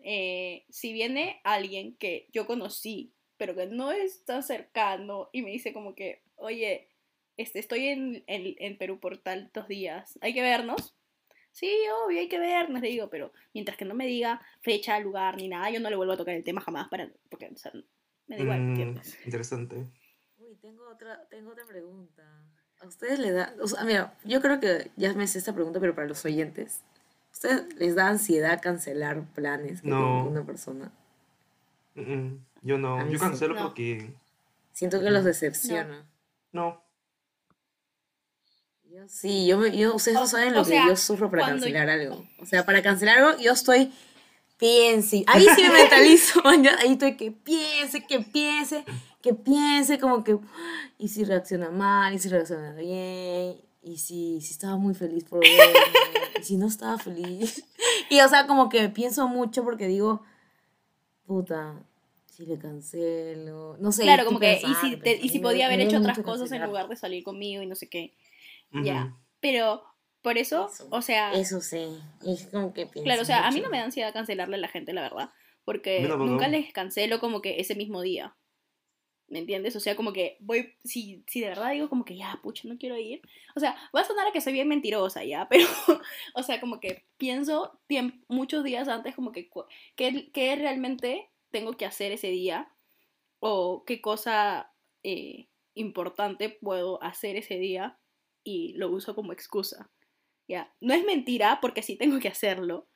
eh, 0.02 0.64
si 0.68 0.92
viene 0.92 1.40
alguien 1.44 1.96
que 1.96 2.28
yo 2.32 2.46
conocí, 2.46 3.12
pero 3.36 3.54
que 3.54 3.66
no 3.66 3.92
es 3.92 4.24
tan 4.24 4.42
cercano, 4.42 5.28
y 5.32 5.42
me 5.42 5.50
dice 5.50 5.72
como 5.72 5.94
que, 5.94 6.22
oye, 6.36 6.88
este, 7.36 7.58
estoy 7.58 7.86
en, 7.88 8.24
en, 8.26 8.54
en 8.58 8.78
Perú 8.78 8.98
por 8.98 9.18
tantos 9.18 9.68
días, 9.68 10.18
¿hay 10.22 10.32
que 10.34 10.42
vernos? 10.42 10.94
Sí, 11.52 11.70
obvio, 12.04 12.18
hay 12.20 12.28
que 12.28 12.38
vernos, 12.38 12.82
le 12.82 12.88
digo, 12.88 13.08
pero 13.08 13.32
mientras 13.54 13.78
que 13.78 13.84
no 13.86 13.94
me 13.94 14.06
diga 14.06 14.40
fecha, 14.60 14.98
lugar, 15.00 15.36
ni 15.36 15.48
nada, 15.48 15.70
yo 15.70 15.80
no 15.80 15.88
le 15.90 15.96
vuelvo 15.96 16.12
a 16.12 16.16
tocar 16.18 16.34
el 16.34 16.44
tema 16.44 16.60
jamás, 16.60 16.88
para, 16.88 17.10
porque, 17.30 17.46
o 17.48 17.56
sea, 17.56 17.72
me 18.26 18.36
da 18.36 18.42
igual, 18.42 18.60
Mm, 18.60 18.68
¿entiendes? 18.70 19.18
interesante. 19.24 19.86
Uy, 20.38 20.54
tengo 20.56 20.86
otra, 20.88 21.26
tengo 21.30 21.52
otra 21.52 21.64
pregunta. 21.66 22.22
¿A 22.80 22.86
ustedes 22.86 23.18
les 23.18 23.34
da, 23.34 23.54
o 23.62 23.66
sea, 23.68 23.84
mira, 23.84 24.18
yo 24.24 24.42
creo 24.42 24.60
que 24.60 24.90
ya 24.96 25.14
me 25.14 25.26
sé 25.26 25.38
esta 25.38 25.54
pregunta, 25.54 25.80
pero 25.80 25.94
para 25.94 26.06
los 26.08 26.22
oyentes, 26.26 26.82
¿a 26.94 26.95
ustedes 27.36 27.74
les 27.76 27.94
da 27.94 28.08
ansiedad 28.08 28.60
cancelar 28.62 29.22
planes 29.34 29.82
que 29.82 29.88
No. 29.88 30.24
con 30.24 30.32
una 30.32 30.44
persona? 30.44 30.90
Mm, 31.94 32.00
mm, 32.00 32.44
yo 32.62 32.78
no, 32.78 33.04
yo 33.06 33.12
sí. 33.12 33.18
cancelo 33.18 33.54
No. 33.54 33.62
porque 33.64 34.14
Siento 34.72 35.00
que 35.00 35.10
los 35.10 35.24
decepciona. 35.24 36.06
no. 36.52 36.82
Yo 38.84 39.06
sí, 39.08 39.46
yo, 39.46 39.58
me- 39.58 39.76
yo 39.76 39.94
ustedes 39.94 40.16
no 40.18 40.26
saben 40.26 40.54
lo 40.54 40.62
que 40.62 40.70
sea, 40.70 40.86
yo 40.88 40.96
sufro 40.96 41.30
para 41.30 41.44
cancelar 41.46 41.90
algo. 41.90 42.26
O 42.40 42.46
sea, 42.46 42.64
para 42.64 42.82
cancelar 42.82 43.18
algo, 43.18 43.38
yo 43.42 43.52
estoy 43.52 43.92
piense. 44.58 45.22
Ahí 45.26 45.46
sí 45.54 45.62
me 45.64 45.68
mentalizo, 45.82 46.40
ahí 46.46 46.92
estoy 46.92 47.16
que 47.16 47.30
piense, 47.32 48.06
que 48.06 48.20
piense, 48.20 48.84
que 49.20 49.34
piense, 49.34 49.98
como 49.98 50.24
que, 50.24 50.38
y 50.98 51.08
si 51.08 51.24
reacciona 51.24 51.70
mal, 51.70 52.14
y 52.14 52.18
si 52.18 52.28
reacciona 52.30 52.72
bien, 52.72 53.60
y 53.86 53.98
si, 53.98 54.40
si 54.40 54.52
estaba 54.52 54.76
muy 54.76 54.94
feliz 54.94 55.22
por 55.24 55.40
verme, 55.40 55.78
y 56.40 56.42
si 56.42 56.56
no 56.56 56.66
estaba 56.66 56.98
feliz. 56.98 57.64
Y 58.10 58.20
o 58.20 58.28
sea, 58.28 58.46
como 58.46 58.68
que 58.68 58.88
pienso 58.88 59.26
mucho 59.26 59.64
porque 59.64 59.88
digo, 59.88 60.22
puta, 61.26 61.74
si 62.26 62.46
le 62.46 62.56
cancelo, 62.58 63.76
no 63.80 63.90
sé. 63.90 64.02
Claro, 64.02 64.24
como 64.24 64.38
que, 64.38 64.60
y 64.64 64.74
si, 64.74 64.96
te- 64.96 65.16
y 65.20 65.28
si 65.28 65.40
podía 65.40 65.66
me 65.68 65.74
haber 65.74 65.86
hecho 65.86 65.98
otras 65.98 66.18
cosas 66.20 66.52
en 66.52 66.62
lugar 66.64 66.88
de 66.88 66.94
salir 66.96 67.24
conmigo 67.24 67.62
y 67.62 67.66
no 67.66 67.74
sé 67.74 67.88
qué. 67.88 68.14
Ujú. 68.72 68.84
Ya. 68.84 69.16
Pero, 69.40 69.82
por 70.22 70.38
eso, 70.38 70.68
Eso. 70.72 70.86
o 70.90 71.02
sea, 71.02 71.32
Eso 71.32 71.60
sí, 71.60 71.98
es 72.24 72.46
como 72.46 72.72
que 72.72 72.86
pienso 72.86 73.04
claro, 73.04 73.22
o 73.22 73.24
sea, 73.24 73.46
a 73.46 73.50
mí 73.50 73.60
no 73.60 73.70
me 73.70 73.78
da 73.78 73.84
ansiedad 73.84 74.12
cancelarle 74.12 74.56
a 74.56 74.60
la 74.60 74.68
gente, 74.68 74.92
la 74.92 75.02
verdad. 75.02 75.30
Porque 75.64 76.06
nunca 76.06 76.46
les 76.46 76.72
cancelo 76.72 77.18
como 77.18 77.42
que 77.42 77.58
ese 77.60 77.74
mismo 77.74 78.02
día. 78.02 78.36
¿Me 79.28 79.40
entiendes? 79.40 79.74
O 79.74 79.80
sea, 79.80 79.96
como 79.96 80.12
que 80.12 80.36
voy, 80.40 80.74
si, 80.84 81.24
si 81.26 81.40
de 81.40 81.48
verdad 81.48 81.72
digo 81.72 81.88
como 81.88 82.04
que 82.04 82.16
ya, 82.16 82.38
pucha, 82.42 82.68
no 82.68 82.78
quiero 82.78 82.96
ir. 82.96 83.22
O 83.56 83.60
sea, 83.60 83.76
va 83.94 84.00
a 84.00 84.04
sonar 84.04 84.28
a 84.28 84.32
que 84.32 84.40
soy 84.40 84.52
bien 84.52 84.68
mentirosa 84.68 85.24
ya, 85.24 85.48
pero, 85.50 85.66
o 86.34 86.42
sea, 86.42 86.60
como 86.60 86.80
que 86.80 87.04
pienso 87.16 87.80
muchos 88.28 88.62
días 88.64 88.88
antes 88.88 89.14
como 89.16 89.32
que 89.32 89.50
qué 89.96 90.56
realmente 90.56 91.30
tengo 91.50 91.76
que 91.76 91.86
hacer 91.86 92.12
ese 92.12 92.28
día 92.28 92.72
o 93.40 93.84
qué 93.84 94.00
cosa 94.00 94.72
eh, 95.02 95.48
importante 95.74 96.50
puedo 96.50 97.02
hacer 97.02 97.36
ese 97.36 97.58
día 97.58 97.98
y 98.44 98.74
lo 98.74 98.90
uso 98.90 99.14
como 99.14 99.32
excusa. 99.32 99.90
Ya, 100.48 100.72
no 100.80 100.94
es 100.94 101.04
mentira 101.04 101.58
porque 101.60 101.82
sí 101.82 101.96
tengo 101.96 102.20
que 102.20 102.28
hacerlo, 102.28 102.88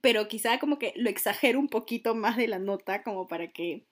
pero 0.00 0.28
quizá 0.28 0.58
como 0.58 0.78
que 0.78 0.92
lo 0.96 1.10
exagero 1.10 1.58
un 1.58 1.68
poquito 1.68 2.14
más 2.14 2.36
de 2.36 2.48
la 2.48 2.58
nota 2.58 3.02
como 3.02 3.26
para 3.26 3.52
que 3.52 3.86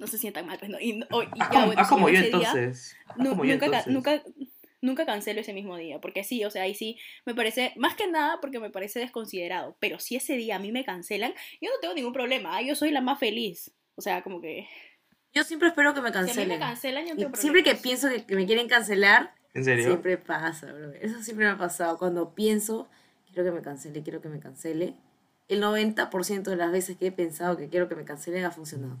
no 0.00 0.06
se 0.06 0.18
sientan 0.18 0.46
mal. 0.46 0.58
Pues, 0.58 0.70
¿no? 0.70 0.80
Y, 0.80 1.02
o- 1.10 1.22
y 1.22 1.26
Haz 1.40 1.50
ya, 1.52 1.84
como, 1.88 2.02
bueno, 2.02 2.18
yo 2.20 2.38
día- 2.38 2.48
entonces. 2.50 2.96
Como 3.16 3.44
yo 3.44 3.52
nunca, 3.52 3.66
entonces. 3.66 3.92
nunca, 3.92 4.22
nunca 4.80 5.06
cancelo 5.06 5.40
ese 5.40 5.52
mismo 5.52 5.76
día, 5.76 6.00
porque 6.00 6.24
sí, 6.24 6.44
o 6.44 6.50
sea, 6.50 6.62
ahí 6.62 6.74
sí 6.74 6.98
me 7.26 7.34
parece, 7.34 7.72
más 7.76 7.94
que 7.94 8.06
nada 8.08 8.40
porque 8.40 8.58
me 8.58 8.70
parece 8.70 8.98
desconsiderado, 9.00 9.76
pero 9.80 9.98
si 10.00 10.16
ese 10.16 10.36
día 10.36 10.56
a 10.56 10.58
mí 10.58 10.72
me 10.72 10.84
cancelan, 10.84 11.32
yo 11.60 11.70
no 11.70 11.76
tengo 11.80 11.94
ningún 11.94 12.12
problema, 12.12 12.56
ah, 12.56 12.62
yo 12.62 12.74
soy 12.74 12.90
la 12.90 13.00
más 13.00 13.18
feliz, 13.18 13.70
o 13.96 14.00
sea, 14.02 14.22
como 14.22 14.40
que 14.40 14.66
Yo 15.34 15.44
siempre 15.44 15.68
espero 15.68 15.94
que 15.94 16.00
me 16.00 16.10
si 16.10 16.18
a 16.18 16.20
mí 16.22 16.26
cancelen. 16.26 16.48
me 16.48 16.58
cancelan, 16.58 17.04
yo 17.06 17.14
no 17.14 17.20
Y 17.20 17.24
tengo 17.24 17.36
siempre 17.36 17.62
que 17.62 17.74
pienso 17.74 18.08
que, 18.08 18.24
que 18.24 18.34
me 18.34 18.46
quieren 18.46 18.66
cancelar, 18.68 19.34
¿En 19.54 19.64
serio? 19.64 19.84
siempre 19.84 20.16
pasa, 20.18 20.72
bro. 20.72 20.92
Eso 20.94 21.22
siempre 21.22 21.44
me 21.46 21.52
ha 21.52 21.58
pasado. 21.58 21.98
Cuando 21.98 22.34
pienso, 22.34 22.88
quiero 23.26 23.44
que 23.44 23.50
me 23.52 23.62
cancele, 23.62 24.02
quiero 24.02 24.20
que 24.22 24.28
me 24.30 24.40
cancele, 24.40 24.94
el 25.48 25.60
90% 25.60 26.50
de 26.50 26.56
las 26.56 26.72
veces 26.72 26.96
que 26.96 27.08
he 27.08 27.12
pensado 27.12 27.56
que 27.56 27.68
quiero 27.68 27.88
que 27.88 27.94
me 27.94 28.04
cancelen 28.04 28.44
ha 28.44 28.50
funcionado. 28.50 28.98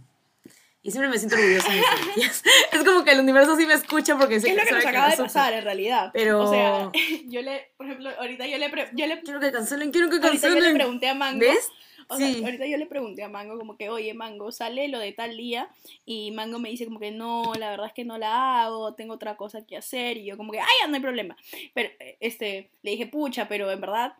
Y 0.84 0.90
siempre 0.90 1.08
me 1.08 1.16
siento 1.18 1.36
orgullosa 1.36 1.68
de 1.68 1.76
mis 1.76 1.86
energías. 1.86 2.42
Es 2.72 2.84
como 2.84 3.04
que 3.04 3.12
el 3.12 3.20
universo 3.20 3.56
sí 3.56 3.66
me 3.66 3.74
escucha 3.74 4.18
porque 4.18 4.40
sé 4.40 4.50
Es 4.50 4.56
lo 4.56 4.64
que 4.64 4.72
nos 4.72 4.84
acaba 4.86 5.10
de 5.10 5.16
pasar 5.16 5.52
en 5.52 5.62
realidad. 5.62 6.10
Pero- 6.12 6.42
O 6.42 6.50
sea, 6.50 6.90
yo 7.26 7.40
le, 7.42 7.70
por 7.76 7.86
ejemplo, 7.86 8.10
ahorita 8.18 8.46
yo 8.48 8.58
le, 8.58 8.68
pre- 8.68 8.90
yo 8.92 9.06
le, 9.06 9.20
Quiero 9.22 9.38
que 9.40 9.52
cancelen, 9.52 9.92
quiero 9.92 10.08
que 10.10 10.16
ahorita 10.16 10.48
yo 10.48 10.54
le 10.54 10.60
cancelen. 10.60 10.74
pregunté 10.74 11.08
a 11.08 11.14
Mango. 11.14 11.38
¿Ves? 11.40 11.70
O 12.08 12.16
sea, 12.18 12.26
Sí. 12.26 12.42
ahorita 12.44 12.66
yo 12.66 12.76
le 12.78 12.86
pregunté 12.86 13.22
a 13.22 13.28
Mango 13.28 13.56
como 13.58 13.76
que, 13.76 13.88
oye, 13.88 14.12
Mango, 14.12 14.50
sale 14.50 14.88
lo 14.88 14.98
de 14.98 15.12
tal 15.12 15.36
día. 15.36 15.68
Y 16.04 16.32
Mango 16.32 16.58
me 16.58 16.68
dice 16.68 16.84
como 16.84 16.98
que 16.98 17.12
no, 17.12 17.52
la 17.58 17.70
verdad 17.70 17.86
es 17.86 17.92
que 17.92 18.04
no 18.04 18.18
la 18.18 18.64
hago, 18.64 18.94
tengo 18.94 19.14
otra 19.14 19.36
cosa 19.36 19.64
que 19.64 19.76
hacer. 19.76 20.16
Y 20.16 20.24
yo 20.24 20.36
como 20.36 20.50
que, 20.52 20.58
ay, 20.60 20.66
ya 20.80 20.88
no 20.88 20.96
hay 20.96 21.00
problema. 21.00 21.36
Pero, 21.74 21.90
este, 22.18 22.70
le 22.82 22.90
dije, 22.90 23.06
pucha, 23.06 23.46
pero 23.46 23.70
en 23.70 23.80
verdad, 23.80 24.14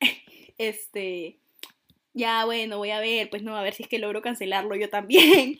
este, 0.58 1.36
ya 2.14 2.44
bueno, 2.46 2.78
voy 2.78 2.90
a 2.90 3.00
ver, 3.00 3.28
pues 3.30 3.42
no, 3.42 3.56
a 3.56 3.62
ver 3.62 3.74
si 3.74 3.82
es 3.82 3.88
que 3.88 3.98
logro 3.98 4.22
cancelarlo 4.22 4.74
yo 4.76 4.88
también. 4.88 5.58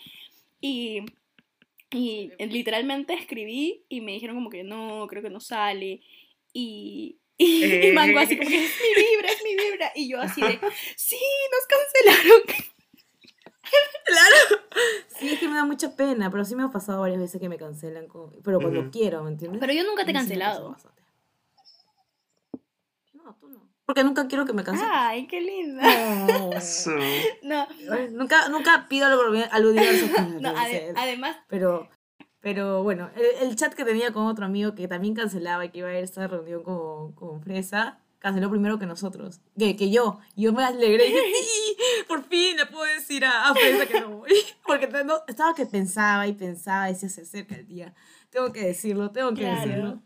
Y, 0.68 1.04
y 1.90 2.32
literalmente 2.46 3.14
escribí 3.14 3.84
y 3.88 4.00
me 4.00 4.12
dijeron 4.12 4.34
como 4.36 4.50
que 4.50 4.64
no, 4.64 5.06
creo 5.08 5.22
que 5.22 5.30
no 5.30 5.38
sale. 5.38 6.00
Y, 6.52 7.18
y, 7.38 7.64
y 7.88 7.92
Mango 7.92 8.18
así 8.18 8.36
como 8.36 8.50
que 8.50 8.64
es 8.64 8.72
mi 8.80 9.02
vibra, 9.04 9.28
es 9.30 9.42
mi 9.44 9.54
vibra. 9.54 9.92
Y 9.94 10.08
yo 10.08 10.20
así 10.20 10.40
de, 10.40 10.58
sí, 10.96 11.18
nos 11.52 11.66
cancelaron. 11.66 12.42
Sí, 15.18 15.32
es 15.32 15.40
que 15.40 15.48
me 15.48 15.54
da 15.54 15.64
mucha 15.64 15.96
pena, 15.96 16.30
pero 16.30 16.44
sí 16.44 16.54
me 16.54 16.62
ha 16.62 16.68
pasado 16.70 17.00
varias 17.00 17.18
veces 17.18 17.40
que 17.40 17.48
me 17.48 17.56
cancelan, 17.58 18.06
con- 18.06 18.30
pero 18.42 18.60
cuando 18.60 18.90
quiero, 18.90 19.24
¿me 19.24 19.30
entiendes? 19.30 19.58
Pero 19.60 19.72
yo 19.72 19.82
nunca 19.84 20.04
te 20.04 20.10
he 20.10 20.14
mí 20.14 20.20
sí 20.20 20.28
me 20.28 20.38
pasa 20.38 20.60
cancelado. 20.60 20.70
bastante. 20.70 21.02
No, 23.14 23.34
tú 23.40 23.48
no. 23.48 23.68
Porque 23.86 24.02
nunca 24.04 24.26
quiero 24.26 24.44
que 24.44 24.52
me 24.52 24.64
cancelen. 24.64 24.90
Ay, 24.92 25.26
qué 25.28 25.40
linda. 25.40 25.82
No. 27.42 27.66
No, 27.86 28.08
nunca, 28.10 28.48
nunca 28.48 28.86
pido 28.88 29.06
algo 29.06 29.22
al 29.50 29.64
universo. 29.66 30.06
no, 30.40 30.50
ade- 30.56 30.92
además, 30.96 31.36
Pero, 31.48 31.88
pero 32.40 32.82
bueno, 32.82 33.10
el, 33.14 33.48
el 33.48 33.56
chat 33.56 33.74
que 33.74 33.84
tenía 33.84 34.12
con 34.12 34.26
otro 34.26 34.44
amigo 34.44 34.74
que 34.74 34.88
también 34.88 35.14
cancelaba 35.14 35.64
y 35.64 35.70
que 35.70 35.78
iba 35.78 35.88
a 35.88 35.92
ir 35.92 35.98
a 35.98 36.00
esta 36.00 36.26
reunión 36.26 36.62
con, 36.64 37.12
con 37.12 37.40
Fresa, 37.42 38.00
canceló 38.18 38.50
primero 38.50 38.78
que 38.78 38.86
nosotros, 38.86 39.40
que, 39.56 39.76
que 39.76 39.90
yo. 39.90 40.18
Yo 40.34 40.52
me 40.52 40.64
alegré 40.64 41.06
y 41.06 41.12
dije, 41.12 41.22
sí, 41.44 41.76
por 42.08 42.24
fin 42.24 42.56
le 42.56 42.66
puedo 42.66 42.84
decir 42.92 43.24
a, 43.24 43.48
a 43.50 43.54
Fresa 43.54 43.86
que 43.86 44.00
no 44.00 44.18
voy. 44.18 44.30
Porque 44.66 44.88
no- 45.04 45.22
estaba 45.28 45.54
que 45.54 45.66
pensaba 45.66 46.26
y 46.26 46.32
pensaba, 46.32 46.90
y 46.90 46.94
decía, 46.94 47.08
se 47.08 47.20
acerca 47.22 47.54
el 47.54 47.66
día. 47.68 47.94
Tengo 48.30 48.52
que 48.52 48.66
decirlo, 48.66 49.10
tengo 49.12 49.30
que 49.32 49.42
Claro. 49.42 49.60
decirlo. 49.60 50.02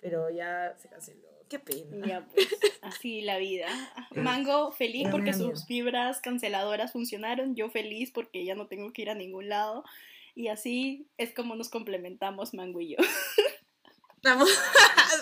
Pero 0.00 0.30
ya 0.30 0.74
se 0.78 0.88
canceló. 0.88 1.23
Qué 1.48 1.58
pena. 1.58 2.06
ya 2.06 2.26
pues, 2.26 2.48
así 2.82 3.20
la 3.22 3.38
vida. 3.38 3.66
Mango 4.14 4.72
feliz 4.72 5.08
porque 5.10 5.32
sus 5.32 5.66
fibras 5.66 6.20
canceladoras 6.20 6.92
funcionaron. 6.92 7.54
Yo 7.54 7.68
feliz 7.70 8.10
porque 8.12 8.44
ya 8.44 8.54
no 8.54 8.66
tengo 8.66 8.92
que 8.92 9.02
ir 9.02 9.10
a 9.10 9.14
ningún 9.14 9.48
lado. 9.48 9.84
Y 10.34 10.48
así 10.48 11.06
es 11.16 11.32
como 11.32 11.54
nos 11.54 11.68
complementamos 11.68 12.54
Mango 12.54 12.80
y 12.80 12.90
yo. 12.90 12.96
Vamos. 14.22 14.48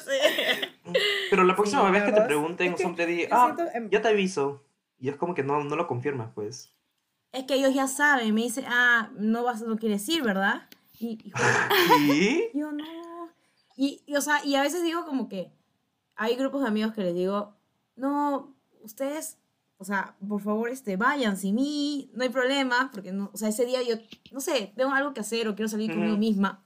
Sí. 0.04 0.92
Pero 1.30 1.44
la 1.44 1.54
próxima 1.54 1.84
Sí, 1.86 1.92
vez 1.92 2.04
que 2.04 2.12
te 2.12 2.20
pregunten, 2.22 2.72
Es 2.72 2.80
que 2.80 2.86
te 2.92 3.06
di, 3.06 3.22
yo 3.22 3.28
ah, 3.30 3.56
en- 3.74 3.90
ya 3.90 4.00
te 4.00 4.08
aviso. 4.08 4.64
Y 4.98 5.10
es 5.10 5.16
como 5.16 5.34
que 5.34 5.42
no, 5.42 5.62
no 5.62 5.76
lo 5.76 5.86
confirmas, 5.86 6.30
pues. 6.34 6.72
Es 7.32 7.44
que 7.44 7.54
ellos 7.54 7.74
ya 7.74 7.88
saben, 7.88 8.34
me 8.34 8.42
dicen, 8.42 8.64
ah, 8.68 9.10
no 9.16 9.44
vas, 9.44 9.60
no 9.62 9.76
quieres 9.76 10.08
ir, 10.08 10.22
¿verdad? 10.22 10.68
Y, 10.98 11.18
y 11.24 11.32
¿Y? 12.52 12.58
Yo 12.58 12.72
no. 12.72 12.84
Y, 13.76 14.02
y, 14.06 14.16
o 14.16 14.20
sea, 14.20 14.44
y 14.44 14.54
a 14.54 14.62
veces 14.62 14.82
digo 14.82 15.04
como 15.04 15.28
que 15.28 15.50
hay 16.16 16.36
grupos 16.36 16.62
de 16.62 16.68
amigos 16.68 16.92
que 16.92 17.02
les 17.02 17.14
digo, 17.14 17.54
no, 17.96 18.54
ustedes, 18.82 19.38
o 19.78 19.84
sea, 19.84 20.16
por 20.26 20.40
favor, 20.40 20.68
este, 20.68 20.96
vayan 20.96 21.36
sin 21.36 21.54
mí, 21.54 22.10
no 22.14 22.22
hay 22.22 22.28
problema, 22.28 22.90
porque 22.92 23.12
no, 23.12 23.30
o 23.32 23.36
sea, 23.36 23.48
ese 23.48 23.66
día 23.66 23.82
yo, 23.82 23.96
no 24.30 24.40
sé, 24.40 24.72
tengo 24.76 24.92
algo 24.92 25.14
que 25.14 25.20
hacer 25.20 25.48
o 25.48 25.54
quiero 25.54 25.68
salir 25.68 25.90
conmigo 25.90 26.12
Ujú. 26.12 26.20
misma. 26.20 26.64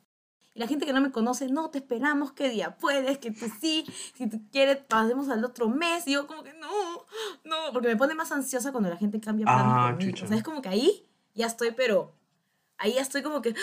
Y 0.54 0.58
la 0.58 0.66
gente 0.66 0.86
que 0.86 0.94
no 0.94 1.02
me 1.02 1.12
conoce, 1.12 1.48
no, 1.50 1.68
te 1.68 1.78
esperamos, 1.78 2.32
qué 2.32 2.48
día 2.48 2.78
puedes, 2.78 3.18
que 3.18 3.30
tú 3.30 3.44
sí, 3.60 3.84
si 4.14 4.26
tú 4.26 4.40
quieres, 4.50 4.78
pasemos 4.78 5.28
al 5.28 5.44
otro 5.44 5.68
mes. 5.68 6.08
Y 6.08 6.12
yo 6.12 6.26
como 6.26 6.42
que 6.42 6.54
no, 6.54 7.04
no, 7.44 7.72
porque 7.74 7.88
me 7.88 7.96
pone 7.96 8.14
más 8.14 8.32
ansiosa 8.32 8.72
cuando 8.72 8.88
la 8.88 8.96
gente 8.96 9.20
cambia 9.20 9.44
planes 9.44 9.74
Ah, 9.76 9.96
chucha. 9.98 10.24
O 10.24 10.28
sea, 10.28 10.38
es 10.38 10.42
como 10.42 10.62
que 10.62 10.70
ahí 10.70 11.06
ya 11.34 11.46
estoy, 11.46 11.72
pero 11.72 12.14
ahí 12.78 12.94
ya 12.94 13.02
estoy 13.02 13.22
como 13.22 13.42
que, 13.42 13.54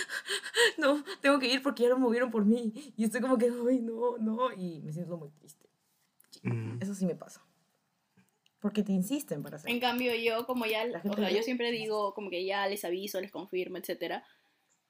no, 0.77 1.03
tengo 1.19 1.39
que 1.39 1.51
ir 1.51 1.63
porque 1.63 1.81
ya 1.81 1.89
lo 1.89 1.97
movieron 1.97 2.29
por 2.29 2.45
mí. 2.45 2.93
Y 2.95 3.05
estoy 3.05 3.21
como 3.21 3.39
que, 3.39 3.51
ay, 3.67 3.79
no, 3.81 4.19
no. 4.19 4.51
Y 4.53 4.79
me 4.81 4.93
siento 4.93 5.17
muy 5.17 5.29
triste. 5.31 5.62
Mm. 6.43 6.81
Eso 6.81 6.93
sí 6.93 7.05
me 7.05 7.15
pasa. 7.15 7.41
Porque 8.59 8.83
te 8.83 8.93
insisten 8.93 9.43
para 9.43 9.57
hacer. 9.57 9.69
En 9.69 9.79
cambio, 9.79 10.15
yo, 10.15 10.45
como 10.45 10.65
ya, 10.65 10.85
o 11.03 11.15
sea, 11.15 11.31
yo 11.31 11.43
siempre 11.43 11.71
digo, 11.71 12.13
como 12.13 12.29
que 12.29 12.45
ya 12.45 12.65
les 12.67 12.85
aviso, 12.85 13.19
les 13.19 13.31
confirmo, 13.31 13.77
etcétera. 13.77 14.23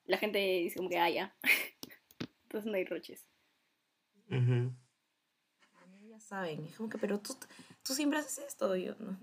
La 0.05 0.17
gente 0.17 0.37
dice 0.37 0.77
como 0.77 0.89
que, 0.89 0.99
ah, 0.99 1.09
ya. 1.09 1.35
Entonces 2.43 2.69
no 2.69 2.77
hay 2.77 2.85
roches. 2.85 3.25
Ujú. 4.29 4.71
Ya 6.07 6.19
saben, 6.19 6.65
es 6.65 6.75
como 6.75 6.89
que, 6.89 6.99
pero 6.99 7.19
tú, 7.19 7.35
tú 7.83 7.93
siempre 7.93 8.19
haces 8.19 8.45
esto. 8.45 8.75
Yo, 8.75 8.93
no. 8.99 9.17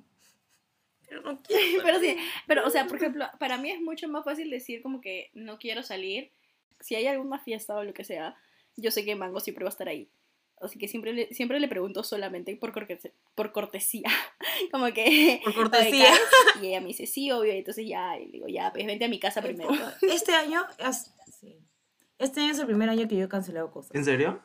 Pero 1.09 1.23
no 1.23 1.41
quiero. 1.43 1.83
Pero 1.85 2.01
sí, 2.01 2.17
pero, 2.47 2.67
o 2.67 2.71
sea, 2.71 2.87
por 2.87 2.97
ejemplo, 2.97 3.27
para 3.39 3.59
mí 3.59 3.71
es 3.71 3.81
mucho 3.81 4.09
más 4.09 4.25
fácil 4.25 4.51
decir 4.51 4.83
como 4.83 5.01
que 5.01 5.31
no 5.35 5.59
quiero 5.59 5.83
salir. 5.83 6.33
Si 6.81 6.95
hay 6.95 7.07
alguna 7.07 7.39
fiesta 7.39 7.77
o 7.77 7.85
lo 7.85 7.93
que 7.93 8.05
sea, 8.05 8.37
yo 8.77 8.91
sé 8.91 9.05
que 9.05 9.17
Mango 9.17 9.41
siempre 9.41 9.65
va 9.65 9.69
a 9.69 9.73
estar 9.73 9.89
ahí. 9.89 10.11
Así 10.61 10.79
que 10.79 10.89
siempre 10.89 11.13
le, 11.15 11.33
siempre 11.33 11.59
le 11.59 11.69
pregunto 11.69 12.03
solamente 12.05 12.55
por, 12.57 12.73
cortesía, 12.73 13.11
por 13.35 13.51
cortesía. 13.53 14.11
Como 14.73 14.87
que... 14.93 15.41
Por 15.43 15.53
"Oye, 15.53 15.57
cortesía. 15.63 16.05
¿caes?". 16.05 16.21
Y 16.63 16.67
ella 16.69 16.81
me 16.81 16.89
dice, 16.89 17.07
sí, 17.07 17.31
obvio. 17.31 17.55
Y 17.55 17.59
entonces 17.59 17.87
ya, 17.89 18.19
y 18.19 18.31
digo, 18.31 18.47
ya, 18.49 18.71
pues 18.73 18.85
vente 18.87 19.05
a 19.05 19.09
mi 19.09 19.19
casa 19.19 19.41
primero. 19.43 19.71
Este 20.03 20.33
año, 20.35 20.63
es- 20.79 21.13
sí. 21.41 21.57
este 22.19 22.41
año 22.41 22.53
es 22.53 22.59
el 22.59 22.67
primer 22.67 22.89
año 22.91 23.09
que 23.09 23.17
yo 23.17 23.25
he 23.25 23.29
cancelado 23.29 23.71
cosas. 23.71 23.95
¿En 23.95 24.05
serio? 24.05 24.41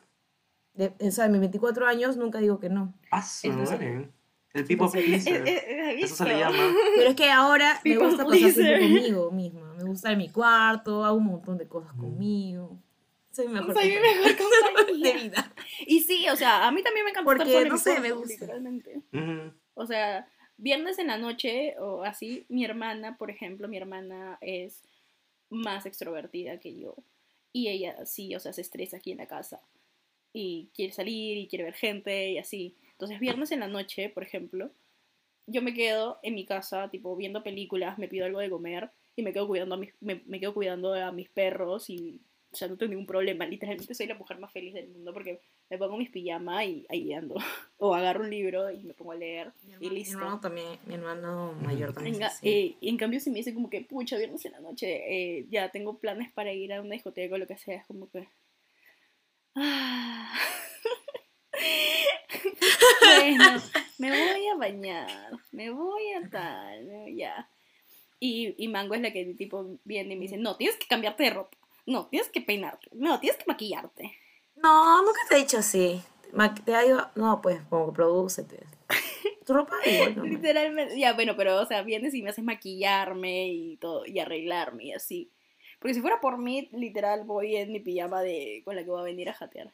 De, 0.72 0.92
o 1.00 1.10
sea, 1.10 1.26
en 1.26 1.32
mis 1.32 1.40
24 1.40 1.86
años 1.86 2.16
nunca 2.16 2.38
digo 2.38 2.60
que 2.60 2.68
no. 2.70 2.94
Ah, 3.10 3.24
madre. 3.44 4.10
El 4.54 4.64
people 4.64 4.88
pleaser. 4.90 5.46
Eh, 5.46 5.64
eh, 5.68 5.96
¿has 6.02 6.04
Eso 6.12 6.16
se 6.16 6.24
le 6.24 6.38
llama. 6.38 6.74
Pero 6.96 7.10
es 7.10 7.16
que 7.16 7.30
ahora 7.30 7.78
me 7.84 7.96
gusta 7.98 8.24
pasar 8.24 8.52
tiempo 8.52 8.60
conmigo 8.80 9.30
misma. 9.30 9.74
Me 9.74 9.84
gusta 9.84 10.12
en 10.12 10.18
mi 10.18 10.30
cuarto, 10.30 11.04
hago 11.04 11.16
un 11.18 11.26
montón 11.26 11.58
de 11.58 11.68
cosas 11.68 11.94
Mm. 11.94 12.00
conmigo. 12.00 12.78
Soy 13.32 13.48
mi 13.48 13.54
mejor 13.54 13.74
Soy 13.74 13.88
mi 13.90 13.96
mejor 13.96 14.36
compañía. 14.74 15.12
de 15.14 15.22
vida. 15.22 15.52
Y 15.86 16.00
sí, 16.00 16.28
o 16.28 16.36
sea, 16.36 16.66
a 16.66 16.70
mí 16.72 16.82
también 16.82 17.04
me 17.04 17.10
encanta 17.10 17.26
Porque, 17.26 17.44
estar 17.44 17.68
no 17.68 17.78
sé, 17.78 18.00
me 18.00 18.12
gusta. 18.12 18.32
literalmente. 18.32 19.02
O 19.74 19.86
sea, 19.86 20.28
viernes 20.56 20.98
en 20.98 21.08
la 21.08 21.18
noche 21.18 21.74
o 21.78 22.02
así, 22.02 22.46
mi 22.48 22.64
hermana, 22.64 23.16
por 23.16 23.30
ejemplo, 23.30 23.68
mi 23.68 23.76
hermana 23.76 24.38
es 24.40 24.82
más 25.50 25.86
extrovertida 25.86 26.58
que 26.58 26.78
yo. 26.78 26.96
Y 27.52 27.68
ella 27.68 28.04
sí, 28.06 28.34
o 28.34 28.40
sea, 28.40 28.52
se 28.52 28.60
estresa 28.60 28.98
aquí 28.98 29.12
en 29.12 29.18
la 29.18 29.26
casa. 29.26 29.60
Y 30.32 30.70
quiere 30.74 30.92
salir 30.92 31.38
y 31.38 31.48
quiere 31.48 31.64
ver 31.64 31.74
gente 31.74 32.30
y 32.30 32.38
así. 32.38 32.76
Entonces, 32.92 33.20
viernes 33.20 33.52
en 33.52 33.60
la 33.60 33.68
noche, 33.68 34.10
por 34.10 34.22
ejemplo, 34.22 34.70
yo 35.46 35.62
me 35.62 35.72
quedo 35.72 36.18
en 36.22 36.34
mi 36.34 36.44
casa, 36.44 36.90
tipo, 36.90 37.16
viendo 37.16 37.42
películas, 37.42 37.98
me 37.98 38.08
pido 38.08 38.26
algo 38.26 38.40
de 38.40 38.50
comer 38.50 38.90
y 39.14 39.22
me 39.22 39.32
quedo 39.32 39.46
cuidando 39.46 39.76
a 39.76 39.78
mis, 39.78 39.94
me, 40.00 40.22
me 40.26 40.40
quedo 40.40 40.52
cuidando 40.52 40.92
a 40.92 41.12
mis 41.12 41.30
perros 41.30 41.88
y, 41.88 42.20
o 42.56 42.58
sea, 42.58 42.68
no 42.68 42.78
tengo 42.78 42.90
ningún 42.90 43.06
problema. 43.06 43.44
Literalmente 43.44 43.94
soy 43.94 44.06
la 44.06 44.14
mujer 44.14 44.38
más 44.38 44.50
feliz 44.50 44.72
del 44.72 44.88
mundo 44.88 45.12
porque 45.12 45.42
me 45.68 45.76
pongo 45.76 45.98
mis 45.98 46.08
pijamas 46.08 46.64
y 46.64 46.86
ahí 46.88 47.12
ando. 47.12 47.34
O 47.78 47.94
agarro 47.94 48.24
un 48.24 48.30
libro 48.30 48.70
y 48.70 48.82
me 48.84 48.94
pongo 48.94 49.12
a 49.12 49.16
leer 49.16 49.52
Mi 49.62 49.68
y 49.68 49.74
hermano, 49.74 49.90
mi 49.90 49.98
listo. 49.98 50.16
hermano 50.18 50.40
también, 50.40 50.78
mi 50.86 50.94
hermano 50.94 51.52
mayor 51.60 51.92
también. 51.92 52.14
En, 52.14 52.30
eh, 52.40 52.74
en 52.80 52.96
cambio, 52.96 53.20
si 53.20 53.28
me 53.28 53.36
dice 53.36 53.52
como 53.52 53.68
que, 53.68 53.82
pucha, 53.82 54.16
viernes 54.16 54.42
en 54.46 54.52
la 54.52 54.60
noche, 54.60 54.86
eh, 55.06 55.44
ya 55.50 55.70
tengo 55.70 55.98
planes 55.98 56.32
para 56.32 56.54
ir 56.54 56.72
a 56.72 56.80
una 56.80 56.94
discoteca 56.94 57.34
o 57.34 57.38
lo 57.38 57.46
que 57.46 57.58
sea, 57.58 57.76
es 57.76 57.86
como 57.86 58.08
que. 58.08 58.26
Ah. 59.54 60.32
bueno, 63.20 63.62
me 63.98 64.08
voy 64.08 64.46
a 64.46 64.56
bañar, 64.56 65.32
me 65.52 65.68
voy 65.68 66.12
a 66.12 66.30
tal, 66.30 67.14
ya. 67.14 67.50
Y, 68.18 68.54
y 68.56 68.68
Mango 68.68 68.94
es 68.94 69.02
la 69.02 69.12
que 69.12 69.22
tipo 69.34 69.78
viene 69.84 70.14
y 70.14 70.16
me 70.16 70.22
dice, 70.22 70.38
no, 70.38 70.56
tienes 70.56 70.78
que 70.78 70.86
cambiarte 70.86 71.24
de 71.24 71.30
ropa, 71.30 71.58
no, 71.86 72.08
tienes 72.08 72.28
que 72.30 72.40
peinarte, 72.40 72.88
no, 72.92 73.18
tienes 73.20 73.38
que 73.38 73.44
maquillarte. 73.46 74.12
No, 74.56 75.02
nunca 75.02 75.20
te 75.28 75.36
he 75.36 75.38
dicho 75.40 75.58
así. 75.58 76.02
Ma- 76.32 76.54
Te 76.54 76.74
ha 76.74 76.84
ido, 76.84 77.10
no, 77.14 77.40
pues, 77.40 77.62
como 77.68 77.86
que 77.86 77.92
prodúcete. 77.92 78.66
Tu 79.46 79.52
ropa 79.54 79.76
igual, 79.86 80.16
no. 80.16 80.24
Literalmente, 80.24 80.98
ya, 80.98 81.12
bueno, 81.12 81.36
pero, 81.36 81.60
o 81.60 81.66
sea, 81.66 81.82
vienes 81.82 82.14
y 82.14 82.22
me 82.22 82.30
haces 82.30 82.44
maquillarme 82.44 83.48
y 83.48 83.76
todo, 83.76 84.04
y 84.04 84.18
arreglarme 84.18 84.86
y 84.86 84.92
así. 84.92 85.30
Porque 85.78 85.94
si 85.94 86.00
fuera 86.00 86.20
por 86.20 86.38
mí, 86.38 86.68
literal, 86.72 87.24
voy 87.24 87.54
en 87.54 87.70
mi 87.70 87.78
pijama 87.80 88.22
de, 88.22 88.62
con 88.64 88.74
la 88.74 88.82
que 88.82 88.90
voy 88.90 89.00
a 89.00 89.04
venir 89.04 89.28
a 89.28 89.34
jatear. 89.34 89.72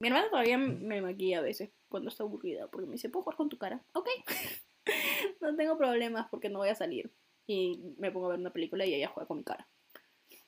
Mi 0.00 0.08
hermana 0.08 0.28
todavía 0.28 0.58
me 0.58 1.00
maquilla 1.00 1.38
a 1.38 1.42
veces 1.42 1.70
cuando 1.88 2.10
está 2.10 2.24
aburrida, 2.24 2.68
porque 2.68 2.86
me 2.86 2.92
dice, 2.92 3.08
¿puedo 3.08 3.22
jugar 3.22 3.36
con 3.38 3.48
tu 3.48 3.56
cara? 3.56 3.82
Ok. 3.94 4.08
no 5.40 5.56
tengo 5.56 5.78
problemas 5.78 6.26
porque 6.30 6.50
no 6.50 6.58
voy 6.58 6.68
a 6.68 6.74
salir. 6.74 7.10
Y 7.46 7.80
me 7.96 8.10
pongo 8.10 8.26
a 8.26 8.30
ver 8.30 8.40
una 8.40 8.52
película 8.52 8.84
y 8.84 8.92
ella 8.94 9.08
juega 9.08 9.26
con 9.26 9.38
mi 9.38 9.44
cara. 9.44 9.66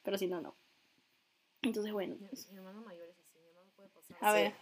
Pero 0.03 0.19
si 0.19 0.27
no, 0.27 0.41
no. 0.43 0.57
Entonces, 1.63 1.93
bueno, 1.93 2.17
pues, 2.29 2.49
Mi 2.51 2.59
hermano 2.59 2.81
mayor 2.83 3.09
es 3.09 3.17
así, 3.19 3.39
mi 3.43 3.49
hermano 3.51 3.71
puede 3.77 3.89
pasar. 3.91 4.17
a 4.21 4.33
ver. 4.33 4.55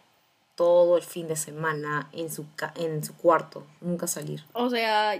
Todo 0.55 0.97
el 0.97 1.03
fin 1.03 1.27
de 1.27 1.35
semana 1.35 2.09
en 2.13 2.31
su, 2.31 2.47
ca- 2.55 2.73
en 2.75 3.03
su 3.03 3.15
cuarto, 3.15 3.63
nunca 3.79 4.07
salir. 4.07 4.43
O 4.53 4.69
sea, 4.71 5.13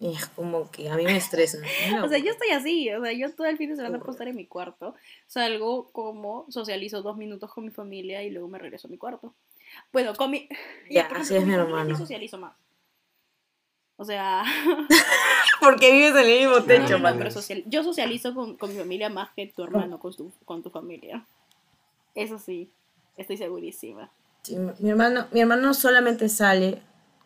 es 0.00 0.26
como 0.36 0.70
que 0.70 0.90
a 0.90 0.96
mí 0.96 1.04
me 1.04 1.16
estresa. 1.16 1.58
O 2.04 2.08
sea, 2.08 2.18
yo 2.18 2.30
estoy 2.32 2.50
así, 2.50 2.90
o 2.92 3.02
sea, 3.02 3.12
yo 3.14 3.34
todo 3.34 3.46
el 3.46 3.56
fin 3.56 3.70
de 3.70 3.76
semana 3.76 3.98
puedo 3.98 4.12
estar 4.12 4.28
en 4.28 4.36
mi 4.36 4.46
cuarto, 4.46 4.94
salgo 5.26 5.90
como, 5.92 6.44
socializo 6.50 7.00
dos 7.00 7.16
minutos 7.16 7.50
con 7.54 7.64
mi 7.64 7.70
familia 7.70 8.22
y 8.22 8.30
luego 8.30 8.48
me 8.48 8.58
regreso 8.58 8.86
a 8.88 8.90
mi 8.90 8.98
cuarto. 8.98 9.34
Bueno, 9.92 10.14
con 10.14 10.30
mi... 10.30 10.46
Ya, 10.90 11.06
así 11.16 11.34
es 11.36 11.46
mi 11.46 11.54
hermano. 11.54 11.94
sí 11.94 12.00
socializo 12.02 12.36
más. 12.36 12.54
O 13.96 14.04
sea, 14.04 14.42
Porque 15.64 15.92
vives 15.92 16.10
en 16.12 16.18
el 16.30 16.38
mismo 16.40 16.62
techo, 16.64 16.98
no, 16.98 17.10
no, 17.10 17.18
pero 17.18 17.30
social- 17.30 17.62
yo 17.66 17.82
socializo 17.82 18.34
con, 18.34 18.56
con 18.56 18.70
mi 18.72 18.78
familia 18.78 19.08
más 19.08 19.30
que 19.34 19.46
tu 19.46 19.62
hermano 19.64 19.98
con 19.98 20.14
tu, 20.14 20.32
con 20.44 20.62
tu 20.62 20.70
familia. 20.70 21.24
Eso 22.14 22.38
sí, 22.38 22.70
estoy 23.16 23.36
segurísima. 23.36 24.10
Sí, 24.42 24.56
mi 24.78 24.90
hermano, 24.90 25.26
mi 25.32 25.40
hermano 25.40 25.72
solamente 25.74 26.28
sale, 26.28 26.80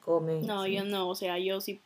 come. 0.05 0.41
No, 0.43 0.65
sí, 0.65 0.73
yo 0.75 0.85
no, 0.85 1.09
o 1.09 1.15
sea, 1.15 1.39
yo 1.39 1.61
sí 1.61 1.81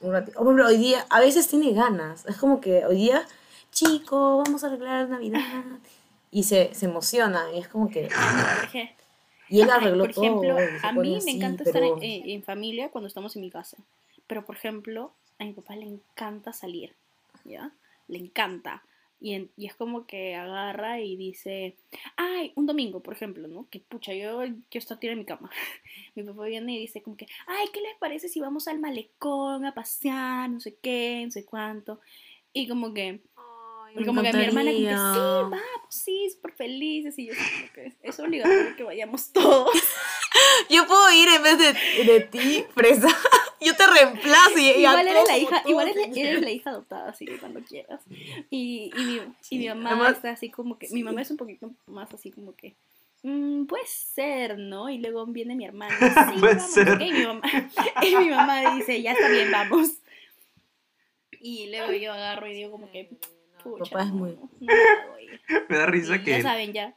Un 0.00 0.12
ratito. 0.12 0.38
Oh, 0.40 0.44
pero 0.54 0.66
hoy 0.66 0.76
día, 0.76 1.06
a 1.10 1.20
veces 1.20 1.46
tiene 1.48 1.72
ganas. 1.72 2.26
Es 2.26 2.36
como 2.36 2.60
que 2.60 2.84
hoy 2.84 2.96
día, 2.96 3.26
chico, 3.70 4.42
vamos 4.44 4.64
a 4.64 4.66
arreglar 4.66 5.08
Navidad. 5.08 5.40
Y 6.30 6.42
se, 6.42 6.74
se 6.74 6.86
emociona. 6.86 7.46
Y 7.54 7.60
es 7.60 7.68
como 7.68 7.88
que. 7.88 8.08
Y 9.48 9.60
él 9.60 9.70
arregló 9.70 10.04
por 10.04 10.10
ejemplo, 10.10 10.56
todo. 10.56 10.66
a 10.82 10.92
mí 10.92 11.16
así, 11.16 11.26
me 11.26 11.32
encanta 11.36 11.64
pero- 11.64 11.84
estar 11.94 12.02
en- 12.04 12.28
en 12.30 12.42
familia 12.42 12.90
cuando 12.90 13.06
estamos 13.08 13.36
en 13.36 13.42
mi 13.42 13.50
casa. 13.50 13.76
Pero, 14.26 14.44
por 14.44 14.56
ejemplo, 14.56 15.12
a 15.38 15.44
mi 15.44 15.52
papá 15.52 15.76
le 15.76 15.86
encanta 15.86 16.52
salir, 16.52 16.94
¿ya? 17.44 17.72
Le 18.08 18.18
encanta. 18.18 18.82
Y, 19.20 19.32
en- 19.34 19.50
y 19.56 19.66
es 19.66 19.74
como 19.74 20.06
que 20.06 20.34
agarra 20.34 21.00
y 21.00 21.16
dice, 21.16 21.76
ay, 22.16 22.52
un 22.56 22.66
domingo, 22.66 23.00
por 23.02 23.14
ejemplo, 23.14 23.48
¿no? 23.48 23.66
Que 23.70 23.80
pucha, 23.80 24.12
yo, 24.12 24.44
yo 24.44 24.52
estoy 24.72 24.98
tirada 24.98 25.14
en 25.14 25.18
mi 25.20 25.24
cama. 25.24 25.50
mi 26.14 26.22
papá 26.22 26.44
viene 26.44 26.74
y 26.76 26.80
dice 26.80 27.02
como 27.02 27.16
que, 27.16 27.26
ay, 27.46 27.66
¿qué 27.72 27.80
les 27.80 27.96
parece 27.98 28.28
si 28.28 28.40
vamos 28.40 28.68
al 28.68 28.80
malecón 28.80 29.64
a 29.64 29.72
pasear, 29.74 30.50
no 30.50 30.60
sé 30.60 30.76
qué, 30.82 31.22
no 31.24 31.30
sé 31.30 31.44
cuánto? 31.44 32.00
Y 32.52 32.68
como 32.68 32.92
que, 32.92 33.20
Ay, 33.36 33.94
y 33.98 34.04
como 34.04 34.20
que 34.22 34.32
mi 34.32 34.44
hermana 34.44 34.70
que, 34.72 34.78
sí, 34.78 35.18
vamos, 35.50 35.58
sí, 35.88 36.30
súper 36.30 36.52
felices. 36.52 37.18
Y 37.18 37.26
yo 37.26 37.34
como 37.34 37.72
que 37.72 37.96
es 38.02 38.20
obligatorio 38.20 38.76
que 38.76 38.82
vayamos 38.84 39.32
todos. 39.32 39.70
Yo 40.68 40.86
puedo 40.86 41.12
ir 41.12 41.28
en 41.28 41.42
vez 41.44 41.58
de, 41.58 42.04
de 42.04 42.20
ti, 42.20 42.64
fresa. 42.74 43.08
Yo 43.64 43.74
te 43.76 43.86
reemplazo 43.86 44.58
y, 44.58 44.70
igual 44.70 45.08
eres 45.08 45.24
la 45.26 45.38
hija, 45.38 45.62
igual 45.66 45.88
eres, 45.88 46.16
eres 46.16 46.40
la 46.42 46.50
hija 46.50 46.70
adoptada, 46.70 47.08
así 47.10 47.24
que 47.24 47.38
cuando 47.38 47.60
quieras. 47.60 48.00
Y, 48.50 48.90
y, 48.96 49.04
mi, 49.04 49.20
y 49.50 49.58
mi 49.58 49.68
mamá 49.68 49.90
Además- 49.90 50.12
está 50.16 50.30
así 50.30 50.50
como 50.50 50.78
que, 50.78 50.88
mi 50.90 51.02
mamá 51.02 51.22
es 51.22 51.30
un 51.30 51.36
poquito 51.36 51.70
más 51.86 52.12
así 52.12 52.30
como 52.30 52.54
que, 52.54 52.74
"Mm, 53.22 53.64
puede 53.66 53.86
ser, 53.86 54.58
¿no? 54.58 54.90
Y 54.90 54.98
luego 54.98 55.24
viene 55.26 55.54
mi 55.54 55.64
hermana, 55.64 55.94
sí, 56.34 56.40
Puede 56.40 56.54
vamos, 56.56 56.70
ser. 56.72 56.88
¿ok?". 56.90 57.00
Y 57.00 57.12
mi 57.12 57.24
mamá, 57.26 57.42
y 58.02 58.16
mi 58.16 58.28
mamá 58.30 58.74
dice, 58.74 59.00
ya 59.02 59.12
está 59.12 59.28
bien, 59.28 59.50
vamos. 59.50 59.90
Y 61.40 61.70
luego 61.70 61.92
yo 61.92 62.12
agarro 62.12 62.46
y 62.48 62.54
digo 62.54 62.70
como 62.70 62.90
que, 62.90 63.10
pucha, 63.62 63.84
papá 63.90 64.02
es 64.04 64.08
no, 64.10 64.14
muy- 64.14 64.38
no 64.60 65.18
ir". 65.20 65.40
Me 65.68 65.76
da 65.78 65.86
risa 65.86 66.16
Y 66.16 66.22
que. 66.22 66.30
Ya 66.30 66.42
saben, 66.42 66.72
ya. 66.72 66.94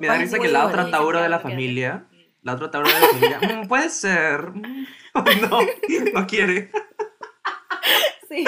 Me 0.00 0.06
da 0.06 0.16
risa 0.18 0.38
que 0.38 0.48
la 0.48 0.66
otra 0.66 0.90
Tauro 0.90 1.20
de 1.20 1.28
la 1.28 1.40
familia. 1.40 2.06
La 2.42 2.54
otra 2.54 2.70
Tauro 2.70 2.88
de 2.88 3.00
la 3.00 3.06
familia. 3.08 3.40
"Mm, 3.62 3.68
puede 3.68 3.88
ser. 3.90 4.50
Mm, 4.52 4.86
No, 5.50 5.60
no 6.14 6.26
quiere. 6.26 6.70
Sí. 8.28 8.44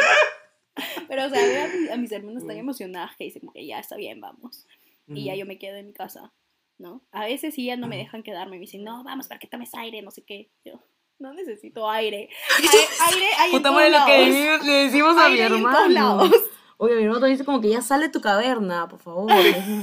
Pero, 1.08 1.26
o 1.26 1.28
sea, 1.28 1.40
veo 1.46 1.64
a, 1.64 1.68
mis- 1.68 1.90
a 1.90 1.96
mis 1.96 2.12
hermanos 2.12 2.46
tan 2.46 2.56
emocionadas 2.56 3.14
que 3.16 3.24
dicen 3.24 3.40
como 3.40 3.52
que 3.52 3.66
ya 3.66 3.78
está 3.78 3.96
bien, 3.96 4.20
vamos. 4.20 4.66
Y 5.06 5.24
ya 5.26 5.34
yo 5.34 5.44
me 5.44 5.58
quedo 5.58 5.76
en 5.76 5.86
mi 5.88 5.92
casa, 5.92 6.32
¿no? 6.78 7.02
A 7.12 7.26
veces 7.26 7.54
sí 7.54 7.66
ya 7.66 7.76
no 7.76 7.86
me 7.86 7.98
dejan 7.98 8.22
quedarme, 8.22 8.52
me 8.56 8.60
dicen, 8.62 8.82
no, 8.82 9.04
vamos 9.04 9.28
para 9.28 9.38
que 9.38 9.46
tomes 9.46 9.74
aire, 9.74 10.00
no 10.00 10.10
sé 10.10 10.22
qué. 10.24 10.50
Yo, 10.64 10.82
no 11.18 11.34
necesito 11.34 11.88
aire. 11.90 12.30
Aire, 12.58 12.86
aire 13.12 13.26
hay 13.38 13.50
Puta 13.52 13.70
madre, 13.72 13.90
lo 13.90 14.06
que 14.06 14.58
le 14.64 14.72
decimos 14.84 15.16
a 15.18 15.28
mi 15.28 15.34
Aire 15.34 15.48
todos 15.48 15.60
hermano. 15.60 16.30
Oye, 16.78 16.94
mi 16.96 17.02
hermano 17.02 17.20
también 17.20 17.34
dice 17.38 17.44
como 17.44 17.60
que 17.60 17.68
ya 17.68 17.82
sale 17.82 18.08
tu 18.08 18.20
caverna, 18.22 18.88
por 18.88 18.98
favor. 19.00 19.30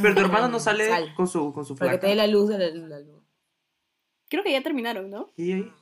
Pero 0.02 0.16
tu 0.16 0.22
hermano 0.22 0.48
no 0.50 0.60
sale 0.60 0.90
Sal, 0.90 1.14
con 1.16 1.28
su, 1.28 1.54
con 1.54 1.64
su 1.66 1.76
Para 1.76 1.92
que 1.92 1.98
te 2.00 2.08
dé 2.08 2.14
flaca. 2.14 2.28
la 2.28 2.34
luz 2.34 2.50
de 2.50 2.58
la, 2.58 2.88
la 2.88 3.00
luz. 3.00 3.21
Creo 4.32 4.44
que 4.44 4.52
ya 4.54 4.64
terminaron, 4.64 5.10
¿no? 5.10 5.30
Y 5.36 5.52
ahí, 5.52 5.74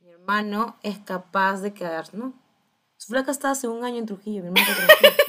Mi 0.00 0.08
hermano 0.08 0.78
es 0.82 0.98
capaz 1.00 1.60
de 1.60 1.74
quedar, 1.74 2.14
¿no? 2.14 2.32
Su 2.96 3.08
flaca 3.08 3.30
está 3.30 3.50
hace 3.50 3.68
un 3.68 3.84
año 3.84 3.98
en 3.98 4.06
Trujillo, 4.06 4.40
mi 4.42 4.48
hermano 4.48 4.66
está 4.66 4.86
tranquilo. 4.86 5.12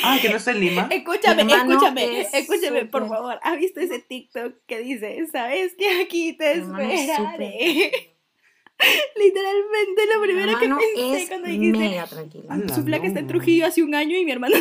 Ah, 0.00 0.16
que 0.22 0.28
no 0.28 0.36
está 0.36 0.52
en 0.52 0.60
Lima. 0.60 0.88
Escúchame, 0.92 1.42
escúchame, 1.42 2.20
es 2.20 2.32
escúchame, 2.32 2.84
por 2.84 3.08
favor. 3.08 3.40
¿Has 3.42 3.58
visto 3.58 3.80
ese 3.80 3.98
TikTok 3.98 4.54
que 4.66 4.78
dice, 4.78 5.26
sabes 5.26 5.74
que 5.74 6.00
aquí 6.00 6.34
te 6.34 6.52
es 6.52 6.58
esperaré? 6.58 8.16
Literalmente 9.16 10.02
lo 10.14 10.22
primero 10.22 10.58
que 10.60 10.68
pensé 10.68 11.22
es 11.22 11.28
cuando 11.28 11.48
dijiste, 11.48 11.78
mega 11.78 12.06
tranquilo. 12.06 12.46
Su 12.72 12.84
flaca 12.84 13.08
está 13.08 13.18
en 13.18 13.26
no. 13.26 13.32
Trujillo 13.32 13.66
hace 13.66 13.82
un 13.82 13.96
año 13.96 14.16
y 14.16 14.24
mi 14.24 14.30
hermano 14.30 14.54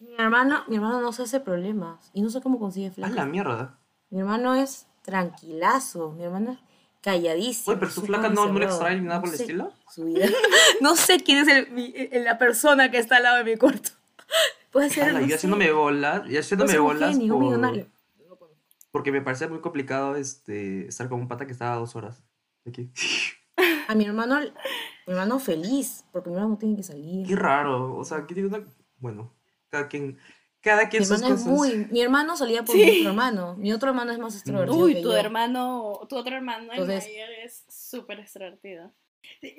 Mi 0.00 0.14
hermano, 0.18 0.64
mi 0.66 0.74
hermano 0.74 1.00
no 1.00 1.12
se 1.12 1.22
hace 1.22 1.38
problemas 1.38 2.10
y 2.12 2.22
no 2.22 2.30
sé 2.30 2.40
cómo 2.40 2.58
consigue 2.58 2.88
A 2.88 2.92
flaca. 2.92 3.14
la 3.14 3.26
mierda. 3.26 3.79
Mi 4.10 4.18
hermano 4.20 4.54
es 4.54 4.86
tranquilazo, 5.02 6.12
mi 6.12 6.24
hermano 6.24 6.52
es 6.52 6.58
calladísimo. 7.00 7.72
Oye, 7.72 7.78
pero 7.80 7.90
tu 7.92 8.00
súper 8.00 8.08
flaca 8.16 8.28
no, 8.28 8.46
no 8.48 8.58
le 8.58 8.64
extrae 8.66 8.96
ni 9.00 9.06
nada 9.06 9.16
No 9.16 9.20
por 9.22 9.30
el 9.30 9.36
sé 9.36 9.42
estilo. 9.44 9.72
Su 9.88 10.04
vida. 10.04 10.26
no 10.80 10.96
sé 10.96 11.20
quién 11.20 11.38
es 11.38 11.48
el, 11.48 11.70
mi- 11.70 11.92
el- 11.96 12.24
la 12.24 12.38
persona 12.38 12.90
que 12.90 12.98
está 12.98 13.16
al 13.16 13.22
lado 13.24 13.36
de 13.38 13.44
mi 13.44 13.56
cuarto. 13.56 13.90
Puede 14.70 14.90
ser. 14.90 15.04
Ala, 15.10 15.20
no 15.20 15.26
yo 15.26 15.34
haciéndome 15.36 15.72
bolas, 15.72 16.28
yo 16.28 16.40
haciéndome 16.40 16.78
bolas 16.78 17.10
genio, 17.16 17.34
por- 17.34 17.42
millonario. 17.42 17.86
porque 18.90 19.12
me 19.12 19.22
parece 19.22 19.48
muy 19.48 19.60
complicado 19.60 20.16
este, 20.16 20.86
estar 20.88 21.08
con 21.08 21.20
un 21.20 21.28
pata 21.28 21.46
que 21.46 21.52
estaba 21.52 21.74
a 21.74 21.78
dos 21.78 21.94
horas 21.96 22.22
de 22.64 22.70
aquí. 22.70 22.90
A 23.88 23.94
mi 23.96 24.04
hermano, 24.06 24.38
mi 24.40 24.52
hermano 25.12 25.38
feliz, 25.40 26.04
porque 26.12 26.30
mi 26.30 26.36
hermano 26.36 26.52
no 26.54 26.58
tiene 26.58 26.76
que 26.76 26.82
salir. 26.84 27.26
Qué 27.26 27.34
raro, 27.36 27.96
o 27.96 28.04
sea, 28.04 28.24
que 28.24 28.34
tiene 28.34 28.48
una... 28.48 28.64
Bueno, 28.98 29.34
cada 29.68 29.88
quien, 29.88 30.16
cada 30.60 30.84
Mi 30.84 30.88
quien 30.90 31.04
sus 31.04 31.16
hermano 31.18 31.34
es 31.34 31.40
cosas. 31.42 31.56
muy. 31.58 31.86
Mi 31.90 32.00
hermano 32.00 32.36
salía 32.36 32.62
por 32.64 32.74
Sí. 32.76 32.84
mi 32.84 32.98
otro 32.98 33.08
hermano. 33.10 33.56
Mi 33.56 33.72
otro 33.72 33.88
hermano 33.90 34.12
es 34.12 34.18
más 34.18 34.34
extrovertido. 34.34 34.76
Uy, 34.78 34.94
que 34.94 35.02
tu 35.02 35.10
yo. 35.12 35.16
hermano, 35.16 36.00
tu 36.08 36.16
otro 36.16 36.36
hermano, 36.36 36.72
el 36.72 36.80
Entonces- 36.80 37.06
mayor, 37.12 37.30
es 37.44 37.64
súper 37.68 38.20
extrovertido. 38.20 38.92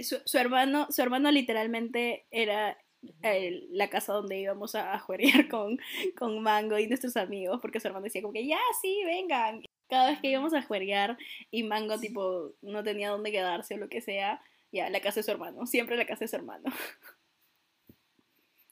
Su, 0.01 0.17
su 0.25 0.37
hermano, 0.37 0.87
su 0.89 1.01
hermano 1.01 1.31
literalmente 1.31 2.25
era 2.31 2.77
el- 3.23 3.67
la 3.71 3.89
casa 3.89 4.13
donde 4.13 4.39
íbamos 4.39 4.75
a, 4.75 4.93
a 4.93 4.99
jugar 4.99 5.19
con, 5.51 5.79
con 6.17 6.41
Mango 6.41 6.77
y 6.77 6.87
nuestros 6.87 7.17
amigos, 7.17 7.59
porque 7.61 7.79
su 7.79 7.87
hermano 7.87 8.03
decía 8.05 8.21
como 8.21 8.33
que 8.33 8.45
ya, 8.45 8.59
sí, 8.81 9.01
vengan. 9.05 9.63
Cada 9.89 10.11
vez 10.11 10.19
que 10.21 10.29
íbamos 10.29 10.53
a 10.53 10.61
jugar 10.61 11.17
y 11.51 11.63
Mango 11.63 11.99
tipo 11.99 12.53
no 12.61 12.83
tenía 12.83 13.09
dónde 13.09 13.31
quedarse 13.31 13.73
o 13.73 13.77
lo 13.77 13.89
que 13.89 14.01
sea, 14.01 14.41
ya, 14.71 14.89
la 14.89 15.01
casa 15.01 15.19
de 15.19 15.23
su 15.23 15.31
hermano, 15.31 15.65
siempre 15.67 15.97
la 15.97 16.05
casa 16.05 16.21
de 16.25 16.27
su 16.29 16.35
hermano. 16.37 16.63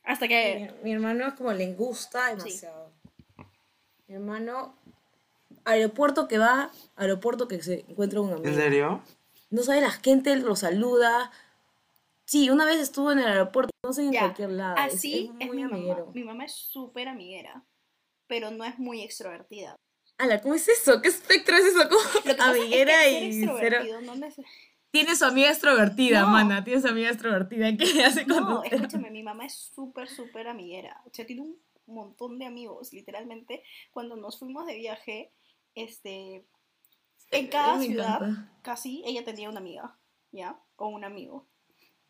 Hasta 0.03 0.27
que... 0.27 0.71
Mi, 0.83 0.89
mi 0.89 0.93
hermano 0.93 1.27
es 1.27 1.33
como 1.35 1.51
le 1.53 1.73
gusta 1.73 2.27
demasiado. 2.35 2.91
Mi 4.07 4.15
hermano, 4.15 4.75
aeropuerto 5.65 6.27
que 6.27 6.37
va, 6.37 6.71
aeropuerto 6.95 7.47
que 7.47 7.61
se 7.61 7.85
encuentra 7.87 8.21
un 8.21 8.31
amigo. 8.33 8.47
¿En 8.47 8.55
serio? 8.55 9.01
No 9.51 9.63
sabe, 9.63 9.81
la 9.81 9.91
gente 9.91 10.35
lo 10.35 10.55
saluda. 10.55 11.31
Sí, 12.25 12.49
una 12.49 12.65
vez 12.65 12.79
estuvo 12.79 13.11
en 13.11 13.19
el 13.19 13.27
aeropuerto, 13.27 13.71
no 13.83 13.93
sé 13.93 14.03
en 14.03 14.11
Ya, 14.11 14.19
cualquier 14.21 14.51
lado. 14.51 14.75
es- 14.87 14.95
Así 14.95 15.31
es, 15.39 15.41
es, 15.41 15.47
muy 15.47 15.57
mi 15.57 15.63
mamá. 15.63 15.75
amiguero. 15.75 16.11
Mi 16.13 16.23
mamá 16.23 16.45
es 16.45 16.53
súper 16.53 17.07
amiguera, 17.07 17.63
pero 18.27 18.51
no 18.51 18.63
es 18.65 18.77
muy 18.79 19.01
extrovertida. 19.01 19.75
Ala, 20.17 20.41
¿cómo 20.41 20.53
es 20.55 20.67
eso? 20.67 21.01
¿Qué 21.01 21.07
espectro 21.07 21.55
es 21.55 21.65
eso? 21.65 21.87
¿Cómo? 21.89 22.01
Lo 22.13 22.21
que 22.23 22.33
pasa 22.35 22.49
Amiguera 22.51 23.05
es 23.05 23.13
que 23.13 23.19
ser 23.19 23.23
y 23.23 23.33
cero. 23.41 23.51
extrovertido 23.77 24.01
no 24.01 24.15
neces- 24.15 24.45
Tiene 24.91 25.15
su 25.15 25.25
amiga 25.25 25.49
extrovertida, 25.49 26.21
No. 26.21 26.27
mana. 26.29 26.63
Tiene 26.63 26.81
su 26.81 26.87
amiga 26.87 27.09
extrovertida. 27.09 27.75
¿Qué 27.77 27.83
hace 28.03 28.25
No, 28.25 28.35
cuando 28.35 28.61
te- 28.61 28.75
escúchame, 28.75 29.11
mi 29.11 29.23
mamá 29.23 29.45
es 29.45 29.53
súper, 29.53 30.07
súper 30.07 30.47
amiguera. 30.47 31.01
O 31.05 31.09
sea, 31.13 31.25
tiene 31.25 31.41
un 31.43 31.57
montón 31.85 32.39
de 32.39 32.45
amigos, 32.45 32.91
literalmente. 32.93 33.63
Cuando 33.91 34.15
nos 34.15 34.39
fuimos 34.39 34.65
de 34.65 34.75
viaje, 34.75 35.31
este, 35.75 36.45
en 37.31 37.47
cada 37.47 37.77
Me 37.77 37.85
ciudad, 37.85 38.15
encanta. 38.17 38.59
casi 38.63 39.03
ella 39.05 39.23
tenía 39.23 39.49
una 39.49 39.59
amiga, 39.59 39.97
¿ya? 40.31 40.59
O 40.75 40.87
un 40.87 41.03
amigo. 41.03 41.47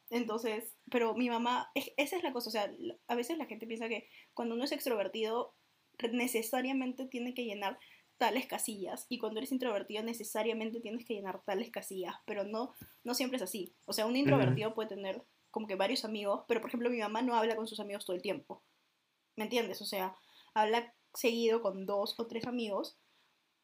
Entonces, 0.10 0.76
pero 0.90 1.14
mi 1.16 1.30
mamá, 1.30 1.70
es- 1.76 1.92
esa 1.98 2.16
es 2.18 2.24
la 2.24 2.32
cosa, 2.34 2.50
o 2.50 2.52
sea, 2.52 2.72
a 3.08 3.16
veces 3.16 3.38
la 3.38 3.46
gente 3.46 3.68
piensa 3.68 3.90
que 3.90 4.10
cuando 4.34 4.56
uno 4.56 4.64
es 4.64 4.72
extrovertido, 4.72 5.54
necesariamente 6.14 7.06
tiene 7.06 7.34
que 7.34 7.44
llenar 7.46 7.78
tales 8.20 8.46
casillas, 8.46 9.08
y 9.10 9.18
cuando 9.18 9.40
eres 9.40 9.52
introvertido 9.52 10.04
necesariamente 10.04 10.82
tienes 10.82 11.06
que 11.06 11.16
llenar 11.16 11.42
tales 11.46 11.72
casillas, 11.72 12.16
pero 12.26 12.44
no, 12.44 12.74
no 13.04 13.16
siempre 13.16 13.38
es 13.38 13.44
así. 13.44 13.74
O 13.86 13.94
sea, 13.94 14.06
un 14.06 14.16
introvertido 14.16 14.76
puede 14.76 14.90
tener 14.90 15.24
como 15.50 15.66
que 15.66 15.76
varios 15.76 16.06
amigos, 16.06 16.44
pero 16.48 16.62
por 16.62 16.70
ejemplo 16.70 16.90
mi 16.90 17.00
mamá 17.00 17.22
no 17.22 17.34
habla 17.34 17.56
con 17.56 17.66
sus 17.66 17.80
amigos 17.80 18.06
todo 18.06 18.16
el 18.16 18.22
tiempo. 18.22 18.62
¿Me 19.38 19.46
entiendes? 19.46 19.82
O 19.82 19.86
sea, 19.86 20.16
habla 20.54 20.94
seguido 21.14 21.62
con 21.62 21.86
dos 21.86 22.20
o 22.20 22.28
tres 22.28 22.46
amigos, 22.46 22.98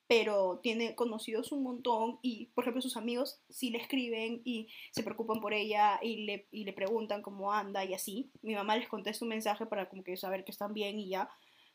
pero 0.08 0.62
tiene 0.64 0.96
conocidos 0.96 1.52
un 1.52 1.64
montón 1.64 2.20
y, 2.22 2.48
por 2.56 2.64
ejemplo, 2.64 2.82
sus 2.82 2.96
amigos 2.96 3.42
sí 3.50 3.72
le 3.72 3.80
escriben 3.80 4.42
y 4.46 4.70
se 4.92 5.04
preocupan 5.04 5.42
por 5.42 5.54
ella 5.54 6.00
y 6.02 6.26
le, 6.26 6.48
y 6.52 6.64
le 6.64 6.74
preguntan 6.74 7.22
cómo 7.22 7.52
anda 7.52 7.84
y 7.84 7.94
así. 7.94 8.32
Mi 8.42 8.56
mamá 8.56 8.78
les 8.78 8.88
contesta 8.88 9.26
un 9.26 9.30
mensaje 9.30 9.66
para 9.66 9.90
como 9.90 10.04
que 10.04 10.16
saber 10.16 10.46
que 10.46 10.52
están 10.52 10.74
bien 10.74 10.98
y 10.98 11.10
ya, 11.10 11.30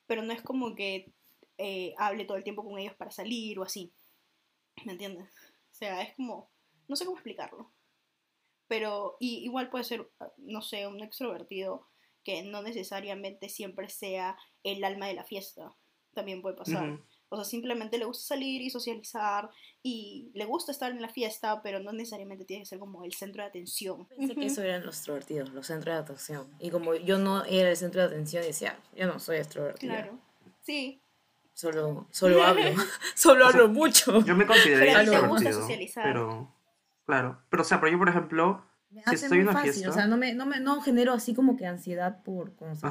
pero 0.06 0.22
no 0.22 0.32
es 0.32 0.40
como 0.42 0.74
que 0.74 1.12
eh, 1.62 1.94
hable 1.98 2.24
todo 2.24 2.38
el 2.38 2.44
tiempo 2.44 2.64
con 2.64 2.78
ellos 2.78 2.94
para 2.96 3.11
salir 3.11 3.58
o 3.58 3.62
así. 3.62 3.92
¿Me 4.86 4.92
entiendes? 4.92 5.28
O 5.70 5.74
sea, 5.74 6.02
es 6.02 6.14
como, 6.16 6.50
no 6.88 6.96
sé 6.96 7.04
cómo 7.04 7.16
explicarlo. 7.18 7.70
pero 8.66 9.16
y, 9.18 9.44
igual 9.44 9.68
puede 9.68 9.84
ser, 9.84 10.08
no 10.38 10.62
sé, 10.62 10.86
un 10.86 11.02
extrovertido 11.02 11.88
que 12.22 12.42
no 12.44 12.62
necesariamente 12.62 13.48
siempre 13.48 13.88
sea 13.88 14.38
el 14.62 14.84
alma 14.84 15.08
de 15.08 15.14
la 15.14 15.24
fiesta. 15.24 15.76
También 16.14 16.40
puede 16.40 16.56
pasar. 16.56 16.88
Ujú. 16.88 17.02
O 17.30 17.36
sea, 17.36 17.44
simplemente 17.44 17.98
le 17.98 18.04
gusta 18.04 18.24
salir 18.34 18.62
y 18.62 18.70
socializar 18.70 19.50
y 19.82 20.30
le 20.34 20.44
gusta 20.44 20.72
estar 20.72 20.90
en 20.92 21.02
la 21.02 21.08
fiesta, 21.08 21.62
pero 21.62 21.80
no 21.80 21.92
necesariamente 21.92 22.44
tiene 22.44 22.62
que 22.62 22.68
ser 22.68 22.78
como 22.78 23.04
el 23.04 23.12
centro 23.12 23.42
de 23.42 23.48
atención. 23.48 24.06
Pensé 24.06 24.34
que 24.34 24.40
Ujú. 24.40 24.46
eso 24.46 24.62
eran 24.62 24.86
los 24.86 24.96
extrovertidos, 24.96 25.50
los 25.50 25.66
centros 25.66 25.94
de 25.94 26.00
atención. 26.00 26.48
Y 26.61 26.70
como 26.70 26.94
yo 26.94 27.18
no 27.18 27.44
era 27.44 27.70
el 27.70 27.76
centro 27.76 28.02
de 28.02 28.06
atención, 28.08 28.44
decía, 28.44 28.78
yo 28.94 29.06
no 29.06 29.18
soy 29.18 29.38
extrovertida. 29.38 30.02
Claro. 30.02 30.18
Sí, 30.62 31.02
Solo, 31.61 32.06
solo 32.11 32.42
hablo. 32.46 32.62
solo 33.14 33.46
O 33.46 33.50
sea, 33.50 33.61
hablo 33.61 33.72
mucho. 33.72 34.24
Yo 34.24 34.34
me 34.34 34.44
gusta 34.44 35.52
socializar. 35.52 36.04
Pero, 36.04 36.54
claro. 37.06 37.38
Pero, 37.50 37.62
o 37.62 37.64
sea, 37.66 37.80
pero 37.80 37.92
yo, 37.92 37.98
por 37.98 38.08
ejemplo, 38.08 38.64
Me 38.90 39.02
si 39.02 39.11
hace 39.11 39.24
estoy 39.26 39.38
en 39.40 39.44
una 39.44 39.52
fácil, 39.52 39.72
fiesta- 39.72 39.90
O 39.90 39.92
sea, 39.92 40.06
no, 40.06 40.16
me, 40.16 40.32
no, 40.34 40.46
me, 40.46 40.58
no 40.61 40.80
genero 40.80 41.12
así 41.12 41.34
como 41.34 41.56
que 41.56 41.66
ansiedad 41.66 42.22
por 42.22 42.54
conocer 42.56 42.90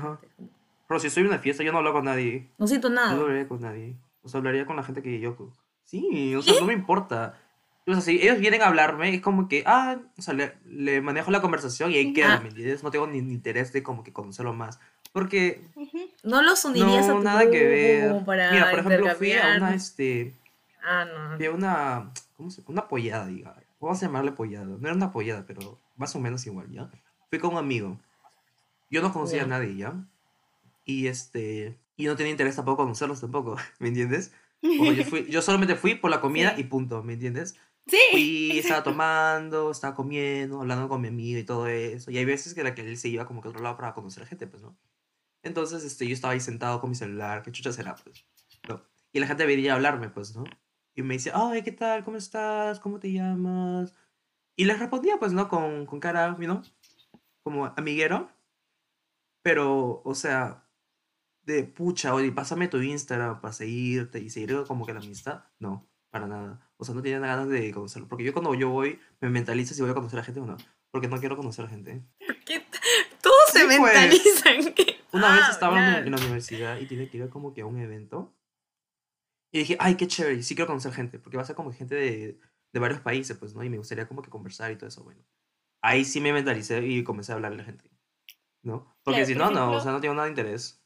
pero 0.88 1.00
si 1.00 1.06
estoy 1.08 1.22
en 1.22 1.28
una 1.30 1.38
fiesta, 1.40 1.64
yo 1.64 1.72
no 1.72 1.78
hablo 1.80 1.94
con 1.94 2.06
nadie. 2.06 2.50
No 2.58 2.66
siento 2.66 2.90
No 2.90 2.96
nada. 2.96 3.12
hablaría 3.12 3.48
con 3.48 3.62
nadie. 3.62 3.96
O 4.24 4.28
sea, 4.30 4.40
hablaría 4.40 4.66
con 4.66 4.76
la 4.76 4.82
gente 4.84 5.04
que 5.04 5.20
yo. 5.20 5.36
Sí, 5.84 6.34
o 6.36 6.42
sea, 6.42 6.56
no 6.60 6.66
me 6.66 6.74
importa. 6.82 7.38
O 7.86 7.92
sea, 7.94 8.02
si 8.02 8.20
ellos 8.22 8.40
vienen 8.40 8.62
a 8.64 8.68
hablarme, 8.68 9.14
es 9.14 9.22
como 9.22 9.48
que, 9.48 9.64
ah, 9.68 9.98
o 10.18 10.22
sea, 10.22 10.34
le, 10.34 10.58
le 10.66 11.02
manejo 11.02 11.30
la 11.32 11.42
conversación 11.42 11.92
y 11.92 11.98
ahí 11.98 12.12
queda, 12.14 12.36
Ah. 12.36 12.40
¿me 12.42 12.50
entiendes? 12.50 12.84
No 12.84 12.90
tengo 12.92 13.06
ni, 13.08 13.22
ni 13.22 13.34
interés 13.34 13.72
de 13.72 13.84
como 13.84 14.04
que 14.04 14.12
conocerlo 14.14 14.54
más. 14.54 14.80
Porque. 15.12 15.62
No 16.24 16.42
los 16.42 16.64
unirías 16.66 17.06
a 17.06 17.10
no, 17.10 17.18
tu 17.18 17.24
nada 17.24 17.50
que 17.50 17.68
ver. 17.68 18.26
para 18.26 18.52
Mira, 18.52 18.70
por 18.72 18.80
ejemplo, 18.80 19.16
fui 19.16 19.34
a 19.34 19.58
una, 19.58 19.74
este, 19.74 20.36
Ah, 20.84 21.06
no. 21.06 21.38
fui 21.38 21.46
a 21.46 21.52
una, 21.52 22.12
¿cómo 22.38 22.50
se 22.52 22.62
Una 22.68 22.88
pollada, 22.88 23.28
diga. 23.28 23.56
Vamos 23.80 24.02
a 24.02 24.06
llamarle 24.06 24.32
pollada. 24.32 24.66
No 24.66 24.78
era 24.88 24.94
una 24.94 25.12
pollada, 25.12 25.46
pero 25.48 25.80
más 25.96 26.16
o 26.16 26.20
menos 26.20 26.46
igual, 26.46 26.70
¿ya? 26.72 26.90
Fui 27.30 27.40
con 27.40 27.54
un 27.54 27.58
amigo. 27.58 27.98
Yo 28.90 29.02
no 29.02 29.14
conocía 29.14 29.44
a 29.44 29.48
nadie, 29.48 29.76
¿ya? 29.78 29.94
Y 30.86 31.08
este, 31.08 31.78
y 31.96 32.06
no 32.06 32.16
tenía 32.16 32.32
interés 32.32 32.56
tampoco 32.56 32.84
conocerlos 32.84 33.22
tampoco, 33.22 33.58
¿me 33.80 33.90
entiendes? 33.90 34.32
Yo, 34.62 35.04
fui, 35.06 35.26
yo 35.30 35.42
solamente 35.42 35.76
fui 35.76 35.96
por 35.96 36.10
la 36.12 36.20
comida 36.22 36.54
Sí. 36.56 36.62
y 36.62 36.64
punto, 36.66 37.04
¿me 37.04 37.14
entiendes? 37.14 37.56
Sí. 37.88 37.98
Fui, 38.12 38.52
estaba 38.60 38.84
tomando, 38.84 39.72
estaba 39.72 39.96
comiendo, 39.96 40.62
hablando 40.62 40.90
con 40.90 41.02
mi 41.02 41.08
amigo 41.10 41.40
y 41.40 41.44
todo 41.44 41.68
eso. 41.68 42.10
Y 42.12 42.18
hay 42.18 42.26
veces 42.26 42.54
que, 42.54 42.64
la 42.64 42.74
que 42.74 42.82
él 42.82 42.98
se 42.98 43.10
iba 43.10 43.26
como 43.26 43.42
que 43.42 43.48
a 43.48 43.52
otro 43.52 43.62
lado 43.64 43.78
para 43.78 43.94
conocer 43.94 44.26
gente, 44.26 44.48
pues, 44.48 44.64
¿no? 44.64 44.76
Entonces, 45.44 45.84
este, 45.84 46.08
yo 46.08 46.14
estaba 46.14 46.34
ahí 46.34 46.40
sentado 46.40 46.80
con 46.82 46.90
mi 46.90 46.96
celular, 46.96 47.42
¿qué 47.44 47.52
chucha 47.52 47.72
será, 47.72 47.96
pues? 47.96 48.26
¿no? 48.68 48.84
Y 49.12 49.20
la 49.20 49.28
gente 49.28 49.46
venía 49.46 49.74
a 49.74 49.76
hablarme, 49.76 50.10
pues, 50.10 50.36
¿no? 50.36 50.44
Y 50.96 51.02
me 51.02 51.14
dice, 51.16 51.32
ay, 51.34 51.64
¿qué 51.64 51.72
tal? 51.72 52.04
¿Cómo 52.04 52.18
estás? 52.18 52.80
¿Cómo 52.80 53.00
te 53.00 53.12
llamas? 53.12 53.94
Y 54.56 54.66
les 54.66 54.78
respondía, 54.80 55.18
pues, 55.18 55.32
¿no? 55.32 55.48
Con, 55.48 55.86
con 55.86 56.00
cara, 56.00 56.36
¿no? 56.38 56.62
Como 57.44 57.66
amiguero. 57.78 58.30
Pero, 59.42 60.02
o 60.04 60.16
sea, 60.16 60.68
de 61.44 61.64
pucha, 61.64 62.14
oye, 62.14 62.32
pásame 62.32 62.68
tu 62.68 62.82
Instagram 62.82 63.40
para 63.40 63.54
seguirte 63.54 64.20
y 64.20 64.30
seguir 64.30 64.64
como 64.68 64.86
que 64.86 64.94
la 64.94 65.00
amistad. 65.00 65.46
No, 65.60 65.90
para 66.12 66.28
nada. 66.28 66.70
O 66.78 66.84
sea, 66.84 66.94
no 66.94 67.02
tenía 67.02 67.20
ganas 67.20 67.48
de 67.48 67.72
conocerlo. 67.72 68.10
Porque 68.10 68.26
yo 68.26 68.34
cuando 68.34 68.54
yo 68.54 68.70
voy, 68.70 69.00
me 69.22 69.30
mentalizo 69.30 69.74
si 69.74 69.82
voy 69.82 69.92
a 69.92 69.96
conocer 69.96 70.20
a 70.20 70.24
gente 70.24 70.42
o 70.42 70.46
no. 70.46 70.58
Porque 70.92 71.08
no 71.08 71.18
quiero 71.20 71.38
conocer 71.38 71.66
a 71.66 71.70
gente. 71.70 72.04
¿Qué? 72.46 72.66
Todos 73.22 73.36
se 73.54 73.60
Sí, 73.60 73.66
pues. 73.66 73.80
mentalizan 73.80 74.74
que... 74.74 74.89
Una 75.12 75.34
vez 75.34 75.44
Ah, 75.48 75.52
estaba 75.52 75.78
en 75.80 75.86
la- 75.86 75.92
claro. 75.92 76.06
en 76.06 76.12
la 76.12 76.18
universidad 76.18 76.80
y 76.80 76.86
tiene 76.86 77.10
que 77.10 77.18
ir 77.18 77.30
como 77.30 77.54
que 77.54 77.62
a 77.62 77.66
un 77.66 77.80
evento. 77.80 78.34
Y 79.52 79.60
dije, 79.60 79.78
ay, 79.80 79.96
qué 79.96 80.08
chévere, 80.08 80.44
sí 80.44 80.56
quiero 80.56 80.68
conocer 80.68 80.92
gente. 80.94 81.18
Porque 81.20 81.38
va 81.38 81.44
a 81.44 81.46
ser 81.46 81.56
como 81.56 81.72
gente 81.74 81.96
de, 81.96 82.40
de 82.72 82.80
varios 82.80 83.02
países, 83.02 83.36
pues, 83.38 83.56
¿no? 83.56 83.64
Y 83.64 83.70
me 83.70 83.78
gustaría 83.78 84.08
como 84.08 84.22
que 84.22 84.30
conversar 84.30 84.72
y 84.72 84.76
todo 84.78 84.88
eso, 84.88 85.04
bueno. 85.04 85.24
Ahí 85.82 86.06
sí 86.06 86.22
me 86.22 86.34
mentalicé 86.34 86.86
y 86.86 87.04
comencé 87.04 87.32
a 87.32 87.36
hablarle 87.36 87.56
a 87.56 87.60
la 87.60 87.66
gente. 87.66 87.86
¿No? 88.62 88.94
Porque 89.04 89.22
Claro, 89.22 89.26
si 89.26 89.34
por 89.36 89.42
no, 89.44 89.52
no, 89.52 89.60
o 89.60 89.64
ejemplo- 89.70 89.82
sea, 89.84 89.92
no 89.94 90.02
tengo 90.02 90.14
nada 90.14 90.26
de 90.26 90.32
interés. 90.32 90.84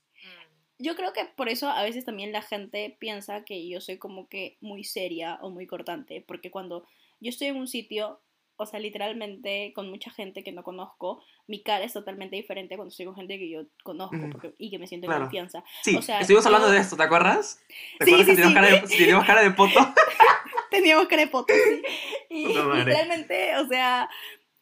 Yo 0.79 0.95
creo 0.95 1.11
que 1.13 1.25
por 1.25 1.49
eso 1.49 1.69
a 1.69 1.83
veces 1.83 2.03
también 2.05 2.31
la 2.31 2.41
gente 2.41 2.95
piensa 2.99 3.43
que 3.45 3.67
yo 3.69 3.79
soy 3.81 3.97
como 3.97 4.27
que 4.27 4.57
muy 4.61 4.83
seria 4.83 5.35
o 5.41 5.49
muy 5.49 5.65
cortante, 5.67 6.23
porque 6.27 6.51
cuando 6.51 6.85
yo 7.19 7.29
estoy 7.29 7.47
en 7.47 7.57
un 7.57 7.67
sitio, 7.67 8.21
o 8.63 8.65
sea, 8.65 8.79
literalmente 8.79 9.71
con 9.75 9.89
mucha 9.89 10.09
gente 10.11 10.43
que 10.43 10.51
no 10.51 10.63
conozco, 10.63 11.23
mi 11.47 11.61
cara 11.61 11.83
es 11.85 11.93
totalmente 11.93 12.35
diferente 12.35 12.75
cuando 12.75 12.89
estoy 12.89 13.05
con 13.05 13.15
gente 13.15 13.37
que 13.37 13.49
yo 13.49 13.61
conozco 13.83 14.17
porque- 14.31 14.53
y 14.57 14.69
que 14.71 14.79
me 14.79 14.87
siento 14.87 15.05
Claro. 15.07 15.21
en 15.21 15.25
confianza. 15.25 15.63
Sí, 15.83 15.95
O 15.95 16.01
sea, 16.01 16.19
estuvimos 16.19 16.45
hablando 16.45 16.69
de 16.71 16.79
esto, 16.79 16.97
¿te 16.97 17.03
acuerdas? 17.03 17.61
¿Te 17.99 18.05
Sí, 18.05 18.13
acuerdas 18.13 18.25
sí, 18.25 18.25
que 18.25 18.41
teníamos, 18.41 18.51
sí. 18.51 18.55
Cara 18.55 18.71
de, 18.81 18.97
teníamos 18.97 19.25
cara 19.25 19.41
de 19.43 19.51
poto? 19.51 19.79
Teníamos 20.71 21.07
crepotes, 21.07 21.55
sí. 21.63 21.83
Y 22.29 22.47
Puta 22.47 22.63
madre. 22.63 22.79
literalmente, 22.85 23.57
o 23.57 23.67
sea, 23.67 24.09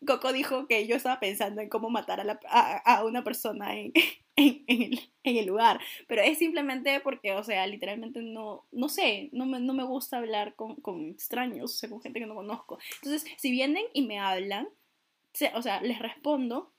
Coco 0.06 0.34
dijo 0.34 0.68
que 0.68 0.88
yo 0.88 0.96
estaba 0.96 1.20
pensando 1.20 1.62
en 1.62 1.70
cómo 1.70 1.90
matar 1.90 2.20
a, 2.20 2.24
la- 2.24 2.40
a, 2.48 2.78
a 2.98 3.06
una 3.06 3.24
persona 3.24 3.78
en, 3.78 3.92
en, 4.36 4.64
en 4.68 4.82
el, 4.82 5.00
en 5.24 5.38
el 5.38 5.46
lugar. 5.46 5.80
Pero 6.08 6.22
es 6.22 6.38
simplemente 6.40 7.00
porque, 7.02 7.34
o 7.34 7.44
sea, 7.44 7.68
literalmente 7.68 8.22
no, 8.22 8.66
no 8.72 8.90
sé, 8.90 9.30
no 9.32 9.46
me, 9.46 9.60
no 9.60 9.74
me 9.74 9.84
gusta 9.84 10.18
hablar 10.18 10.56
con, 10.56 10.76
con 10.78 11.10
extraños, 11.10 11.66
o 11.74 11.78
sea, 11.78 11.90
con 11.90 12.02
gente 12.02 12.20
que 12.20 12.26
no 12.26 12.36
conozco. 12.36 12.80
Entonces, 13.04 13.30
si 13.38 13.52
vienen 13.52 13.84
y 13.94 14.02
me 14.08 14.20
hablan, 14.20 14.68
o 15.54 15.62
sea, 15.62 15.82
les 15.82 16.00
respondo 16.00 16.74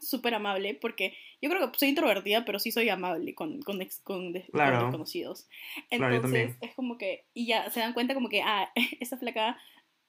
súper 0.00 0.34
amable 0.34 0.74
porque 0.74 1.14
yo 1.40 1.48
creo 1.50 1.72
que 1.72 1.78
soy 1.78 1.88
introvertida, 1.88 2.44
pero 2.44 2.58
sí 2.58 2.70
soy 2.70 2.88
amable 2.88 3.34
con, 3.34 3.60
con, 3.62 3.80
ex- 3.82 4.00
con, 4.00 4.32
des- 4.32 4.44
con 4.44 4.52
Claro. 4.52 4.82
desconocidos. 4.82 5.48
Claro, 5.88 6.14
Entonces, 6.16 6.22
también. 6.22 6.58
es 6.60 6.74
como 6.74 6.98
que, 6.98 7.24
y 7.34 7.46
ya 7.46 7.70
se 7.70 7.80
dan 7.80 7.94
cuenta 7.94 8.14
como 8.14 8.28
que, 8.28 8.42
ah, 8.42 8.70
esta 9.00 9.16
flaca 9.16 9.58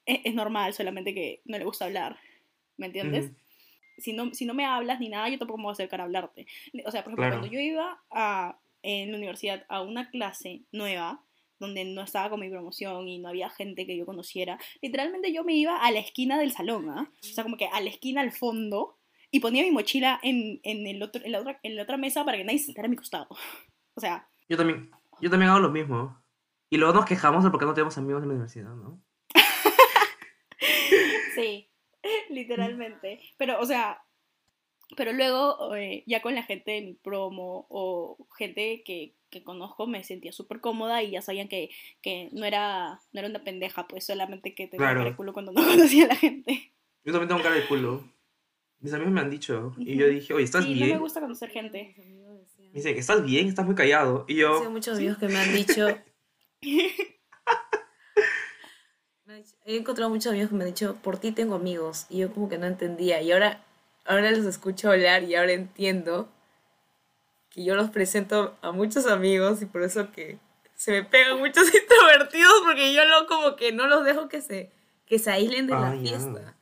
es, 0.06 0.20
es 0.24 0.34
normal, 0.34 0.74
solamente 0.74 1.14
que 1.14 1.42
no 1.44 1.58
le 1.58 1.64
gusta 1.64 1.86
hablar, 1.86 2.18
¿me 2.80 2.86
entiendes? 2.86 3.26
Ujú. 3.26 3.36
si, 3.98 4.12
no, 4.14 4.34
si 4.34 4.46
no 4.46 4.54
me 4.54 4.64
hablas 4.64 4.98
ni 4.98 5.08
nada, 5.08 5.28
yo 5.28 5.38
tampoco 5.38 5.58
me 5.58 5.64
voy 5.64 5.70
a 5.70 5.74
acercar 5.74 6.00
a 6.00 6.04
hablarte. 6.04 6.46
O 6.86 6.90
sea, 6.90 7.04
por 7.04 7.12
ejemplo, 7.12 7.26
Claro. 7.26 7.38
cuando 7.38 7.54
yo 7.54 7.60
iba 7.60 8.02
a, 8.10 8.58
en 8.82 9.12
la 9.12 9.18
universidad 9.18 9.64
a 9.68 9.82
una 9.82 10.10
clase 10.10 10.62
nueva, 10.72 11.22
donde 11.58 11.84
no 11.84 12.02
estaba 12.02 12.30
con 12.30 12.40
mi 12.40 12.48
promoción 12.48 13.06
y 13.06 13.18
no 13.18 13.28
había 13.28 13.50
gente 13.50 13.86
que 13.86 13.96
yo 13.96 14.06
conociera, 14.06 14.58
literalmente 14.80 15.32
yo 15.32 15.44
me 15.44 15.54
iba 15.54 15.76
a 15.76 15.90
la 15.90 15.98
esquina 15.98 16.38
del 16.38 16.52
salón, 16.52 16.88
¿ah? 16.88 17.10
O 17.22 17.26
sea, 17.26 17.44
como 17.44 17.58
que 17.58 17.66
a 17.66 17.80
la 17.82 17.90
esquina 17.90 18.22
al 18.22 18.32
fondo, 18.32 18.96
y 19.30 19.40
ponía 19.40 19.62
mi 19.62 19.70
mochila 19.70 20.18
en, 20.22 20.60
en, 20.62 20.86
el 20.86 21.02
otro, 21.02 21.22
en, 21.24 21.32
la 21.32 21.40
otra, 21.40 21.60
en 21.62 21.76
la 21.76 21.82
otra 21.82 21.98
mesa 21.98 22.24
para 22.24 22.38
que 22.38 22.44
nadie 22.44 22.58
se 22.58 22.66
sentara 22.66 22.86
a 22.86 22.90
mi 22.90 22.96
costado. 22.96 23.28
O 23.94 24.00
sea, 24.00 24.26
Yo 24.48 24.56
también, 24.56 24.90
yo 25.20 25.28
también 25.28 25.50
hago 25.50 25.60
lo 25.60 25.70
mismo. 25.70 26.22
Y 26.70 26.78
luego 26.78 26.94
nos 26.94 27.04
quejamos 27.04 27.44
de 27.44 27.50
por 27.50 27.60
qué 27.60 27.66
no 27.66 27.74
tenemos 27.74 27.98
amigos 27.98 28.22
en 28.22 28.28
la 28.28 28.34
universidad, 28.34 28.74
¿no? 28.74 29.02
Sí, 31.34 31.69
literalmente. 32.30 33.20
Pero, 33.36 33.60
o 33.60 33.66
sea, 33.66 34.02
pero 34.96 35.12
luego, 35.12 35.74
eh, 35.76 36.02
ya 36.06 36.20
con 36.22 36.34
la 36.34 36.42
gente 36.42 36.70
de 36.72 36.80
mi 36.82 36.94
promo 36.94 37.66
o 37.68 38.26
gente 38.36 38.82
que, 38.84 39.14
que 39.30 39.44
conozco, 39.44 39.86
me 39.86 40.02
sentía 40.02 40.32
súper 40.32 40.60
cómoda 40.60 41.02
y 41.02 41.12
ya 41.12 41.22
sabían 41.22 41.48
que, 41.48 41.70
que 42.02 42.28
no, 42.32 42.44
era, 42.44 43.00
no 43.12 43.20
era 43.20 43.28
una 43.28 43.44
pendeja, 43.44 43.86
pues 43.86 44.04
solamente 44.06 44.54
que 44.54 44.66
tenía 44.66 44.86
Claro. 44.86 45.00
cara 45.00 45.10
de 45.10 45.16
culo 45.16 45.32
cuando 45.32 45.52
no 45.52 45.60
conocía 45.66 46.04
a 46.06 46.08
la 46.08 46.16
gente. 46.16 46.72
Yo 47.04 47.12
también 47.12 47.28
tengo 47.28 47.42
cara 47.42 47.54
de 47.54 47.66
culo. 47.66 48.02
Mis 48.80 48.92
amigos 48.94 49.12
me 49.12 49.20
han 49.20 49.30
dicho. 49.30 49.74
Y 49.78 49.96
yo 49.96 50.08
dije, 50.08 50.32
oye, 50.34 50.44
¿estás 50.44 50.64
Sí, 50.64 50.70
no 50.70 50.76
bien? 50.76 50.90
me 50.96 50.98
gusta 50.98 51.20
conocer 51.20 51.50
gente. 51.50 51.94
Me 52.58 52.70
dice, 52.72 52.90
¿estás 52.98 53.22
bien? 53.24 53.46
¿Estás 53.46 53.66
muy 53.66 53.74
callado? 53.74 54.24
Y 54.26 54.34
He 54.34 54.36
yo, 54.40 54.70
muchos 54.70 54.96
amigos 54.96 55.18
que 55.18 55.28
me 55.28 55.36
han 55.36 55.54
dicho. 55.54 55.86
He 59.64 59.76
encontrado 59.76 60.10
muchos 60.10 60.30
amigos 60.32 60.50
que 60.50 60.56
me 60.56 60.64
han 60.64 60.70
dicho, 60.70 60.96
por 61.02 61.18
ti 61.18 61.32
tengo 61.32 61.54
amigos. 61.54 62.06
Y 62.08 62.18
yo 62.18 62.32
como 62.32 62.48
que 62.48 62.58
no 62.58 62.66
entendía. 62.66 63.20
Y 63.22 63.32
ahora, 63.32 63.62
ahora 64.04 64.30
los 64.30 64.44
escucho 64.46 64.90
hablar 64.90 65.22
y 65.24 65.34
ahora 65.34 65.52
entiendo 65.52 66.28
que 67.50 67.64
yo 67.64 67.74
los 67.74 67.90
presento 67.90 68.56
a 68.62 68.72
muchos 68.72 69.06
amigos 69.06 69.60
y 69.62 69.66
por 69.66 69.82
eso 69.82 70.12
que 70.12 70.38
se 70.76 70.92
me 70.92 71.04
pegan 71.04 71.38
muchos 71.38 71.64
introvertidos 71.74 72.52
porque 72.64 72.92
yo 72.94 73.04
no 73.06 73.26
como 73.26 73.56
que 73.56 73.72
no 73.72 73.86
los 73.86 74.04
dejo 74.04 74.28
que 74.28 74.40
se, 74.40 74.70
que 75.06 75.18
se 75.18 75.30
aíslen 75.30 75.66
de 75.66 75.72
la 75.72 75.90
Ah, 75.90 75.96
fiesta. 76.00 76.54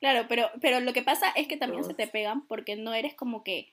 Claro, 0.00 0.26
pero, 0.28 0.50
pero 0.60 0.80
lo 0.80 0.92
que 0.92 1.02
pasa 1.02 1.30
es 1.30 1.48
que 1.48 1.56
también 1.56 1.84
se 1.84 1.94
te 1.94 2.06
pegan 2.06 2.46
porque 2.46 2.76
no 2.76 2.92
eres 2.92 3.14
como 3.14 3.42
que 3.42 3.72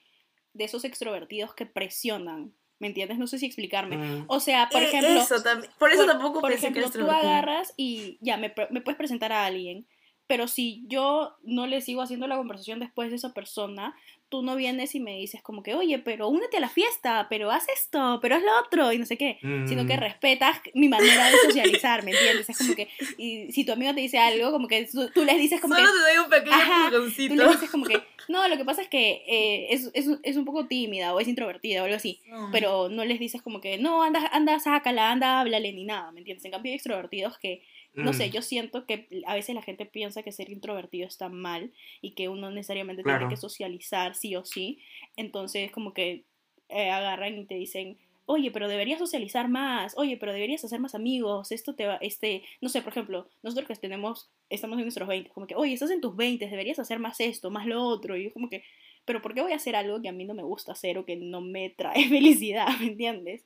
de 0.53 0.63
esos 0.63 0.85
extrovertidos 0.85 1.53
que 1.53 1.65
presionan. 1.65 2.53
¿Me 2.81 2.87
entiendes? 2.87 3.19
No 3.19 3.27
sé 3.27 3.37
si 3.37 3.45
explicarme. 3.45 3.95
mm, 3.97 4.25
O 4.27 4.39
sea, 4.39 4.67
por 4.69 4.81
Eh, 4.81 4.85
ejemplo, 4.87 5.21
eso 5.21 5.35
por 5.77 5.91
eso 5.91 6.01
por, 6.03 6.11
tampoco 6.11 6.41
por 6.41 6.49
pensé 6.49 6.67
ejemplo, 6.67 6.91
que 6.91 6.97
tú 6.97 7.09
agarras 7.11 7.73
y 7.77 8.17
ya 8.21 8.37
me, 8.37 8.51
me 8.71 8.81
puedes 8.81 8.97
presentar 8.97 9.31
a 9.31 9.45
alguien, 9.45 9.85
pero 10.31 10.47
si 10.47 10.85
yo 10.87 11.35
no 11.43 11.67
le 11.67 11.81
sigo 11.81 12.01
haciendo 12.01 12.25
la 12.25 12.37
conversación 12.37 12.79
después 12.79 13.09
de 13.09 13.17
esa 13.17 13.33
persona, 13.33 13.97
tú 14.29 14.43
no 14.43 14.55
vienes 14.55 14.95
y 14.95 15.01
me 15.01 15.17
dices 15.17 15.41
como 15.41 15.61
que, 15.61 15.75
oye, 15.75 15.99
pero 15.99 16.29
únete 16.29 16.55
a 16.55 16.61
la 16.61 16.69
fiesta, 16.69 17.27
pero 17.29 17.51
haz 17.51 17.67
esto, 17.67 18.19
pero 18.21 18.35
haz 18.37 18.41
lo 18.41 18.59
otro, 18.65 18.93
y 18.93 18.97
no 18.97 19.05
sé 19.05 19.17
qué, 19.17 19.39
sino 19.41 19.85
que 19.85 19.97
mm, 19.97 19.99
respetas 19.99 20.61
mi 20.73 20.87
manera 20.87 21.29
de 21.29 21.35
socializar, 21.45 22.05
¿me 22.05 22.11
entiendes? 22.11 22.49
Es 22.49 22.57
como 22.57 22.75
que, 22.75 22.87
y 23.17 23.51
si 23.51 23.65
tu 23.65 23.73
amigo 23.73 23.93
te 23.93 23.99
dice 23.99 24.19
algo, 24.19 24.53
como 24.53 24.69
que 24.69 24.87
tú, 24.89 25.09
tú 25.13 25.25
les 25.25 25.35
dices 25.35 25.59
como 25.59 25.75
que, 25.75 25.81
Solo 25.81 25.93
te 25.93 25.99
doy 25.99 26.23
un 26.23 26.29
pequeño 26.29 26.55
Ajá, 26.55 26.89
tú 26.91 27.35
le 27.35 27.47
dices 27.49 27.69
como 27.69 27.83
que, 27.83 28.01
No, 28.29 28.47
lo 28.47 28.55
que 28.55 28.63
pasa 28.63 28.81
es 28.81 28.87
que 28.87 29.25
eh, 29.27 29.73
es, 29.73 29.91
es, 29.93 30.07
es 30.23 30.37
un 30.37 30.45
poco 30.45 30.65
tímida 30.65 31.13
o 31.13 31.19
es 31.19 31.27
introvertida 31.27 31.81
o 31.81 31.83
algo 31.83 31.97
así. 31.97 32.21
Pero 32.53 32.87
no 32.87 33.03
les 33.03 33.19
dices 33.19 33.41
como 33.41 33.59
que, 33.59 33.79
no, 33.79 34.01
anda, 34.01 34.25
anda, 34.31 34.57
sácala, 34.61 35.11
anda, 35.11 35.41
háblale, 35.41 35.73
ni 35.73 35.83
nada, 35.83 36.13
¿me 36.13 36.19
entiendes? 36.19 36.45
En 36.45 36.51
cambio 36.51 36.69
hay 36.71 36.75
extrovertidos 36.75 37.37
que, 37.37 37.63
no 37.93 38.13
sé, 38.13 38.29
Mm, 38.29 38.31
yo 38.31 38.41
siento 38.41 38.85
que 38.85 39.07
a 39.25 39.35
veces 39.35 39.53
la 39.53 39.61
gente 39.61 39.85
piensa 39.85 40.23
que 40.23 40.31
ser 40.31 40.49
introvertido 40.49 41.07
está 41.07 41.29
mal 41.29 41.73
y 42.01 42.11
que 42.11 42.29
uno 42.29 42.49
necesariamente 42.51 43.03
Claro. 43.03 43.19
tiene 43.19 43.33
que 43.33 43.41
socializar 43.41 44.15
sí 44.15 44.35
o 44.35 44.45
sí. 44.45 44.79
Entonces 45.17 45.71
como 45.71 45.93
que 45.93 46.23
eh, 46.69 46.89
agarran 46.89 47.37
y 47.37 47.45
te 47.45 47.55
dicen, 47.55 47.97
oye, 48.25 48.49
pero 48.51 48.69
deberías 48.69 48.99
socializar 48.99 49.49
más, 49.49 49.93
oye, 49.97 50.15
pero 50.15 50.31
deberías 50.31 50.63
hacer 50.63 50.79
más 50.79 50.95
amigos, 50.95 51.51
esto 51.51 51.75
te 51.75 51.85
va, 51.85 51.95
este, 51.97 52.43
no 52.61 52.69
sé, 52.69 52.81
por 52.81 52.93
ejemplo, 52.93 53.27
nosotros 53.43 53.67
que 53.67 53.75
tenemos, 53.75 54.29
estamos 54.49 54.77
en 54.77 54.85
nuestros 54.85 55.07
20, 55.07 55.29
como 55.31 55.47
que, 55.47 55.55
oye, 55.55 55.73
estás 55.73 55.91
en 55.91 55.99
tus 55.99 56.15
20, 56.15 56.47
deberías 56.47 56.79
hacer 56.79 56.99
más 56.99 57.19
esto, 57.19 57.51
más 57.51 57.65
lo 57.65 57.83
otro, 57.83 58.15
y 58.15 58.25
yo 58.25 58.33
como 58.33 58.47
que, 58.49 58.63
pero 59.03 59.21
¿por 59.21 59.33
qué 59.33 59.41
voy 59.41 59.51
a 59.51 59.57
hacer 59.57 59.75
algo 59.75 60.01
que 60.01 60.07
a 60.07 60.13
mí 60.13 60.23
no 60.23 60.33
me 60.33 60.43
gusta 60.43 60.71
hacer 60.71 60.97
o 60.97 61.05
que 61.05 61.17
no 61.17 61.41
me 61.41 61.71
trae 61.71 61.93
felicidad, 62.09 62.67
¿me 62.79 62.85
entiendes? 62.87 63.43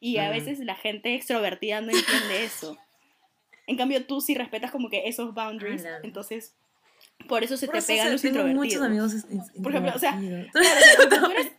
Y 0.00 0.18
a 0.18 0.28
veces 0.30 0.58
la 0.60 0.74
gente 0.74 1.14
extrovertida 1.14 1.80
no 1.80 1.90
entiende 1.90 2.44
eso. 2.44 2.76
En 3.68 3.76
cambio, 3.76 4.04
tú 4.06 4.20
sí 4.20 4.34
respetas 4.34 4.70
como 4.72 4.88
que 4.90 5.06
esos 5.08 5.32
boundaries, 5.34 5.84
entonces, 6.02 6.54
por 7.28 7.44
eso 7.44 7.56
se 7.56 7.66
Por 7.66 7.74
te 7.74 7.78
eso 7.78 7.86
pegan 7.88 8.06
se- 8.06 8.12
los 8.12 8.22
tengo 8.22 8.48
introvertidos. 8.48 8.90
muchos 8.90 9.22
amigos 9.22 9.52
Por 9.62 9.72
ejemplo, 9.72 9.92
o 9.94 9.98
sea. 9.98 10.12
Claro, 10.18 10.46
tú 10.52 10.58
eres, 11.30 11.52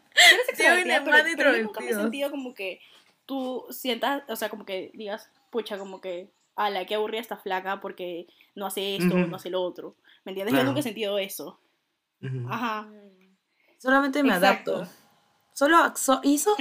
tú 0.57 0.64
eres 0.64 0.97
un 0.99 1.05
pero, 1.05 1.28
pero 1.38 1.55
yo 1.55 1.64
nunca 1.64 1.80
me 1.82 1.91
he 1.91 1.93
sentido 1.93 2.30
como 2.32 2.53
que 2.53 2.82
tú 3.26 3.66
sientas, 3.70 4.24
o 4.28 4.36
sea, 4.36 4.49
como 4.49 4.66
que 4.66 4.91
digas, 4.95 5.30
pucha, 5.51 5.78
como 5.78 6.01
que, 6.01 6.28
ala, 6.55 6.86
qué 6.86 6.95
aburrida 6.95 7.22
esta 7.22 7.38
flaca 7.38 7.80
porque 7.80 8.28
no 8.55 8.66
hace 8.66 8.95
esto, 8.97 9.16
Ujú. 9.16 9.28
no 9.28 9.36
hace 9.38 9.49
lo 9.49 9.62
otro. 9.62 9.95
¿Me 10.26 10.32
entiendes? 10.32 10.51
Claro. 10.53 10.64
Yo 10.66 10.68
nunca 10.68 10.80
he 10.82 10.84
sentido 10.84 11.18
eso. 11.20 11.60
ujú. 12.22 12.47
Ajá. 12.49 12.89
Solamente 13.78 14.24
me 14.24 14.34
Exacto. 14.34 14.76
adapto. 14.78 14.93
Solo 15.53 15.93
so- 15.95 16.22
hizo. 16.24 16.55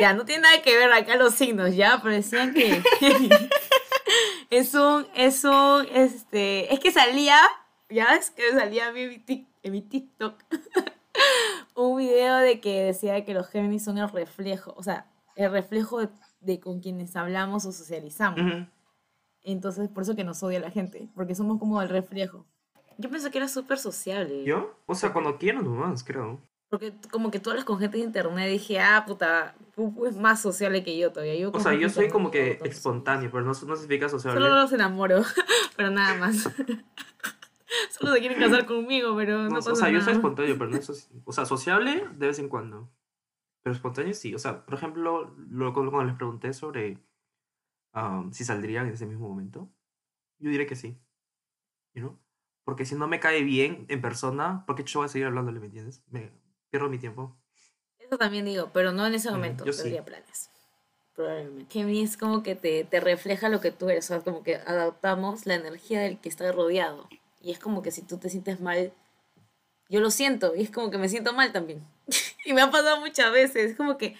Ya, 0.00 0.12
no 0.14 0.24
tiene 0.24 0.42
nada 0.42 0.62
que 0.62 0.76
ver 0.76 0.92
acá 0.92 1.16
los 1.16 1.34
signos, 1.34 1.74
ya, 1.76 2.00
pero 2.02 2.14
decían 2.14 2.52
que. 2.54 2.82
es 4.58 4.74
un. 4.74 5.06
Es 5.14 5.44
un. 5.44 5.86
Este. 5.92 6.72
Es 6.72 6.80
que 6.80 6.90
salía. 6.92 7.36
Ya 7.90 8.14
es 8.16 8.30
que 8.30 8.50
salía 8.52 8.88
a 8.88 8.92
mí 8.92 9.00
en 9.02 9.08
mi, 9.10 9.16
tic- 9.18 9.46
en 9.62 9.72
mi 9.72 9.82
TikTok. 9.82 10.42
un 11.74 11.96
video 11.98 12.36
de 12.38 12.60
que 12.60 12.82
decía 12.84 13.24
que 13.24 13.34
los 13.34 13.48
Géminis 13.48 13.84
son 13.84 13.98
el 13.98 14.08
reflejo. 14.10 14.74
O 14.76 14.82
sea, 14.82 15.06
el 15.36 15.50
reflejo 15.50 16.00
de, 16.00 16.08
de 16.40 16.60
con 16.60 16.80
quienes 16.80 17.14
hablamos 17.16 17.64
o 17.66 17.72
socializamos. 17.72 18.40
Entonces, 19.42 19.88
por 19.88 20.02
eso 20.04 20.16
que 20.16 20.24
nos 20.24 20.42
odia 20.42 20.60
la 20.60 20.70
gente. 20.70 21.08
Porque 21.14 21.34
somos 21.34 21.58
como 21.58 21.80
el 21.82 21.88
reflejo. 21.88 22.46
Yo 22.96 23.10
pensé 23.10 23.30
que 23.30 23.38
era 23.38 23.48
súper 23.48 23.78
sociable. 23.78 24.44
¿Yo? 24.44 24.78
O 24.86 24.94
sea, 24.94 25.12
cuando 25.12 25.36
quiero 25.36 25.60
nomás, 25.62 26.04
creo. 26.04 26.40
Porque 26.70 26.94
como 27.10 27.30
que 27.30 27.40
tú 27.40 27.50
hablas 27.50 27.64
con 27.64 27.78
gente 27.78 27.98
de 27.98 28.04
internet, 28.04 28.48
dije, 28.48 28.80
ah, 28.80 29.04
puta, 29.06 29.54
Pupu 29.74 30.06
es 30.06 30.16
más 30.16 30.40
sociable 30.40 30.84
que 30.84 30.96
yo 30.96 31.12
todavía. 31.12 31.36
Yo 31.36 31.50
O 31.52 31.60
sea, 31.60 31.74
yo 31.74 31.88
soy 31.88 32.08
como 32.08 32.30
que 32.30 32.60
espontáneo, 32.64 33.30
pero 33.30 33.42
no, 33.42 33.48
no 33.48 33.54
significa 33.54 34.08
sociable. 34.08 34.40
Solo 34.40 34.54
los 34.54 34.72
enamoro, 34.72 35.22
pero 35.76 35.90
nada 35.90 36.16
más. 36.16 36.48
Solo 37.90 38.12
se 38.12 38.20
quieren 38.20 38.38
casar 38.38 38.66
conmigo, 38.66 39.16
pero 39.16 39.38
no, 39.38 39.48
No, 39.48 39.54
pasa 39.56 39.72
o 39.72 39.74
sea, 39.74 39.88
yo 39.88 39.94
nada. 39.94 40.04
soy 40.04 40.14
espontáneo, 40.14 40.56
pero 40.58 40.70
no 40.70 40.80
soy... 40.80 40.96
O 41.24 41.32
sea, 41.32 41.44
sociable 41.44 42.08
de 42.16 42.26
vez 42.26 42.38
en 42.38 42.48
cuando. 42.48 42.92
Pero 43.62 43.74
espontáneo 43.74 44.14
sí. 44.14 44.34
O 44.34 44.38
sea, 44.38 44.64
por 44.64 44.74
ejemplo, 44.74 45.34
luego 45.36 45.74
cuando 45.74 46.04
les 46.04 46.14
pregunté 46.14 46.52
sobre 46.52 46.98
um, 47.94 48.32
si 48.32 48.44
saldrían 48.44 48.86
en 48.86 48.94
ese 48.94 49.06
mismo 49.06 49.28
momento, 49.28 49.72
yo 50.38 50.50
diré 50.50 50.66
que 50.66 50.76
sí. 50.76 51.00
You 51.94 52.02
know? 52.02 52.20
Porque 52.64 52.84
si 52.84 52.94
no 52.94 53.08
me 53.08 53.20
cae 53.20 53.42
bien 53.42 53.86
en 53.88 54.00
persona, 54.00 54.64
¿por 54.66 54.76
qué 54.76 54.84
yo 54.84 55.00
voy 55.00 55.06
a 55.06 55.08
seguir 55.08 55.26
hablándole, 55.26 55.60
me 55.60 55.66
entiendes? 55.66 56.04
Me 56.10 56.32
pierdo 56.70 56.88
mi 56.88 56.98
tiempo. 56.98 57.36
Eso 58.06 58.18
también 58.18 58.44
digo, 58.44 58.70
pero 58.72 58.92
no 58.92 59.06
en 59.06 59.14
ese 59.14 59.30
Mm, 59.30 59.34
momento. 59.34 59.64
yo 59.64 59.72
sí. 59.72 59.78
tendría 59.82 60.04
planes. 60.04 60.50
Probablemente. 61.14 61.66
Que 61.72 61.82
a 61.82 61.84
mí 61.84 62.02
es 62.02 62.16
como 62.16 62.42
que 62.42 62.54
te, 62.56 62.84
te 62.84 63.00
refleja 63.00 63.48
lo 63.48 63.60
que 63.60 63.70
tú 63.70 63.88
eres. 63.88 64.04
O 64.06 64.08
sea, 64.08 64.20
como 64.20 64.42
que 64.42 64.56
adaptamos 64.56 65.46
la 65.46 65.54
energía 65.54 66.00
del 66.00 66.18
que 66.18 66.28
está 66.28 66.50
rodeado. 66.52 67.08
Y 67.40 67.52
es 67.52 67.58
como 67.58 67.82
que 67.82 67.90
si 67.92 68.02
tú 68.02 68.18
te 68.18 68.28
sientes 68.30 68.60
mal, 68.60 68.92
yo 69.88 70.00
lo 70.00 70.10
siento. 70.10 70.54
Y 70.56 70.62
es 70.62 70.70
como 70.70 70.90
que 70.90 70.98
me 70.98 71.08
siento 71.08 71.32
mal 71.32 71.52
también. 71.52 71.86
y 72.44 72.52
me 72.52 72.62
ha 72.62 72.70
pasado 72.70 72.98
muchas 73.00 73.30
veces. 73.32 73.70
Es 73.70 73.76
como 73.76 73.96
que 73.96 74.16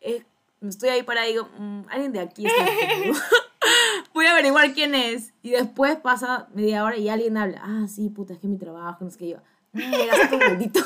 eh, 0.00 0.24
estoy 0.66 0.88
ahí 0.88 1.02
para 1.02 1.26
y 1.28 1.32
digo, 1.32 1.48
"Mm, 1.58 1.82
alguien 1.90 2.12
de 2.12 2.20
aquí 2.20 2.46
está 2.46 2.64
conmigo". 2.90 3.14
Voy 4.14 4.24
a 4.26 4.32
averiguar 4.32 4.72
quién 4.72 4.94
es. 4.94 5.32
Y 5.42 5.50
después 5.50 5.96
pasa 5.96 6.48
media 6.54 6.84
hora 6.84 6.96
y 6.96 7.08
alguien 7.10 7.36
habla. 7.36 7.60
Ah, 7.62 7.86
sí, 7.86 8.08
puta, 8.08 8.32
es 8.32 8.38
que 8.38 8.46
mi 8.48 8.56
trabajo, 8.56 9.04
no 9.04 9.10
sé 9.10 9.18
qué 9.18 9.28
yo. 9.28 9.36
No, 9.72 9.96
llegaste 9.96 10.26
tu 10.28 10.38
bendito. 10.38 10.80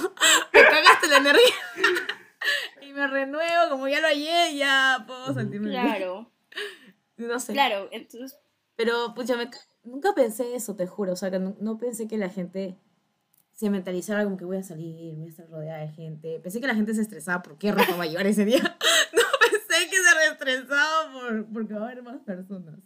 me 0.53 0.63
cagaste 0.63 1.07
la 1.09 1.17
energía. 1.19 1.55
Me 2.95 3.07
renuevo, 3.07 3.71
como 3.71 3.89
ya 3.89 4.01
lo 4.01 4.07
hallé, 4.09 4.57
ya 4.57 5.05
puedo 5.07 5.35
sentirme 5.35 5.71
bien. 5.71 5.83
Claro, 5.83 6.31
No 7.17 7.39
sé. 7.41 7.53
claro. 7.53 7.89
Entonces, 7.93 8.39
Pero, 8.77 9.15
pucha, 9.15 9.37
me- 9.37 9.51
nunca 9.85 10.15
pensé 10.15 10.55
eso, 10.55 10.75
te 10.77 10.87
juro. 10.87 11.13
O 11.13 11.17
sea, 11.17 11.31
que 11.31 11.39
no, 11.39 11.57
no 11.61 11.79
pensé 11.79 12.09
que 12.09 12.19
la 12.19 12.29
gente 12.29 12.77
se 13.53 13.71
mentalizara 13.71 14.25
como 14.25 14.37
que 14.37 14.45
voy 14.45 14.57
a 14.57 14.63
salir, 14.65 15.15
voy 15.15 15.27
a 15.27 15.31
estar 15.31 15.49
rodeada 15.49 15.81
de 15.81 15.89
gente. 15.93 16.41
Pensé 16.41 16.61
que 16.61 16.67
la 16.67 16.75
gente 16.75 16.93
se 16.95 17.03
estresaba 17.03 17.43
por 17.43 17.57
qué 17.57 17.71
ropa 17.71 17.95
va 17.97 18.03
a 18.05 18.07
llevar 18.07 18.27
ese 18.27 18.45
día. 18.45 18.59
No 19.13 19.23
pensé 19.51 19.89
que 19.91 19.97
se 19.97 20.33
estresaba 20.33 21.13
por, 21.13 21.47
porque 21.53 21.75
va 21.75 21.83
a 21.83 21.85
haber 21.85 22.03
más 22.03 22.21
personas. 22.23 22.81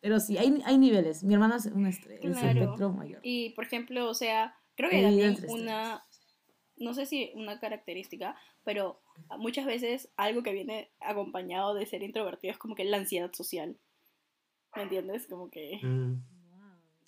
Pero 0.00 0.18
sí, 0.18 0.36
hay, 0.38 0.60
hay 0.64 0.78
niveles. 0.78 1.22
Mi 1.22 1.34
hermana 1.34 1.56
es 1.56 1.66
un 1.66 1.88
Claro. 2.20 2.48
espectro 2.48 2.92
mayor. 2.92 3.20
y 3.22 3.50
por 3.50 3.64
ejemplo, 3.64 4.08
o 4.08 4.14
sea, 4.14 4.56
creo 4.74 4.90
que 4.90 5.02
también 5.02 5.36
una, 5.48 6.02
no 6.82 6.94
sé 6.94 7.06
si 7.06 7.30
una 7.34 7.58
característica, 7.60 8.36
pero 8.64 9.00
muchas 9.38 9.66
veces 9.66 10.08
algo 10.16 10.42
que 10.42 10.52
viene 10.52 10.88
acompañado 11.00 11.74
de 11.74 11.86
ser 11.86 12.02
introvertido 12.02 12.52
es 12.52 12.58
como 12.58 12.74
que 12.74 12.84
la 12.84 12.96
ansiedad 12.98 13.32
social. 13.32 13.76
¿Me 14.76 14.82
entiendes? 14.82 15.26
Como 15.26 15.50
que... 15.50 15.78
Mm. 15.82 16.22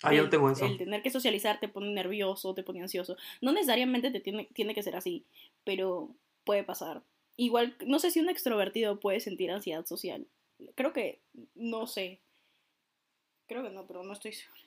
Ah, 0.03 0.13
yo 0.13 0.23
el- 0.23 0.29
tengo 0.29 0.51
eso. 0.51 0.65
El 0.65 0.77
tener 0.77 1.01
que 1.01 1.09
socializar 1.09 1.59
te 1.59 1.67
pone 1.67 1.91
nervioso, 1.93 2.53
te 2.53 2.63
pone 2.63 2.81
ansioso. 2.81 3.17
No 3.41 3.51
necesariamente 3.53 4.11
te 4.11 4.19
tiene, 4.19 4.47
tiene 4.53 4.75
que 4.75 4.83
ser 4.83 4.95
así, 4.95 5.23
pero 5.63 6.09
puede 6.43 6.63
pasar. 6.63 7.01
Igual, 7.37 7.75
no 7.85 7.99
sé 7.99 8.11
si 8.11 8.19
un 8.19 8.29
extrovertido 8.29 8.99
puede 8.99 9.19
sentir 9.19 9.51
ansiedad 9.51 9.85
social. 9.85 10.25
Creo 10.75 10.93
que, 10.93 11.19
no 11.55 11.87
sé. 11.87 12.19
Creo 13.47 13.63
que 13.63 13.69
no, 13.71 13.85
pero 13.87 14.03
no 14.03 14.13
estoy 14.13 14.33
segura. 14.33 14.61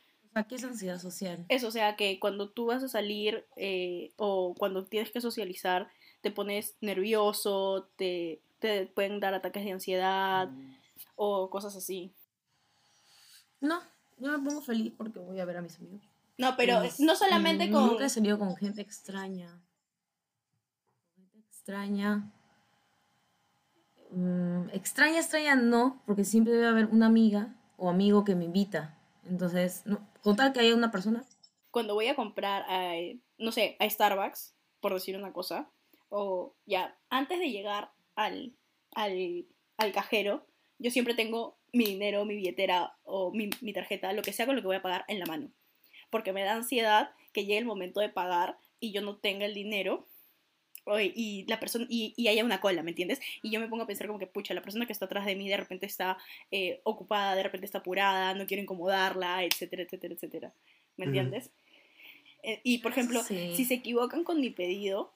¿Qué 0.49 0.55
es 0.55 0.65
ansiedad 0.65 0.99
social? 0.99 1.45
Eso, 1.49 1.69
o 1.69 1.71
sea, 1.71 1.97
que 1.97 2.19
cuando 2.21 2.51
tú 2.51 2.67
vas 2.67 2.83
a 2.83 2.89
salir 2.89 3.47
eh, 3.57 4.13
o 4.17 4.55
cuando 4.57 4.85
tienes 4.85 5.11
que 5.11 5.21
socializar, 5.21 5.89
te 6.21 6.31
pones 6.31 6.77
nervioso, 6.81 7.89
te, 7.97 8.41
te 8.59 8.87
pueden 8.87 9.21
dar 9.21 9.35
ataques 9.35 9.65
de 9.65 9.73
ansiedad 9.73 10.51
o 11.17 11.51
cosas 11.51 11.77
así. 11.77 12.13
No, 13.61 13.81
yo 14.19 14.31
me 14.39 14.39
pongo 14.39 14.63
feliz 14.63 14.93
porque 14.97 15.19
voy 15.19 15.41
a 15.41 15.45
ver 15.45 15.57
a 15.57 15.63
mis 15.63 15.77
amigos. 15.79 16.03
No, 16.37 16.55
pero 16.57 16.79
Pues, 16.79 17.01
no 17.01 17.17
solamente 17.17 17.67
mm, 17.69 17.73
con... 17.73 17.87
Nunca 17.87 18.07
he 18.07 18.11
salido 18.11 18.39
con 18.39 18.55
gente 18.57 18.81
extraña. 18.81 19.61
Gente 21.17 21.39
extraña. 21.39 22.33
Mm, 24.11 24.69
extraña, 24.73 25.19
extraña 25.19 25.57
no, 25.57 26.03
porque 26.07 26.25
siempre 26.25 26.53
debe 26.53 26.69
haber 26.69 26.87
una 26.87 27.07
amiga 27.07 27.57
o 27.77 27.91
amigo 27.91 28.25
que 28.25 28.37
me 28.37 28.45
invita. 28.45 28.98
Entonces, 29.29 29.83
no, 29.85 30.07
con 30.23 30.37
tal 30.37 30.53
que 30.53 30.61
haya 30.61 30.75
una 30.75 30.91
persona. 30.91 31.25
cuando 31.71 31.95
voy 31.95 32.09
a 32.09 32.17
comprar, 32.17 32.65
a, 32.69 32.95
no 33.39 33.53
sé, 33.53 33.77
a 33.79 33.89
Starbucks, 33.89 34.55
por 34.81 34.95
decir 34.95 35.17
una 35.17 35.33
cosa, 35.33 35.71
o 36.09 36.55
ya, 36.67 36.99
antes 37.11 37.39
de 37.39 37.51
llegar 37.51 37.93
al, 38.15 38.55
al, 38.95 39.47
al 39.77 39.93
cajero, 39.93 40.47
yo 40.79 40.91
siempre 40.91 41.15
tengo 41.15 41.59
mi 41.73 41.85
dinero, 41.85 42.25
mi 42.25 42.35
billetera 42.35 42.97
o 43.05 43.33
mi, 43.33 43.51
mi 43.61 43.73
tarjeta, 43.73 44.13
lo 44.13 44.23
que 44.23 44.33
sea 44.33 44.47
con 44.47 44.57
lo 44.57 44.63
que 44.63 44.69
voy 44.69 44.77
a 44.77 44.83
pagar 44.83 45.05
en 45.09 45.19
la 45.19 45.27
mano. 45.27 45.51
Porque 46.11 46.33
me 46.33 46.43
da 46.43 46.55
ansiedad 46.55 47.11
que 47.33 47.43
llegue 47.45 47.59
el 47.59 47.67
momento 47.67 48.01
de 48.01 48.09
pagar 48.09 48.59
y 48.81 48.93
yo 48.93 49.03
no 49.03 49.19
tenga 49.19 49.45
el 49.45 49.55
dinero 49.55 50.07
y 51.01 51.45
la 51.49 51.61
persona 51.61 51.87
y, 51.89 52.15
y 52.17 52.29
haya 52.29 52.45
una 52.45 52.61
cola, 52.61 52.83
¿me 52.83 52.91
entiendes? 52.91 53.21
Y 53.43 53.51
yo 53.51 53.61
me 53.61 53.69
pongo 53.69 53.83
a 53.83 53.87
pensar 53.87 54.07
como 54.07 54.19
que, 54.19 54.27
pucha, 54.27 54.55
la 54.55 54.63
persona 54.63 54.87
que 54.87 54.93
está 54.93 55.05
atrás 55.05 55.27
de 55.27 55.37
mí 55.37 55.49
de 55.49 55.57
repente 55.57 55.87
está 55.87 56.19
eh, 56.51 56.81
ocupada, 56.85 57.35
de 57.35 57.43
repente 57.43 57.67
está 57.67 57.79
apurada, 57.79 58.35
no 58.35 58.47
quiero 58.47 58.63
incomodarla, 58.63 59.45
etcétera, 59.45 59.83
etcétera, 59.83 60.15
etcétera. 60.15 60.53
¿Me 60.97 61.05
entiendes? 61.07 61.51
Eh, 62.43 62.61
y 62.65 62.79
por 62.79 62.93
ejemplo, 62.93 63.23
Sí. 63.23 63.55
si 63.57 63.65
se 63.65 63.75
equivocan 63.75 64.25
con 64.25 64.41
mi 64.41 64.51
pedido, 64.51 65.13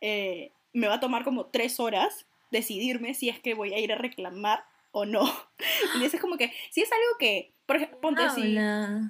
eh, 0.00 0.52
me 0.72 0.86
va 0.88 0.94
a 0.94 1.00
tomar 1.00 1.24
como 1.24 1.46
tres 1.46 1.80
horas 1.80 2.26
decidirme 2.50 3.14
si 3.14 3.28
es 3.28 3.38
que 3.38 3.54
voy 3.54 3.74
a 3.74 3.78
ir 3.78 3.92
a 3.92 3.96
reclamar 3.96 4.64
o 4.92 5.04
no. 5.04 5.22
Y 6.02 6.04
eso 6.04 6.16
es 6.16 6.22
como 6.22 6.36
que, 6.36 6.52
si 6.70 6.82
es 6.82 6.90
algo 6.92 7.18
que, 7.18 7.52
por 7.66 7.76
ejemplo, 7.76 8.00
ponte 8.00 8.22
si, 8.30 8.56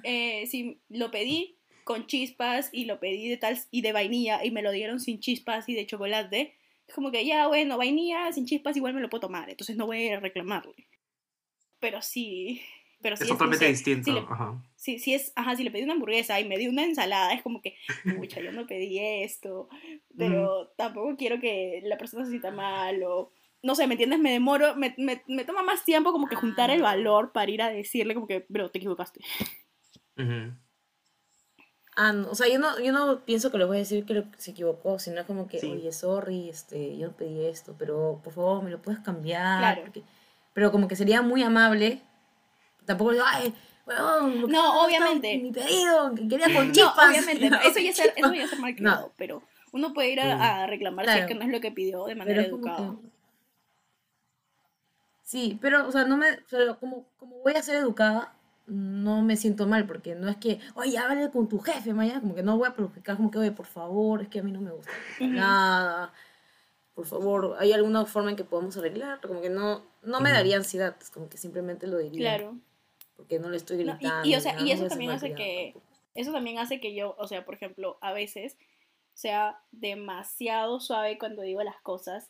eh, 0.03 0.45
si 0.47 0.79
lo 0.89 1.11
pedí 1.11 1.55
con 1.83 2.07
chispas 2.07 2.69
y 2.71 2.85
lo 2.85 2.99
pedí 2.99 3.29
de 3.29 3.37
tal 3.37 3.57
y 3.71 3.81
de 3.81 3.93
vainilla 3.93 4.43
y 4.45 4.51
me 4.51 4.61
lo 4.61 4.71
dieron 4.71 4.99
sin 4.99 5.19
chispas 5.19 5.67
y 5.69 5.75
de 5.75 5.85
chocolate, 5.87 6.55
es 6.87 6.95
como 6.95 7.11
que 7.11 7.25
ya, 7.25 7.47
bueno, 7.47 7.77
vainilla 7.77 8.31
sin 8.33 8.45
chispas 8.45 8.77
igual 8.77 8.93
me 8.93 9.01
lo 9.01 9.09
puedo 9.09 9.21
tomar, 9.21 9.49
entonces 9.49 9.77
no 9.77 9.85
voy 9.87 10.07
a 10.09 10.19
reclamarle. 10.19 10.75
Pero 11.79 12.01
si 12.01 12.61
Pero 13.01 13.15
si 13.17 13.23
Es 13.23 13.29
es, 13.29 13.29
no 13.29 13.37
totalmente 13.37 13.65
sé, 13.65 13.69
distinto. 13.69 14.05
Si 14.05 14.11
le, 14.13 14.19
Ajá. 14.19 14.61
si, 14.75 14.99
si 14.99 15.13
es, 15.13 15.33
ajá, 15.35 15.55
si 15.55 15.63
le 15.63 15.71
pedí 15.71 15.83
una 15.83 15.93
hamburguesa 15.93 16.39
y 16.39 16.45
me 16.47 16.57
dio 16.57 16.69
una 16.69 16.83
ensalada, 16.85 17.33
es 17.33 17.41
como 17.43 17.61
que, 17.61 17.75
pucha, 18.15 18.39
yo 18.41 18.51
no 18.51 18.67
pedí 18.67 18.99
esto, 18.99 19.69
pero 20.17 20.69
tampoco 20.77 21.15
quiero 21.17 21.39
que 21.39 21.81
la 21.83 21.97
persona 21.97 22.23
se 22.25 22.31
sienta 22.31 22.51
mal 22.51 23.01
o, 23.03 23.31
no 23.63 23.75
sé, 23.75 23.85
¿me 23.87 23.93
entiendes? 23.93 24.19
Me 24.19 24.31
demoro, 24.31 24.75
me, 24.75 24.93
me, 24.97 25.23
me 25.27 25.45
toma 25.45 25.61
más 25.63 25.83
tiempo 25.85 26.11
como 26.11 26.27
que 26.27 26.35
juntar 26.35 26.69
el 26.71 26.81
Ah. 26.81 26.83
valor 26.83 27.31
para 27.31 27.51
ir 27.51 27.61
a 27.61 27.69
decirle 27.69 28.13
como 28.15 28.27
que, 28.27 28.45
bro, 28.49 28.71
te 28.71 28.79
equivocaste. 28.79 29.21
Ujú. 30.17 30.53
Ah, 32.03 32.13
no, 32.13 32.31
o 32.31 32.35
sea, 32.35 32.47
yo 32.47 32.57
no, 32.57 32.79
yo 32.79 32.91
no 32.91 33.19
pienso 33.19 33.51
que 33.51 33.59
le 33.59 33.65
voy 33.65 33.77
a 33.77 33.79
decir 33.81 34.05
que 34.05 34.23
se 34.37 34.51
equivocó, 34.51 34.97
sino 34.97 35.19
es 35.19 35.27
como 35.27 35.47
que, 35.47 35.59
Sí. 35.59 35.69
oye, 35.71 35.91
sorry, 35.91 36.49
este, 36.49 36.97
yo 36.97 37.07
no 37.09 37.13
pedí 37.13 37.45
esto, 37.45 37.75
pero 37.77 38.19
por 38.23 38.33
favor, 38.33 38.63
me 38.63 38.71
lo 38.71 38.81
puedes 38.81 38.99
cambiar. 39.01 39.59
Claro. 39.59 39.81
Porque- 39.83 40.03
pero 40.53 40.71
como 40.71 40.87
que 40.87 40.95
sería 40.95 41.21
muy 41.21 41.43
amable. 41.43 42.01
Tampoco 42.85 43.11
le 43.11 43.17
digo, 43.17 43.27
ay, 43.29 43.53
weón, 43.85 44.41
¿por 44.41 44.49
qué 44.49 44.53
No, 44.53 44.83
obviamente. 44.83 45.37
Mi 45.37 45.51
pedido, 45.51 46.15
que 46.15 46.27
quería 46.27 46.47
con 46.55 46.67
No, 46.67 46.73
chispas. 46.73 47.09
obviamente, 47.09 47.49
no, 47.51 47.57
eso 47.61 47.79
ya 47.79 47.93
ser, 47.93 48.13
eso 48.17 48.33
ya 48.33 48.47
ser 48.47 48.59
mal 48.59 48.71
No. 48.71 48.75
criado, 48.77 49.11
pero 49.17 49.43
uno 49.71 49.93
puede 49.93 50.09
ir 50.11 50.21
a, 50.21 50.35
Mm. 50.37 50.41
a 50.41 50.67
reclamar 50.67 51.05
si 51.05 51.11
es 51.11 51.15
Claro. 51.17 51.27
que 51.27 51.35
no 51.35 51.41
es 51.45 51.49
lo 51.51 51.61
que 51.61 51.71
pidió 51.71 52.05
de 52.05 52.15
manera 52.15 52.41
es 52.41 52.47
educada. 52.47 52.95
que- 52.99 53.11
Sí, 55.23 55.57
pero, 55.61 55.87
o 55.87 55.91
sea, 55.91 56.03
no 56.05 56.17
me, 56.17 56.39
pero 56.49 56.77
como, 56.79 57.05
como 57.17 57.37
voy 57.43 57.53
a 57.53 57.61
ser 57.61 57.75
educada, 57.77 58.33
no 58.67 59.21
me 59.21 59.35
siento 59.37 59.67
mal, 59.67 59.85
porque 59.87 60.15
no 60.15 60.29
es 60.29 60.37
que, 60.37 60.59
oye, 60.75 60.97
hable 60.97 61.29
con 61.31 61.47
tu 61.49 61.59
jefe 61.59 61.93
mañana, 61.93 62.21
como 62.21 62.35
que 62.35 62.43
no 62.43 62.57
voy 62.57 62.67
a 62.69 62.75
perjudicar, 62.75 63.17
como 63.17 63.31
que, 63.31 63.39
oye, 63.39 63.51
por 63.51 63.65
favor, 63.65 64.21
es 64.21 64.27
que 64.29 64.39
a 64.39 64.43
mí 64.43 64.51
no 64.51 64.61
me 64.61 64.71
gusta 64.71 64.91
nada, 65.19 66.13
por 66.93 67.05
favor, 67.05 67.55
¿hay 67.59 67.71
alguna 67.73 68.05
forma 68.05 68.29
en 68.29 68.35
que 68.35 68.43
podamos 68.43 68.77
arreglar? 68.77 69.19
Como 69.21 69.41
que 69.41 69.49
no, 69.49 69.83
no 70.03 70.19
me 70.21 70.31
daría 70.31 70.57
ansiedad, 70.57 70.95
es 71.01 71.09
como 71.09 71.27
que 71.29 71.37
simplemente 71.37 71.87
lo 71.87 71.97
diría, 71.97 72.37
Claro. 72.37 72.57
porque 73.15 73.39
no 73.39 73.49
le 73.49 73.57
estoy 73.57 73.77
No, 73.77 73.83
y- 73.83 73.95
gritando. 73.95 74.27
y, 74.27 74.35
o 74.35 74.39
sea, 74.41 74.53
nada, 74.53 74.65
y 74.67 74.71
eso 74.71 74.87
también 74.87 75.11
hace 75.11 75.33
que- 75.33 75.71
tampoco. 75.73 75.91
Eso 76.13 76.31
también 76.33 76.57
hace 76.59 76.81
que 76.81 76.93
yo, 76.93 77.15
o 77.17 77.27
sea, 77.27 77.45
por 77.45 77.55
ejemplo, 77.55 77.97
a 78.01 78.11
veces 78.11 78.57
sea 79.13 79.59
demasiado 79.71 80.79
suave 80.81 81.17
cuando 81.17 81.41
digo 81.41 81.63
las 81.63 81.79
cosas. 81.81 82.29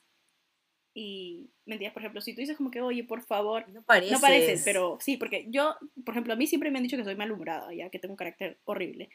Y, 0.93 1.49
¿me 1.65 1.75
entiendes? 1.75 1.93
Por 1.93 2.01
ejemplo, 2.01 2.19
si 2.19 2.33
tú 2.33 2.41
dices 2.41 2.57
como 2.57 2.69
que, 2.69 2.81
oye, 2.81 3.03
por 3.05 3.21
favor, 3.21 3.65
No 3.69 3.81
pareces. 3.83 4.11
no 4.11 4.19
pareces, 4.19 4.61
pero 4.65 4.97
sí, 4.99 5.15
porque 5.15 5.45
yo, 5.49 5.75
por 6.03 6.13
ejemplo, 6.13 6.33
a 6.33 6.35
mí 6.35 6.47
siempre 6.47 6.69
me 6.69 6.77
han 6.79 6.83
dicho 6.83 6.97
que 6.97 7.05
soy 7.05 7.15
malhumorada, 7.15 7.73
ya 7.73 7.89
que 7.89 7.97
tengo 7.97 8.13
un 8.13 8.17
carácter 8.17 8.57
horrible. 8.65 9.09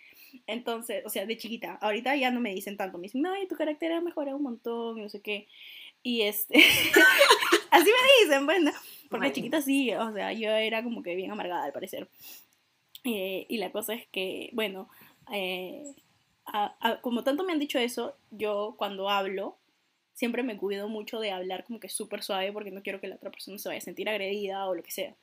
Entonces, 0.47 1.05
o 1.05 1.11
sea, 1.11 1.27
de 1.27 1.37
chiquita, 1.37 1.75
ahorita 1.83 2.17
ya 2.17 2.31
no 2.31 2.41
me 2.41 2.55
dicen 2.55 2.77
tanto, 2.79 2.97
me 2.97 3.03
dicen, 3.05 3.21
no, 3.21 3.33
tu 3.49 3.57
carácter 3.57 3.93
ha 3.93 4.01
mejorado 4.01 4.39
un 4.39 4.43
montón, 4.45 4.99
y 4.99 5.03
no 5.03 5.09
sé 5.11 5.21
qué. 5.21 5.49
Y 6.03 6.23
este, 6.23 6.55
así 7.71 7.91
me 7.91 8.25
dicen, 8.25 8.47
bueno, 8.47 8.71
porque 9.11 9.27
Bueno. 9.27 9.35
chiquita 9.35 9.61
sí, 9.61 9.93
o 9.93 10.13
sea, 10.15 10.33
yo 10.33 10.51
era 10.51 10.83
como 10.83 11.03
que 11.03 11.15
bien 11.15 11.31
amargada 11.31 11.65
al 11.65 11.73
parecer. 11.73 12.09
Eh, 13.05 13.47
y 13.49 13.59
la 13.59 13.71
cosa 13.71 13.95
es 13.95 14.07
que, 14.09 14.51
bueno, 14.53 14.89
eh, 15.33 15.83
a- 16.47 16.75
a- 16.81 17.01
como 17.03 17.23
tanto 17.23 17.45
me 17.45 17.53
han 17.53 17.59
dicho 17.59 17.79
eso, 17.79 18.17
yo 18.31 18.75
cuando 18.79 19.11
hablo, 19.11 19.59
siempre 20.17 20.43
me 20.43 20.57
cuido 20.57 20.89
mucho 20.89 21.21
de 21.21 21.31
hablar 21.31 21.65
como 21.65 21.79
que 21.79 21.91
súper 21.91 22.23
suave 22.23 22.51
porque 22.51 22.71
no 22.71 22.83
quiero 22.83 23.01
que 23.01 23.07
la 23.07 23.17
otra 23.17 23.31
persona 23.31 23.59
se 23.59 23.69
vaya 23.69 23.79
a 23.79 23.83
sentir 23.83 24.09
agredida 24.09 24.67
o 24.67 24.75
lo 24.75 24.83
que 24.83 24.91
sea. 24.91 25.15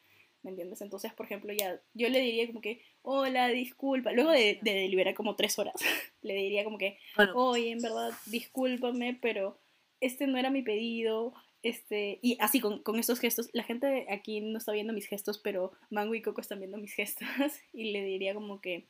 ¿Me 0.44 0.52
entiendes? 0.52 0.82
Entonces, 0.82 1.12
por 1.14 1.26
ejemplo, 1.26 1.52
ya 1.54 1.82
yo 1.94 2.10
le 2.10 2.20
diría 2.20 2.46
como 2.48 2.62
que, 2.62 2.82
hola, 3.02 3.48
disculpa. 3.48 4.12
Luego 4.12 4.30
de, 4.30 4.60
de 4.62 4.74
deliberar 4.74 5.16
como 5.16 5.36
tres 5.36 5.58
horas, 5.58 5.74
le 6.22 6.36
diría 6.36 6.64
como 6.64 6.78
que, 6.78 7.00
oye, 7.34 7.72
en 7.72 7.82
verdad, 7.82 8.12
discúlpame, 8.28 9.18
pero 9.22 9.58
este 10.00 10.28
no 10.28 10.38
era 10.38 10.50
mi 10.50 10.62
pedido. 10.62 11.34
Este, 11.64 12.20
y 12.22 12.38
así 12.42 12.60
con, 12.60 12.84
con 12.84 13.00
estos 13.00 13.20
gestos, 13.20 13.50
la 13.54 13.64
gente 13.64 14.06
aquí 14.10 14.42
no 14.42 14.58
está 14.58 14.74
viendo 14.74 14.94
mis 14.94 15.08
gestos, 15.08 15.40
pero 15.40 15.72
Mango 15.90 16.14
y 16.14 16.22
Coco 16.22 16.42
están 16.42 16.60
viendo 16.60 16.78
mis 16.78 16.94
gestos. 16.94 17.28
Y 17.74 17.92
le 17.92 18.04
diría 18.04 18.36
como 18.36 18.62
que, 18.62 18.86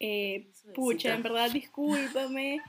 eh, 0.00 0.48
pucha, 0.74 1.14
en 1.14 1.22
verdad, 1.22 1.50
discúlpame. 1.50 2.60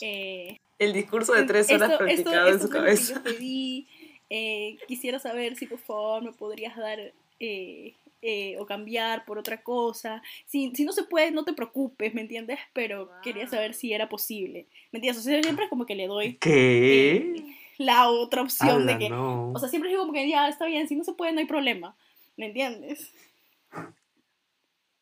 Eh, 0.00 0.58
el 0.78 0.92
discurso 0.92 1.32
de 1.32 1.44
tres 1.44 1.70
horas 1.70 1.90
esto- 1.90 2.04
esto- 2.06 2.24
practicado 2.24 2.48
en 2.48 2.54
esto 2.54 2.66
su 2.66 2.72
fue 2.72 2.80
lo 2.80 2.84
que 2.86 2.92
cabeza. 2.94 3.14
yo 3.14 3.22
pedí. 3.22 3.88
Eh, 4.28 4.78
quisiera 4.88 5.18
saber 5.18 5.56
si 5.56 5.66
por 5.66 5.78
favor 5.78 6.22
me 6.22 6.32
podrías 6.32 6.76
dar 6.76 6.98
eh, 7.38 7.94
eh, 8.22 8.56
o 8.58 8.66
cambiar 8.66 9.24
por 9.24 9.38
otra 9.38 9.62
cosa. 9.62 10.22
Si, 10.46 10.72
si 10.74 10.84
no 10.84 10.92
se 10.92 11.04
puede, 11.04 11.30
no 11.30 11.44
te 11.44 11.52
preocupes, 11.52 12.12
¿me 12.14 12.22
entiendes? 12.22 12.58
Pero 12.72 13.10
quería 13.22 13.46
saber 13.46 13.72
si 13.74 13.92
era 13.92 14.08
posible. 14.08 14.66
¿Me 14.90 14.98
entiendes? 14.98 15.20
O 15.22 15.24
sea, 15.24 15.40
siempre 15.42 15.64
es 15.66 15.70
como 15.70 15.86
que 15.86 15.94
le 15.94 16.06
doy 16.08 16.34
¿Qué? 16.38 17.16
eh, 17.16 17.34
la 17.78 18.08
otra 18.10 18.42
opción 18.42 18.82
Ala, 18.82 18.92
de 18.94 18.98
que. 18.98 19.10
no. 19.10 19.52
O 19.52 19.58
sea, 19.58 19.68
siempre 19.68 19.90
digo 19.90 20.02
como 20.02 20.12
que 20.14 20.28
ya 20.28 20.48
está 20.48 20.64
bien, 20.66 20.88
si 20.88 20.96
no 20.96 21.04
se 21.04 21.12
puede, 21.12 21.32
no 21.32 21.40
hay 21.40 21.46
problema. 21.46 21.94
¿Me 22.36 22.46
entiendes? 22.46 23.12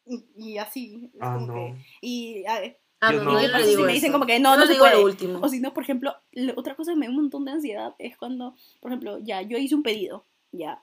Y, 0.07 0.25
y 0.37 0.59
así. 0.59 1.11
es 1.15 1.21
ah, 1.21 1.35
como 1.35 1.47
no. 1.47 1.55
que- 1.55 1.75
y 2.03 2.45
a 2.47 2.61
ver, 2.61 2.79
Ah, 3.07 3.13
Yo 3.13 3.19
no, 3.23 3.25
no. 3.25 3.33
no, 3.33 3.41
¿Y 3.41 3.47
yo 3.47 3.53
qué 3.53 3.59
no 3.59 3.65
si 3.67 3.77
me 3.77 3.93
dicen 3.93 4.13
como 4.13 4.27
que 4.27 4.39
no, 4.41 4.57
no 4.57 4.67
se 4.67 4.73
digo 4.73 4.85
lo 4.87 4.91
puede? 4.93 5.05
último. 5.05 5.39
O 5.43 5.49
si 5.49 5.61
no, 5.61 5.75
por 5.75 5.83
ejemplo, 5.83 6.15
otra 6.57 6.75
cosa 6.75 6.93
que 6.93 6.97
me 6.97 7.07
da 7.07 7.11
un 7.11 7.17
montón 7.17 7.45
de 7.45 7.53
ansiedad 7.53 7.95
es 7.99 8.17
cuando, 8.17 8.55
por 8.81 8.91
ejemplo, 8.91 9.19
ya 9.23 9.43
yo 9.43 9.59
hice 9.59 9.75
un 9.75 9.83
pedido, 9.83 10.25
ya 10.53 10.83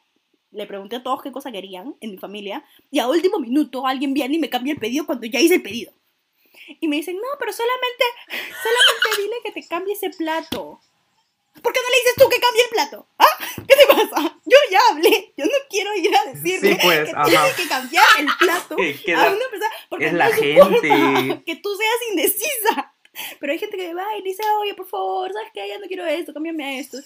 le 0.52 0.66
pregunté 0.68 0.98
a 0.98 1.04
todos 1.04 1.22
qué 1.22 1.32
cosa 1.32 1.52
querían 1.52 1.96
en 2.02 2.12
mi 2.12 2.18
familia 2.18 2.64
y 2.92 3.00
a 3.00 3.08
último 3.08 3.40
minuto 3.40 3.88
alguien 3.88 4.14
viene 4.14 4.36
y 4.36 4.40
me 4.40 4.50
cambia 4.50 4.74
el 4.74 4.80
pedido 4.80 5.06
cuando 5.06 5.26
ya 5.26 5.40
hice 5.40 5.56
el 5.56 5.62
pedido. 5.64 5.94
Y 6.80 6.88
me 6.88 6.98
dicen, 6.98 7.16
no, 7.16 7.28
pero 7.40 7.52
solamente, 7.54 8.04
solamente 8.28 9.22
dile 9.22 9.36
que 9.44 9.52
te 9.52 9.68
cambie 9.68 9.94
ese 9.94 10.10
plato. 10.10 10.80
¿Por 11.62 11.74
qué 11.74 11.80
no 11.82 11.90
le 11.90 11.98
dices 12.00 12.16
tú 12.18 12.30
que 12.30 12.40
cambie 12.40 12.64
el 12.64 12.70
plato? 12.70 13.08
¿Ah? 13.18 13.26
¿Qué 13.68 13.76
te 13.76 13.86
pasa? 13.88 14.38
Yo 14.46 14.58
ya 14.72 14.80
hablé. 14.92 15.34
Yo 15.38 15.46
no 15.46 15.52
quiero 15.70 15.96
ir 15.96 16.12
a 16.16 16.32
decirle 16.32 16.74
Sí, 16.74 16.78
pues, 16.82 17.10
que 17.10 17.16
ajá. 17.16 17.26
tiene 17.26 17.56
que 17.58 17.68
cambiar 17.68 18.06
el 18.20 18.28
plato 18.40 18.76
Que- 19.06 19.16
a 19.16 19.20
una 19.32 19.50
persona. 19.50 19.72
Porque 19.90 20.06
es 20.08 20.12
no 20.14 20.18
la 20.18 20.30
gente. 20.32 21.44
que 21.46 21.56
tú 21.58 21.70
seas 21.76 22.10
indecisa. 22.12 22.94
Pero 23.40 23.52
hay 23.54 23.60
gente 23.60 23.78
que 23.78 23.94
va 23.94 24.06
y 24.18 24.24
dice, 24.24 24.42
oye, 24.62 24.74
por 24.74 24.88
favor, 24.88 25.32
¿sabes 25.34 25.50
qué? 25.54 25.68
Ya 25.68 25.78
no 25.80 25.88
quiero 25.88 26.06
esto, 26.06 26.34
cámbiame 26.34 26.64
a 26.64 26.80
esto. 26.80 26.98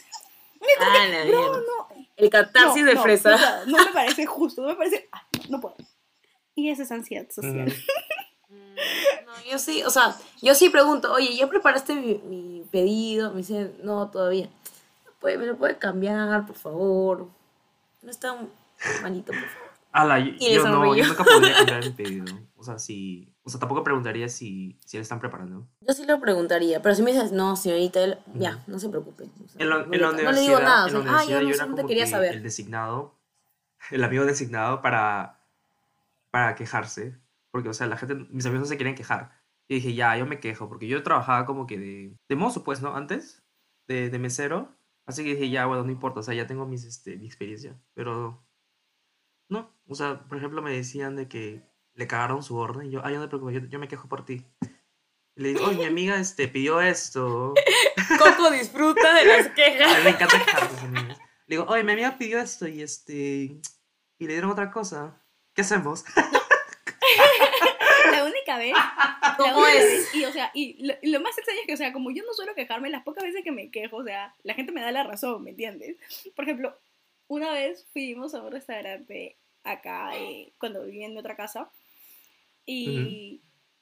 Ah, 0.80 1.06
mierda. 1.08 1.58
no. 1.60 1.88
El 2.16 2.30
catarsis 2.30 2.84
no, 2.84 2.90
de 2.90 2.96
no, 2.96 3.02
fresa. 3.04 3.64
No, 3.66 3.78
no 3.78 3.86
me 3.86 3.92
parece 3.92 4.26
justo, 4.26 4.62
no 4.62 4.70
me 4.70 4.76
parece. 4.76 5.10
ah, 5.12 5.28
no, 5.50 5.58
no 5.58 5.62
puedo. 5.62 5.76
Y 6.56 6.70
esa 6.70 6.84
es 6.84 6.92
ansiedad 6.92 7.28
social. 7.30 7.74
Mm. 8.50 8.76
No, 9.26 9.34
yo 9.52 9.58
sí, 9.60 9.84
o 9.84 9.90
sea, 9.90 10.16
yo 10.42 10.54
sí 10.56 10.70
pregunto, 10.70 11.12
oye, 11.12 11.36
¿ya 11.36 11.48
preparaste 11.50 11.96
mi, 11.96 12.16
mi 12.24 12.64
pedido? 12.72 13.32
Me 13.32 13.38
dicen, 13.38 13.76
no, 13.84 14.10
todavía. 14.12 14.50
Pues, 15.26 15.40
¿Me 15.40 15.48
lo 15.48 15.58
puede 15.58 15.80
cambiar, 15.80 16.46
por 16.46 16.56
favor? 16.56 17.28
No 18.04 18.12
es 18.12 18.20
tan 18.20 18.48
malito, 19.02 19.34
por 19.34 19.42
favor. 19.42 19.70
Ala, 19.92 20.20
yo, 20.20 20.34
Y 20.38 20.54
yo 20.54 20.64
no, 20.68 20.96
yo 20.96 21.08
nunca 21.08 21.24
podría 21.24 21.56
cambiar 21.56 21.84
el 21.84 21.94
pedido. 21.96 22.26
O 22.56 22.64
sea, 22.64 22.78
si, 22.78 23.34
o 23.44 23.50
sea, 23.50 23.60
tampoco 23.60 23.84
preguntaría 23.84 24.30
si, 24.30 24.78
si 24.86 24.98
le 24.98 25.02
están 25.02 25.20
preparando. 25.20 25.66
Yo 25.82 25.94
sí 25.96 26.06
lo 26.06 26.20
preguntaría, 26.20 26.80
pero 26.84 26.94
si 26.94 27.02
me 27.02 27.12
dices, 27.12 27.32
no, 27.32 27.56
señorita, 27.56 28.04
él- 28.04 28.20
ya, 28.36 28.64
no 28.68 28.78
se 28.78 28.88
preocupe. 28.88 29.24
o 29.44 29.48
sea, 29.48 29.64
En 29.64 29.70
la, 29.72 29.78
no, 29.78 29.84
en 29.86 29.92
le, 29.94 29.98
la 29.98 30.12
no 30.12 30.32
le 30.32 30.42
digo 30.42 30.60
nada, 30.60 30.86
o 30.86 30.88
en 30.90 30.94
la 30.94 31.02
sea, 31.02 31.40
ah, 31.40 31.42
yo 31.42 31.66
no 31.66 31.76
como 31.76 31.88
quería 31.88 32.04
que 32.04 32.12
saber. 32.12 32.36
el 32.36 32.44
designado, 32.44 33.16
el 33.90 34.04
amigo 34.04 34.26
designado 34.26 34.84
para, 34.84 35.40
para 36.30 36.54
quejarse. 36.54 37.18
Porque, 37.50 37.70
o 37.70 37.74
sea, 37.74 37.88
la 37.88 37.98
gente, 37.98 38.14
mis 38.30 38.46
amigos 38.46 38.68
no 38.68 38.70
se 38.70 38.78
querían 38.78 38.96
quejar. 38.96 39.42
Y 39.68 39.74
dije, 39.76 39.96
ya, 39.96 40.16
yo 40.18 40.28
me 40.28 40.40
quejo, 40.40 40.70
porque 40.70 40.86
yo 40.88 41.02
trabajaba 41.02 41.48
como 41.48 41.66
que 41.66 41.80
de, 41.80 42.16
de 42.30 42.36
mozo, 42.36 42.64
pues, 42.64 42.84
¿no? 42.84 42.96
Antes, 42.96 43.42
de, 43.88 44.12
de 44.12 44.20
mesero. 44.20 44.70
Así 45.06 45.24
que 45.24 45.36
dije, 45.36 45.50
ya, 45.50 45.66
bueno, 45.66 45.84
no 45.84 45.92
importa, 45.92 46.20
o 46.20 46.24
sea, 46.24 46.34
ya 46.34 46.48
tengo 46.48 46.66
mis, 46.66 46.84
este, 46.84 47.18
mi 47.18 47.28
experiencia. 47.28 47.80
Pero, 47.94 48.44
no, 49.50 49.72
o 49.88 49.96
sea, 49.96 50.28
por 50.28 50.38
ejemplo, 50.38 50.62
me 50.62 50.72
decían 50.72 51.16
de 51.16 51.28
que 51.28 51.64
le 51.94 52.08
cagaron 52.08 52.44
su 52.44 52.58
orden 52.58 52.88
y 52.88 52.92
yo, 52.92 53.02
ay, 53.06 53.16
no 53.16 53.22
te 53.22 53.28
preocupes, 53.28 53.62
yo, 53.62 53.68
yo 53.68 53.80
me 53.80 53.88
quejo 53.88 54.08
por 54.08 54.26
ti. 54.26 54.46
Y 55.36 55.42
le 55.42 55.50
digo, 55.50 55.66
oye, 55.66 55.78
mi 55.78 55.86
amiga 55.86 56.20
este, 56.20 56.48
pidió 56.48 56.82
esto. 56.82 57.54
Coco 58.20 58.52
disfruta 58.52 59.14
de 59.16 59.26
las 59.26 59.48
A 59.48 59.54
quejas. 59.54 59.98
mí 59.98 60.04
me 60.04 60.10
encanta 60.12 60.44
quejar 60.44 60.70
tus 60.70 60.80
amigos. 60.80 61.18
Le 61.48 61.56
digo, 61.56 61.66
oye, 61.68 61.84
mi 61.84 61.92
amiga 61.92 62.18
pidió 62.18 62.40
esto 62.40 62.68
y 62.68 62.82
este. 62.82 63.62
Y 64.18 64.28
le 64.28 64.34
dieron 64.34 64.52
otra 64.52 64.72
cosa. 64.72 65.22
¿Qué 65.54 65.62
hacemos? 65.62 66.04
La 68.48 69.36
¿Cómo 69.38 69.66
es? 69.68 70.14
y, 70.14 70.26
o 70.26 70.32
sea, 70.32 70.52
y 70.54 70.86
lo, 70.86 70.94
y 71.02 71.10
lo 71.10 71.20
más 71.22 71.38
extraño 71.38 71.60
es 71.62 71.68
que, 71.68 71.74
o 71.74 71.78
sea, 71.78 71.94
como 71.94 72.12
yo 72.12 72.24
no 72.24 72.34
suelo 72.34 72.56
quejarme, 72.56 72.90
las 72.90 73.04
pocas 73.04 73.24
veces 73.24 73.44
que 73.44 73.52
me 73.52 73.72
quejo, 73.72 73.98
o 73.98 74.04
sea, 74.04 74.36
la 74.44 74.54
gente 74.54 74.72
me 74.72 74.82
da 74.82 74.92
la 74.92 75.04
razón, 75.04 75.44
¿me 75.44 75.52
entiendes? 75.52 75.98
Por 76.36 76.46
ejemplo, 76.46 76.78
una 77.28 77.52
vez 77.52 77.88
fuimos 77.92 78.34
a 78.34 78.42
un 78.42 78.52
restaurante 78.52 79.38
acá, 79.64 80.18
eh, 80.18 80.54
cuando 80.60 80.86
vivía 80.86 81.08
en 81.08 81.14
mi 81.14 81.20
otra 81.20 81.36
casa, 81.36 81.72
y 82.66 83.42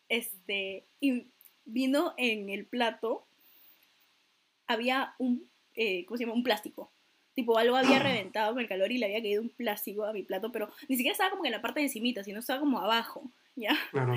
este, 0.09 0.85
y 0.99 1.27
vino 1.65 2.13
en 2.17 2.49
el 2.49 2.65
plato, 2.65 3.25
había 4.67 5.15
un, 5.17 5.49
eh, 5.75 6.05
¿cómo 6.05 6.17
se 6.17 6.23
llama? 6.23 6.35
Un 6.35 6.43
plástico. 6.43 6.91
Tipo, 7.33 7.57
algo 7.57 7.75
había 7.75 7.99
reventado 8.03 8.53
con 8.53 8.61
el 8.61 8.67
calor 8.67 8.91
y 8.91 8.97
le 8.97 9.05
había 9.07 9.21
caído 9.21 9.41
un 9.41 9.49
plástico 9.49 10.05
a 10.05 10.13
mi 10.13 10.23
plato, 10.23 10.51
pero 10.51 10.69
ni 10.87 10.95
siquiera 10.95 11.13
estaba 11.13 11.31
como 11.31 11.43
que 11.43 11.49
en 11.49 11.53
la 11.53 11.61
parte 11.61 11.79
de 11.79 11.87
encimita, 11.87 12.23
sino 12.23 12.39
estaba 12.39 12.59
como 12.59 12.79
abajo, 12.79 13.31
¿ya? 13.55 13.77
Claro. 13.91 14.15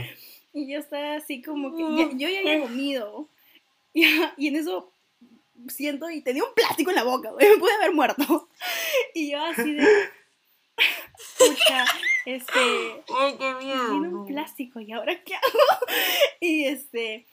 Y 0.52 0.72
yo 0.72 0.78
estaba 0.78 1.16
así 1.16 1.42
como 1.42 1.76
que, 1.76 1.82
ya- 1.82 2.10
yo 2.16 2.28
ya 2.28 2.38
había 2.40 2.60
comido, 2.60 3.28
ya, 3.94 4.34
y 4.36 4.48
en 4.48 4.56
eso 4.56 4.90
siento 5.68 6.10
y 6.10 6.20
tenía 6.22 6.44
un 6.44 6.54
plástico 6.54 6.90
en 6.90 6.96
la 6.96 7.04
boca, 7.04 7.30
güey, 7.30 7.48
me 7.50 7.56
pude 7.58 7.72
haber 7.74 7.92
muerto. 7.92 8.48
Y 9.14 9.30
yo 9.32 9.42
así 9.42 9.72
de, 9.74 9.86
pucha, 11.38 11.84
este, 12.24 12.60
Ay, 13.18 13.36
qué 13.38 13.54
tiene 13.60 14.08
un 14.08 14.26
plástico 14.26 14.80
y 14.80 14.92
ahora 14.92 15.22
qué 15.22 15.34
hago 15.34 15.58
y 16.40 16.64
este 16.64 17.26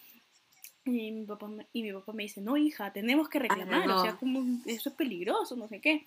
y 0.85 1.11
mi 1.11 1.25
papá 1.25 1.47
me, 1.47 1.65
y 1.73 1.81
mi 1.83 1.93
papá 1.93 2.11
me 2.13 2.23
dice 2.23 2.41
no 2.41 2.57
hija 2.57 2.91
tenemos 2.93 3.29
que 3.29 3.39
reclamar 3.39 3.87
no. 3.87 3.99
o 3.99 4.03
sea 4.03 4.15
como 4.17 4.43
eso 4.65 4.89
es 4.89 4.95
peligroso 4.95 5.55
no 5.55 5.67
sé 5.67 5.79
qué 5.79 6.05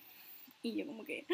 y 0.61 0.75
yo 0.75 0.85
como 0.85 1.03
que 1.03 1.25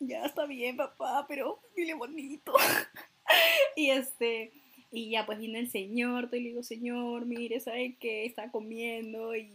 ya 0.00 0.24
está 0.24 0.46
bien 0.46 0.76
papá 0.76 1.26
pero 1.28 1.60
dile 1.76 1.94
bonito 1.94 2.52
y 3.76 3.90
este 3.90 4.52
y 4.90 5.10
ya 5.10 5.26
pues 5.26 5.38
vino 5.38 5.58
el 5.58 5.70
señor 5.70 6.28
y 6.32 6.40
le 6.40 6.48
digo 6.50 6.62
señor 6.62 7.26
mire 7.26 7.60
sabe 7.60 7.96
qué 7.98 8.24
está 8.24 8.50
comiendo 8.50 9.34
y 9.36 9.52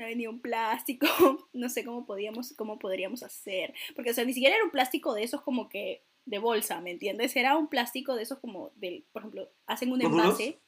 me 0.00 0.06
ha 0.06 0.08
venido 0.08 0.30
un 0.30 0.40
plástico, 0.40 1.06
no 1.52 1.68
sé 1.68 1.84
cómo 1.84 2.06
podíamos, 2.06 2.54
cómo 2.56 2.78
podríamos 2.78 3.22
hacer, 3.22 3.74
porque 3.94 4.10
o 4.10 4.14
sea, 4.14 4.24
ni 4.24 4.32
siquiera 4.32 4.56
era 4.56 4.64
un 4.64 4.70
plástico 4.70 5.12
de 5.12 5.24
esos 5.24 5.42
como 5.42 5.68
que 5.68 6.00
de 6.24 6.38
bolsa, 6.38 6.80
¿me 6.80 6.90
entiendes? 6.90 7.36
Era 7.36 7.58
un 7.58 7.68
plástico 7.68 8.14
de 8.14 8.22
esos 8.22 8.38
como 8.38 8.70
del, 8.76 9.04
por 9.12 9.20
ejemplo, 9.20 9.50
hacen 9.66 9.92
un 9.92 10.00
envase. 10.00 10.58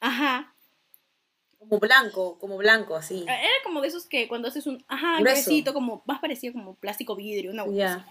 Ajá, 0.00 0.51
Como 1.68 1.78
blanco, 1.80 2.38
como 2.38 2.56
blanco, 2.56 2.96
así. 2.96 3.22
era 3.22 3.48
como 3.64 3.80
de 3.80 3.88
esos 3.88 4.06
que 4.06 4.26
cuando 4.28 4.48
haces 4.48 4.66
un, 4.66 4.84
ajá, 4.88 5.20
gruesito, 5.20 5.72
como 5.72 6.02
más 6.06 6.20
parecido 6.20 6.52
como 6.52 6.74
plástico 6.74 7.14
vidrio, 7.16 7.52
una. 7.52 7.66
Ya. 7.68 8.06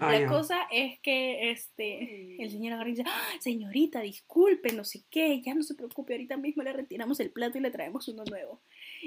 Ah, 0.00 0.12
La 0.12 0.20
ya. 0.20 0.26
cosa 0.26 0.66
es 0.70 0.98
que 1.00 1.50
este 1.50 2.42
el 2.42 2.50
señor 2.50 2.74
agarra 2.74 2.88
y 2.88 2.92
dice, 2.92 3.04
"Ah, 3.06 3.28
señorita, 3.40 4.00
disculpe, 4.00 4.72
no 4.72 4.84
sé 4.84 5.02
qué, 5.10 5.40
ya 5.40 5.54
no 5.54 5.62
se 5.62 5.74
preocupe, 5.74 6.14
ahorita 6.14 6.36
mismo 6.36 6.62
le 6.62 6.72
retiramos 6.72 7.20
el 7.20 7.30
plato 7.30 7.58
y 7.58 7.60
le 7.60 7.70
traemos 7.70 8.08
uno 8.08 8.24
nuevo. 8.24 8.60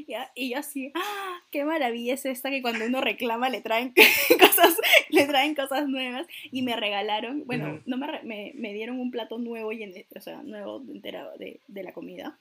Ya, 0.07 0.31
y 0.35 0.51
yo 0.51 0.59
así, 0.59 0.91
ah, 0.95 1.39
qué 1.51 1.65
maravilla 1.65 2.13
es 2.13 2.25
esta 2.25 2.49
que 2.49 2.61
cuando 2.61 2.85
uno 2.85 3.01
reclama 3.01 3.49
le 3.49 3.61
traen 3.61 3.93
cosas, 4.39 4.77
le 5.09 5.25
traen 5.25 5.55
cosas 5.55 5.87
nuevas. 5.87 6.25
Y 6.51 6.61
me 6.61 6.75
regalaron, 6.75 7.43
bueno, 7.45 7.81
no 7.85 7.97
me, 7.97 8.07
me, 8.23 8.51
me 8.55 8.73
dieron 8.73 8.99
un 8.99 9.11
plato 9.11 9.37
nuevo 9.37 9.71
y 9.71 9.83
en- 9.83 10.05
o 10.15 10.21
sea, 10.21 10.41
nuevo 10.43 10.81
entera 10.89 11.29
de, 11.37 11.59
de 11.67 11.83
la 11.83 11.91
comida. 11.93 12.37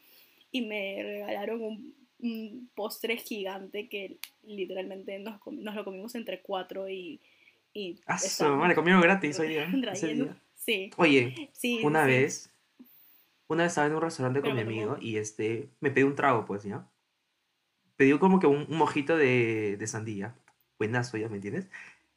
Y 0.51 0.63
me 0.63 1.03
regalaron 1.03 1.63
un, 1.63 1.95
un 2.21 2.71
postre 2.75 3.17
gigante 3.17 3.89
que 3.89 4.19
literalmente 4.43 5.19
nos, 5.19 5.41
nos 5.47 5.75
lo 5.75 5.85
comimos 5.85 6.15
entre 6.15 6.41
cuatro 6.41 6.89
y. 6.89 7.21
y 7.73 8.01
Ah, 8.07 8.19
madre, 8.57 8.75
comieron 8.75 9.01
gratis 9.01 9.39
hoy 9.39 9.49
día. 9.49 9.65
ese 9.93 10.15
día. 10.15 10.37
Sí, 10.55 10.91
Oye, 10.97 11.51
sí. 11.53 11.81
una 11.83 12.05
sí. 12.05 12.11
vez, 12.11 12.53
una 13.47 13.63
vez 13.63 13.73
estaba 13.73 13.87
en 13.87 13.95
un 13.95 14.03
restaurante 14.03 14.41
con 14.41 14.55
mi 14.55 14.61
amigo 14.61 14.99
y 15.01 15.17
este, 15.17 15.69
me 15.81 15.91
pedí 15.91 16.05
un 16.05 16.15
trago, 16.15 16.45
pues, 16.45 16.65
¿ya? 16.65 16.87
Pedí 17.97 18.17
como 18.19 18.39
que 18.39 18.47
un, 18.47 18.67
un 18.69 18.77
mojito 18.77 19.17
de, 19.17 19.77
de 19.79 19.87
sandía. 19.87 20.35
Buenazo, 20.79 21.17
¿ya 21.17 21.29
me 21.29 21.37
entiendes? 21.37 21.69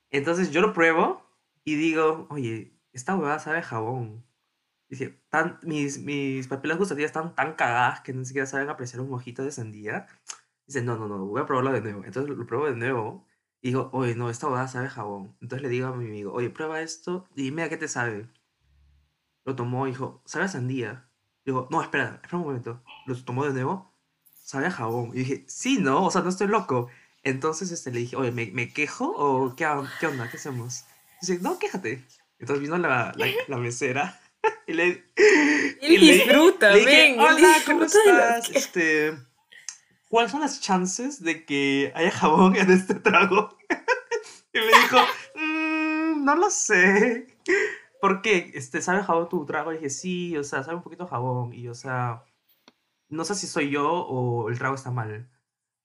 Entonces 0.09 0.51
yo 0.51 0.61
lo 0.61 0.73
pruebo 0.73 1.25
y 1.63 1.75
digo, 1.75 2.27
oye, 2.29 2.71
esta 2.93 3.15
huevada 3.15 3.39
sabe 3.39 3.59
a 3.59 3.63
jabón. 3.63 4.23
Dice, 4.91 5.23
tan, 5.29 5.57
mis, 5.63 5.99
mis 5.99 6.49
papilas 6.49 6.77
gustativas 6.77 7.07
están 7.07 7.33
tan 7.33 7.53
cagadas 7.53 8.01
que 8.01 8.11
ni 8.11 8.25
siquiera 8.25 8.45
saben 8.45 8.67
apreciar 8.67 9.01
un 9.01 9.09
mojito 9.09 9.41
de 9.41 9.49
sandía. 9.49 10.05
Dice, 10.67 10.81
no, 10.81 10.97
no, 10.97 11.07
no, 11.07 11.25
voy 11.25 11.41
a 11.41 11.45
probarlo 11.45 11.71
de 11.71 11.79
nuevo. 11.79 12.03
Entonces 12.03 12.35
lo 12.35 12.45
pruebo 12.45 12.65
de 12.65 12.75
nuevo 12.75 13.25
y 13.61 13.69
digo, 13.69 13.89
oye, 13.93 14.15
no, 14.15 14.29
esta 14.29 14.47
huevada 14.47 14.67
sabe 14.67 14.89
jabón. 14.89 15.37
Entonces 15.39 15.61
le 15.63 15.69
digo 15.69 15.87
a 15.87 15.95
mi 15.95 16.07
amigo, 16.07 16.33
oye, 16.33 16.49
prueba 16.49 16.81
esto 16.81 17.25
y 17.35 17.43
dime 17.43 17.63
a 17.63 17.69
qué 17.69 17.77
te 17.77 17.87
sabe. 17.87 18.27
Lo 19.45 19.55
tomó 19.55 19.87
y 19.87 19.91
dijo, 19.91 20.21
sabe 20.25 20.43
a 20.43 20.49
sandía. 20.49 21.09
Digo, 21.45 21.69
no, 21.71 21.81
espera, 21.81 22.19
espera 22.21 22.39
un 22.39 22.43
momento. 22.43 22.83
Lo 23.05 23.15
tomó 23.23 23.45
de 23.45 23.53
nuevo, 23.53 23.95
sabe 24.43 24.65
a 24.65 24.71
jabón. 24.71 25.11
Y 25.13 25.19
dije, 25.19 25.45
sí, 25.47 25.77
no, 25.79 26.03
o 26.03 26.11
sea, 26.11 26.21
no 26.21 26.27
estoy 26.27 26.47
loco. 26.47 26.89
Entonces 27.23 27.71
este, 27.71 27.91
le 27.91 27.99
dije, 27.99 28.17
oye, 28.17 28.33
¿me, 28.33 28.51
me 28.51 28.73
quejo 28.73 29.09
o 29.15 29.55
qué, 29.55 29.65
qué 30.01 30.07
onda? 30.07 30.29
¿Qué 30.29 30.35
hacemos? 30.35 30.83
Dice, 31.21 31.39
no, 31.39 31.59
quéjate. 31.59 32.05
Entonces 32.39 32.61
vino 32.61 32.77
la, 32.77 33.13
la, 33.15 33.27
la 33.47 33.57
mesera 33.57 34.20
y 34.67 34.73
le, 34.73 35.03
y 35.81 35.97
le- 35.97 36.13
disfruta, 36.13 36.71
le 36.71 36.79
dije, 36.79 36.91
ven, 36.91 37.19
hola, 37.19 37.53
¿cómo 37.65 37.83
estás? 37.83 38.47
que- 38.49 38.57
Este, 38.57 39.17
¿cuáles 40.09 40.31
son 40.31 40.41
las 40.41 40.61
chances 40.61 41.21
de 41.23 41.45
que 41.45 41.91
haya 41.95 42.11
jabón 42.11 42.55
en 42.55 42.71
este 42.71 42.95
trago? 42.95 43.57
y 44.53 44.59
me 44.59 44.65
dijo, 44.67 44.97
"Mm, 45.35 46.23
no 46.25 46.35
lo 46.35 46.49
sé. 46.49 47.27
¿Por 48.01 48.21
qué? 48.21 48.51
Este, 48.55 48.81
¿Sabe 48.81 49.03
jabón 49.03 49.29
tu 49.29 49.45
trago? 49.45 49.71
Y 49.71 49.75
dije, 49.75 49.89
sí, 49.91 50.35
o 50.37 50.43
sea, 50.43 50.63
sabe 50.63 50.77
un 50.77 50.83
poquito 50.83 51.05
jabón. 51.07 51.53
Y, 51.53 51.67
o 51.67 51.75
sea, 51.75 52.23
no 53.09 53.23
sé 53.25 53.35
si 53.35 53.45
soy 53.47 53.69
yo 53.69 53.87
o 53.91 54.49
el 54.49 54.57
trago 54.57 54.75
está 54.75 54.89
mal. 54.91 55.29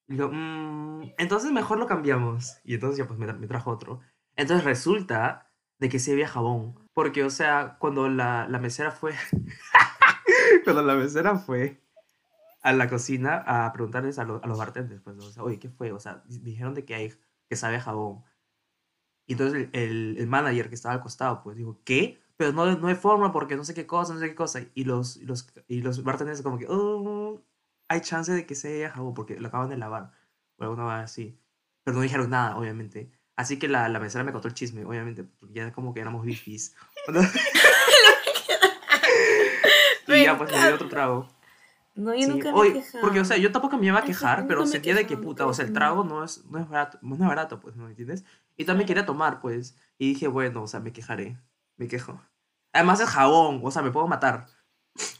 Y 0.08 0.12
digo, 0.14 0.30
"Mm, 0.32 1.12
entonces 1.18 1.52
mejor 1.52 1.78
lo 1.78 1.86
cambiamos. 1.86 2.56
Y 2.64 2.74
entonces 2.74 2.96
ya 2.98 3.06
pues 3.06 3.18
me, 3.18 3.26
tra- 3.26 3.36
me 3.38 3.46
trajo 3.46 3.70
otro. 3.70 4.00
Entonces 4.34 4.64
resulta 4.64 5.45
de 5.78 5.88
que 5.88 5.98
sí 5.98 6.12
había 6.12 6.28
jabón. 6.28 6.74
Porque, 6.94 7.24
o 7.24 7.30
sea, 7.30 7.76
cuando 7.78 8.08
la, 8.08 8.48
la 8.48 8.58
mesera 8.58 8.90
fue... 8.92 9.14
cuando 10.64 10.82
la 10.82 10.94
mesera 10.94 11.36
fue 11.38 11.82
a 12.62 12.72
la 12.72 12.88
cocina 12.88 13.44
a 13.46 13.72
preguntarles 13.72 14.18
a, 14.18 14.24
lo- 14.24 14.42
a 14.42 14.46
los 14.46 14.58
bartenders, 14.58 15.00
pues, 15.02 15.16
o 15.18 15.30
sea, 15.32 15.42
oye, 15.42 15.58
¿qué 15.58 15.68
fue? 15.68 15.92
O 15.92 16.00
sea, 16.00 16.22
di- 16.26 16.40
dijeron 16.40 16.74
de 16.74 16.84
que 16.84 16.94
hay, 16.94 17.14
que 17.48 17.56
sabe 17.56 17.76
a 17.76 17.80
jabón. 17.80 18.24
Y 19.26 19.32
entonces 19.32 19.68
el, 19.72 20.16
el, 20.18 20.26
manager 20.26 20.68
que 20.68 20.74
estaba 20.74 20.94
al 20.94 21.00
costado, 21.00 21.42
pues, 21.42 21.56
dijo, 21.56 21.80
¿qué? 21.84 22.20
Pero 22.36 22.52
no, 22.52 22.76
no 22.76 22.88
hay 22.88 22.94
forma 22.94 23.32
porque 23.32 23.56
no 23.56 23.64
sé 23.64 23.74
qué 23.74 23.86
cosa, 23.86 24.14
no 24.14 24.20
sé 24.20 24.28
qué 24.28 24.34
cosa. 24.34 24.60
Y 24.74 24.84
los, 24.84 25.16
los, 25.18 25.52
y 25.68 25.80
los 25.82 26.02
bartenders 26.04 26.42
como 26.42 26.58
que, 26.58 26.66
oh, 26.68 27.42
hay 27.88 28.00
chance 28.00 28.32
de 28.32 28.46
que 28.46 28.54
sea 28.54 28.90
jabón 28.90 29.14
porque 29.14 29.38
lo 29.40 29.48
acaban 29.48 29.68
de 29.70 29.76
lavar. 29.76 30.12
O 30.58 30.64
alguna 30.64 30.84
vez 30.86 31.04
así. 31.04 31.38
Pero 31.84 31.96
no 31.96 32.02
dijeron 32.02 32.30
nada, 32.30 32.56
obviamente. 32.56 33.10
Así 33.36 33.58
que 33.58 33.68
la, 33.68 33.88
la 33.88 34.00
mesera 34.00 34.24
me 34.24 34.32
contó 34.32 34.48
el 34.48 34.54
chisme, 34.54 34.84
obviamente, 34.84 35.24
porque 35.24 35.54
ya 35.54 35.72
como 35.72 35.92
que 35.92 36.00
éramos 36.00 36.24
bifis. 36.24 36.74
y 40.08 40.22
ya, 40.22 40.38
pues 40.38 40.50
me 40.50 40.58
dio 40.58 40.74
otro 40.74 40.88
trago. 40.88 41.28
No, 41.94 42.14
yo 42.14 42.22
Sí, 42.22 42.28
nunca 42.28 42.52
me 42.52 42.58
oye, 42.58 42.84
porque, 43.00 43.20
o 43.20 43.24
sea, 43.24 43.36
yo 43.38 43.52
tampoco 43.52 43.78
me 43.78 43.86
iba 43.86 43.98
a 43.98 44.02
Ay, 44.02 44.06
quejar, 44.06 44.38
nunca 44.40 44.48
pero 44.48 44.66
sentía 44.66 44.94
de 44.94 45.06
que, 45.06 45.16
puta, 45.16 45.46
o 45.46 45.54
sea, 45.54 45.64
el 45.64 45.72
trago 45.72 46.04
no 46.04 46.24
es, 46.24 46.44
no 46.46 46.58
es 46.58 46.68
barato, 46.68 46.98
no 47.00 47.14
es 47.14 47.20
barato, 47.20 47.58
pues, 47.60 47.74
¿no 47.76 47.88
entiendes? 47.88 48.24
Y 48.56 48.64
también 48.66 48.86
quería 48.86 49.06
tomar, 49.06 49.40
pues, 49.40 49.76
y 49.98 50.08
dije, 50.12 50.28
bueno, 50.28 50.62
o 50.62 50.66
sea, 50.66 50.80
me 50.80 50.92
quejaré, 50.92 51.38
me 51.76 51.88
quejo. 51.88 52.20
Además 52.72 53.00
es 53.00 53.08
jabón, 53.08 53.60
o 53.62 53.70
sea, 53.70 53.80
me 53.82 53.90
puedo 53.90 54.06
matar. 54.06 54.46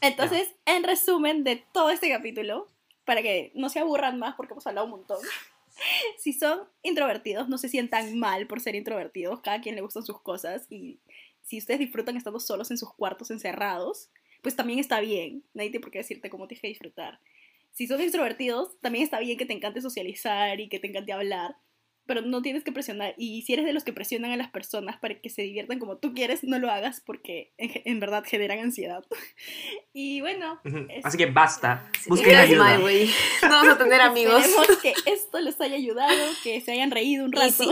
Entonces, 0.01 0.55
en 0.65 0.83
resumen 0.83 1.43
de 1.43 1.65
todo 1.71 1.89
este 1.89 2.09
capítulo, 2.09 2.67
para 3.05 3.21
que 3.23 3.51
no 3.55 3.69
se 3.69 3.79
aburran 3.79 4.19
más 4.19 4.35
porque 4.35 4.53
hemos 4.53 4.67
hablado 4.67 4.85
un 4.85 4.91
montón, 4.91 5.17
si 6.17 6.33
son 6.33 6.67
introvertidos, 6.83 7.49
no 7.49 7.57
se 7.57 7.69
sientan 7.69 8.17
mal 8.17 8.47
por 8.47 8.61
ser 8.61 8.75
introvertidos, 8.75 9.41
cada 9.41 9.61
quien 9.61 9.75
le 9.75 9.81
gustan 9.81 10.03
sus 10.03 10.21
cosas 10.21 10.65
y 10.69 10.99
si 11.41 11.57
ustedes 11.57 11.79
disfrutan 11.79 12.17
estando 12.17 12.39
solos 12.39 12.71
en 12.71 12.77
sus 12.77 12.93
cuartos 12.93 13.31
encerrados, 13.31 14.09
pues 14.41 14.55
también 14.55 14.79
está 14.79 14.99
bien, 14.99 15.43
nadie 15.53 15.69
tiene 15.69 15.83
por 15.83 15.91
qué 15.91 15.99
decirte 15.99 16.29
cómo 16.29 16.47
tienes 16.47 16.61
que 16.61 16.67
disfrutar. 16.67 17.19
Si 17.71 17.87
son 17.87 18.01
extrovertidos, 18.01 18.79
también 18.81 19.03
está 19.03 19.19
bien 19.19 19.37
que 19.37 19.45
te 19.45 19.53
encante 19.53 19.81
socializar 19.81 20.59
y 20.59 20.67
que 20.67 20.79
te 20.79 20.87
encante 20.87 21.13
hablar, 21.13 21.55
pero 22.07 22.21
no 22.21 22.41
tienes 22.41 22.63
que 22.63 22.71
presionar. 22.71 23.13
Y 23.17 23.41
si 23.43 23.53
eres 23.53 23.65
de 23.65 23.73
los 23.73 23.83
que 23.83 23.93
presionan 23.93 24.31
a 24.31 24.37
las 24.37 24.49
personas 24.49 24.97
para 24.97 25.19
que 25.19 25.29
se 25.29 25.41
diviertan 25.43 25.77
como 25.79 25.97
tú 25.97 26.13
quieres, 26.13 26.43
no 26.43 26.57
lo 26.57 26.71
hagas 26.71 27.01
porque 27.05 27.51
en, 27.57 27.71
en 27.85 27.99
verdad 27.99 28.23
generan 28.25 28.59
ansiedad. 28.59 29.03
y 29.93 30.21
bueno, 30.21 30.59
es- 30.89 31.05
Así 31.05 31.17
que 31.17 31.27
basta, 31.27 31.89
Sí, 32.01 32.09
busquen 32.09 32.35
ayuda. 32.35 32.63
mal. 32.63 32.81
No 33.43 33.49
vamos 33.49 33.73
a 33.73 33.77
tener 33.77 34.01
amigos. 34.01 34.43
Esperemos 34.45 34.77
que 34.81 34.93
esto 35.05 35.39
les 35.39 35.59
haya 35.61 35.75
ayudado, 35.75 36.17
que 36.43 36.61
se 36.61 36.71
hayan 36.71 36.91
reído 36.91 37.25
un 37.25 37.31
Y 37.33 37.37
rato. 37.37 37.51
sí, 37.51 37.69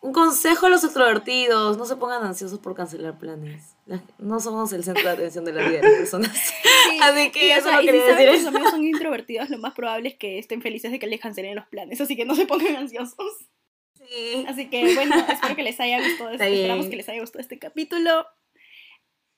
un 0.00 0.12
consejo 0.12 0.66
a 0.66 0.68
los 0.68 0.84
extrovertidos, 0.84 1.76
no 1.76 1.84
se 1.84 1.96
pongan 1.96 2.22
ansiosos 2.22 2.60
por 2.60 2.74
cancelar 2.76 3.18
planes. 3.18 3.74
La- 3.86 4.02
No 4.18 4.38
somos 4.38 4.72
el 4.72 4.84
centro 4.84 5.02
de 5.02 5.10
atención 5.10 5.44
de 5.44 5.52
la 5.52 5.62
vida 5.68 5.80
de 5.80 5.82
las 5.88 5.92
personas. 5.98 6.36
Sí, 6.36 6.98
Así 7.02 7.30
que 7.30 7.48
y, 7.48 7.50
o 7.50 7.54
eso 7.56 7.64
sea, 7.64 7.76
no 7.76 7.82
y 7.82 7.86
quería 7.86 8.02
si 8.02 8.08
decir 8.10 8.30
que 8.30 8.38
sus 8.38 8.46
amigos 8.46 8.70
son 8.70 8.84
introvertidos, 8.84 9.50
lo 9.50 9.58
más 9.58 9.74
probable 9.74 10.08
es 10.10 10.14
que 10.14 10.38
estén 10.38 10.62
felices 10.62 10.92
de 10.92 10.98
que 10.98 11.06
les 11.06 11.20
cancelen 11.20 11.54
los 11.56 11.66
planes, 11.66 12.00
así 12.00 12.14
que 12.16 12.24
no 12.24 12.34
se 12.36 12.46
pongan 12.46 12.76
ansiosos. 12.76 13.16
Sí. 14.08 14.44
Así 14.48 14.70
que 14.70 14.94
bueno, 14.94 15.14
espero 15.28 15.56
que 15.56 15.62
les 15.62 15.78
haya 15.80 15.98
gustado 16.02 16.30
Está 16.30 16.44
este, 16.44 16.50
bien. 16.50 16.62
esperamos 16.62 16.86
que 16.90 16.96
les 16.96 17.08
haya 17.08 17.20
gustado 17.20 17.40
este 17.40 17.58
capítulo. 17.58 18.26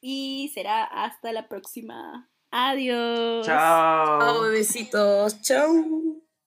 Y 0.00 0.50
será 0.54 0.84
hasta 0.84 1.32
la 1.32 1.48
próxima. 1.48 2.30
Adiós. 2.50 3.46
Chao. 3.46 4.20
Chao, 4.20 4.42
bebecitos. 4.42 5.40
Chao. 5.42 6.29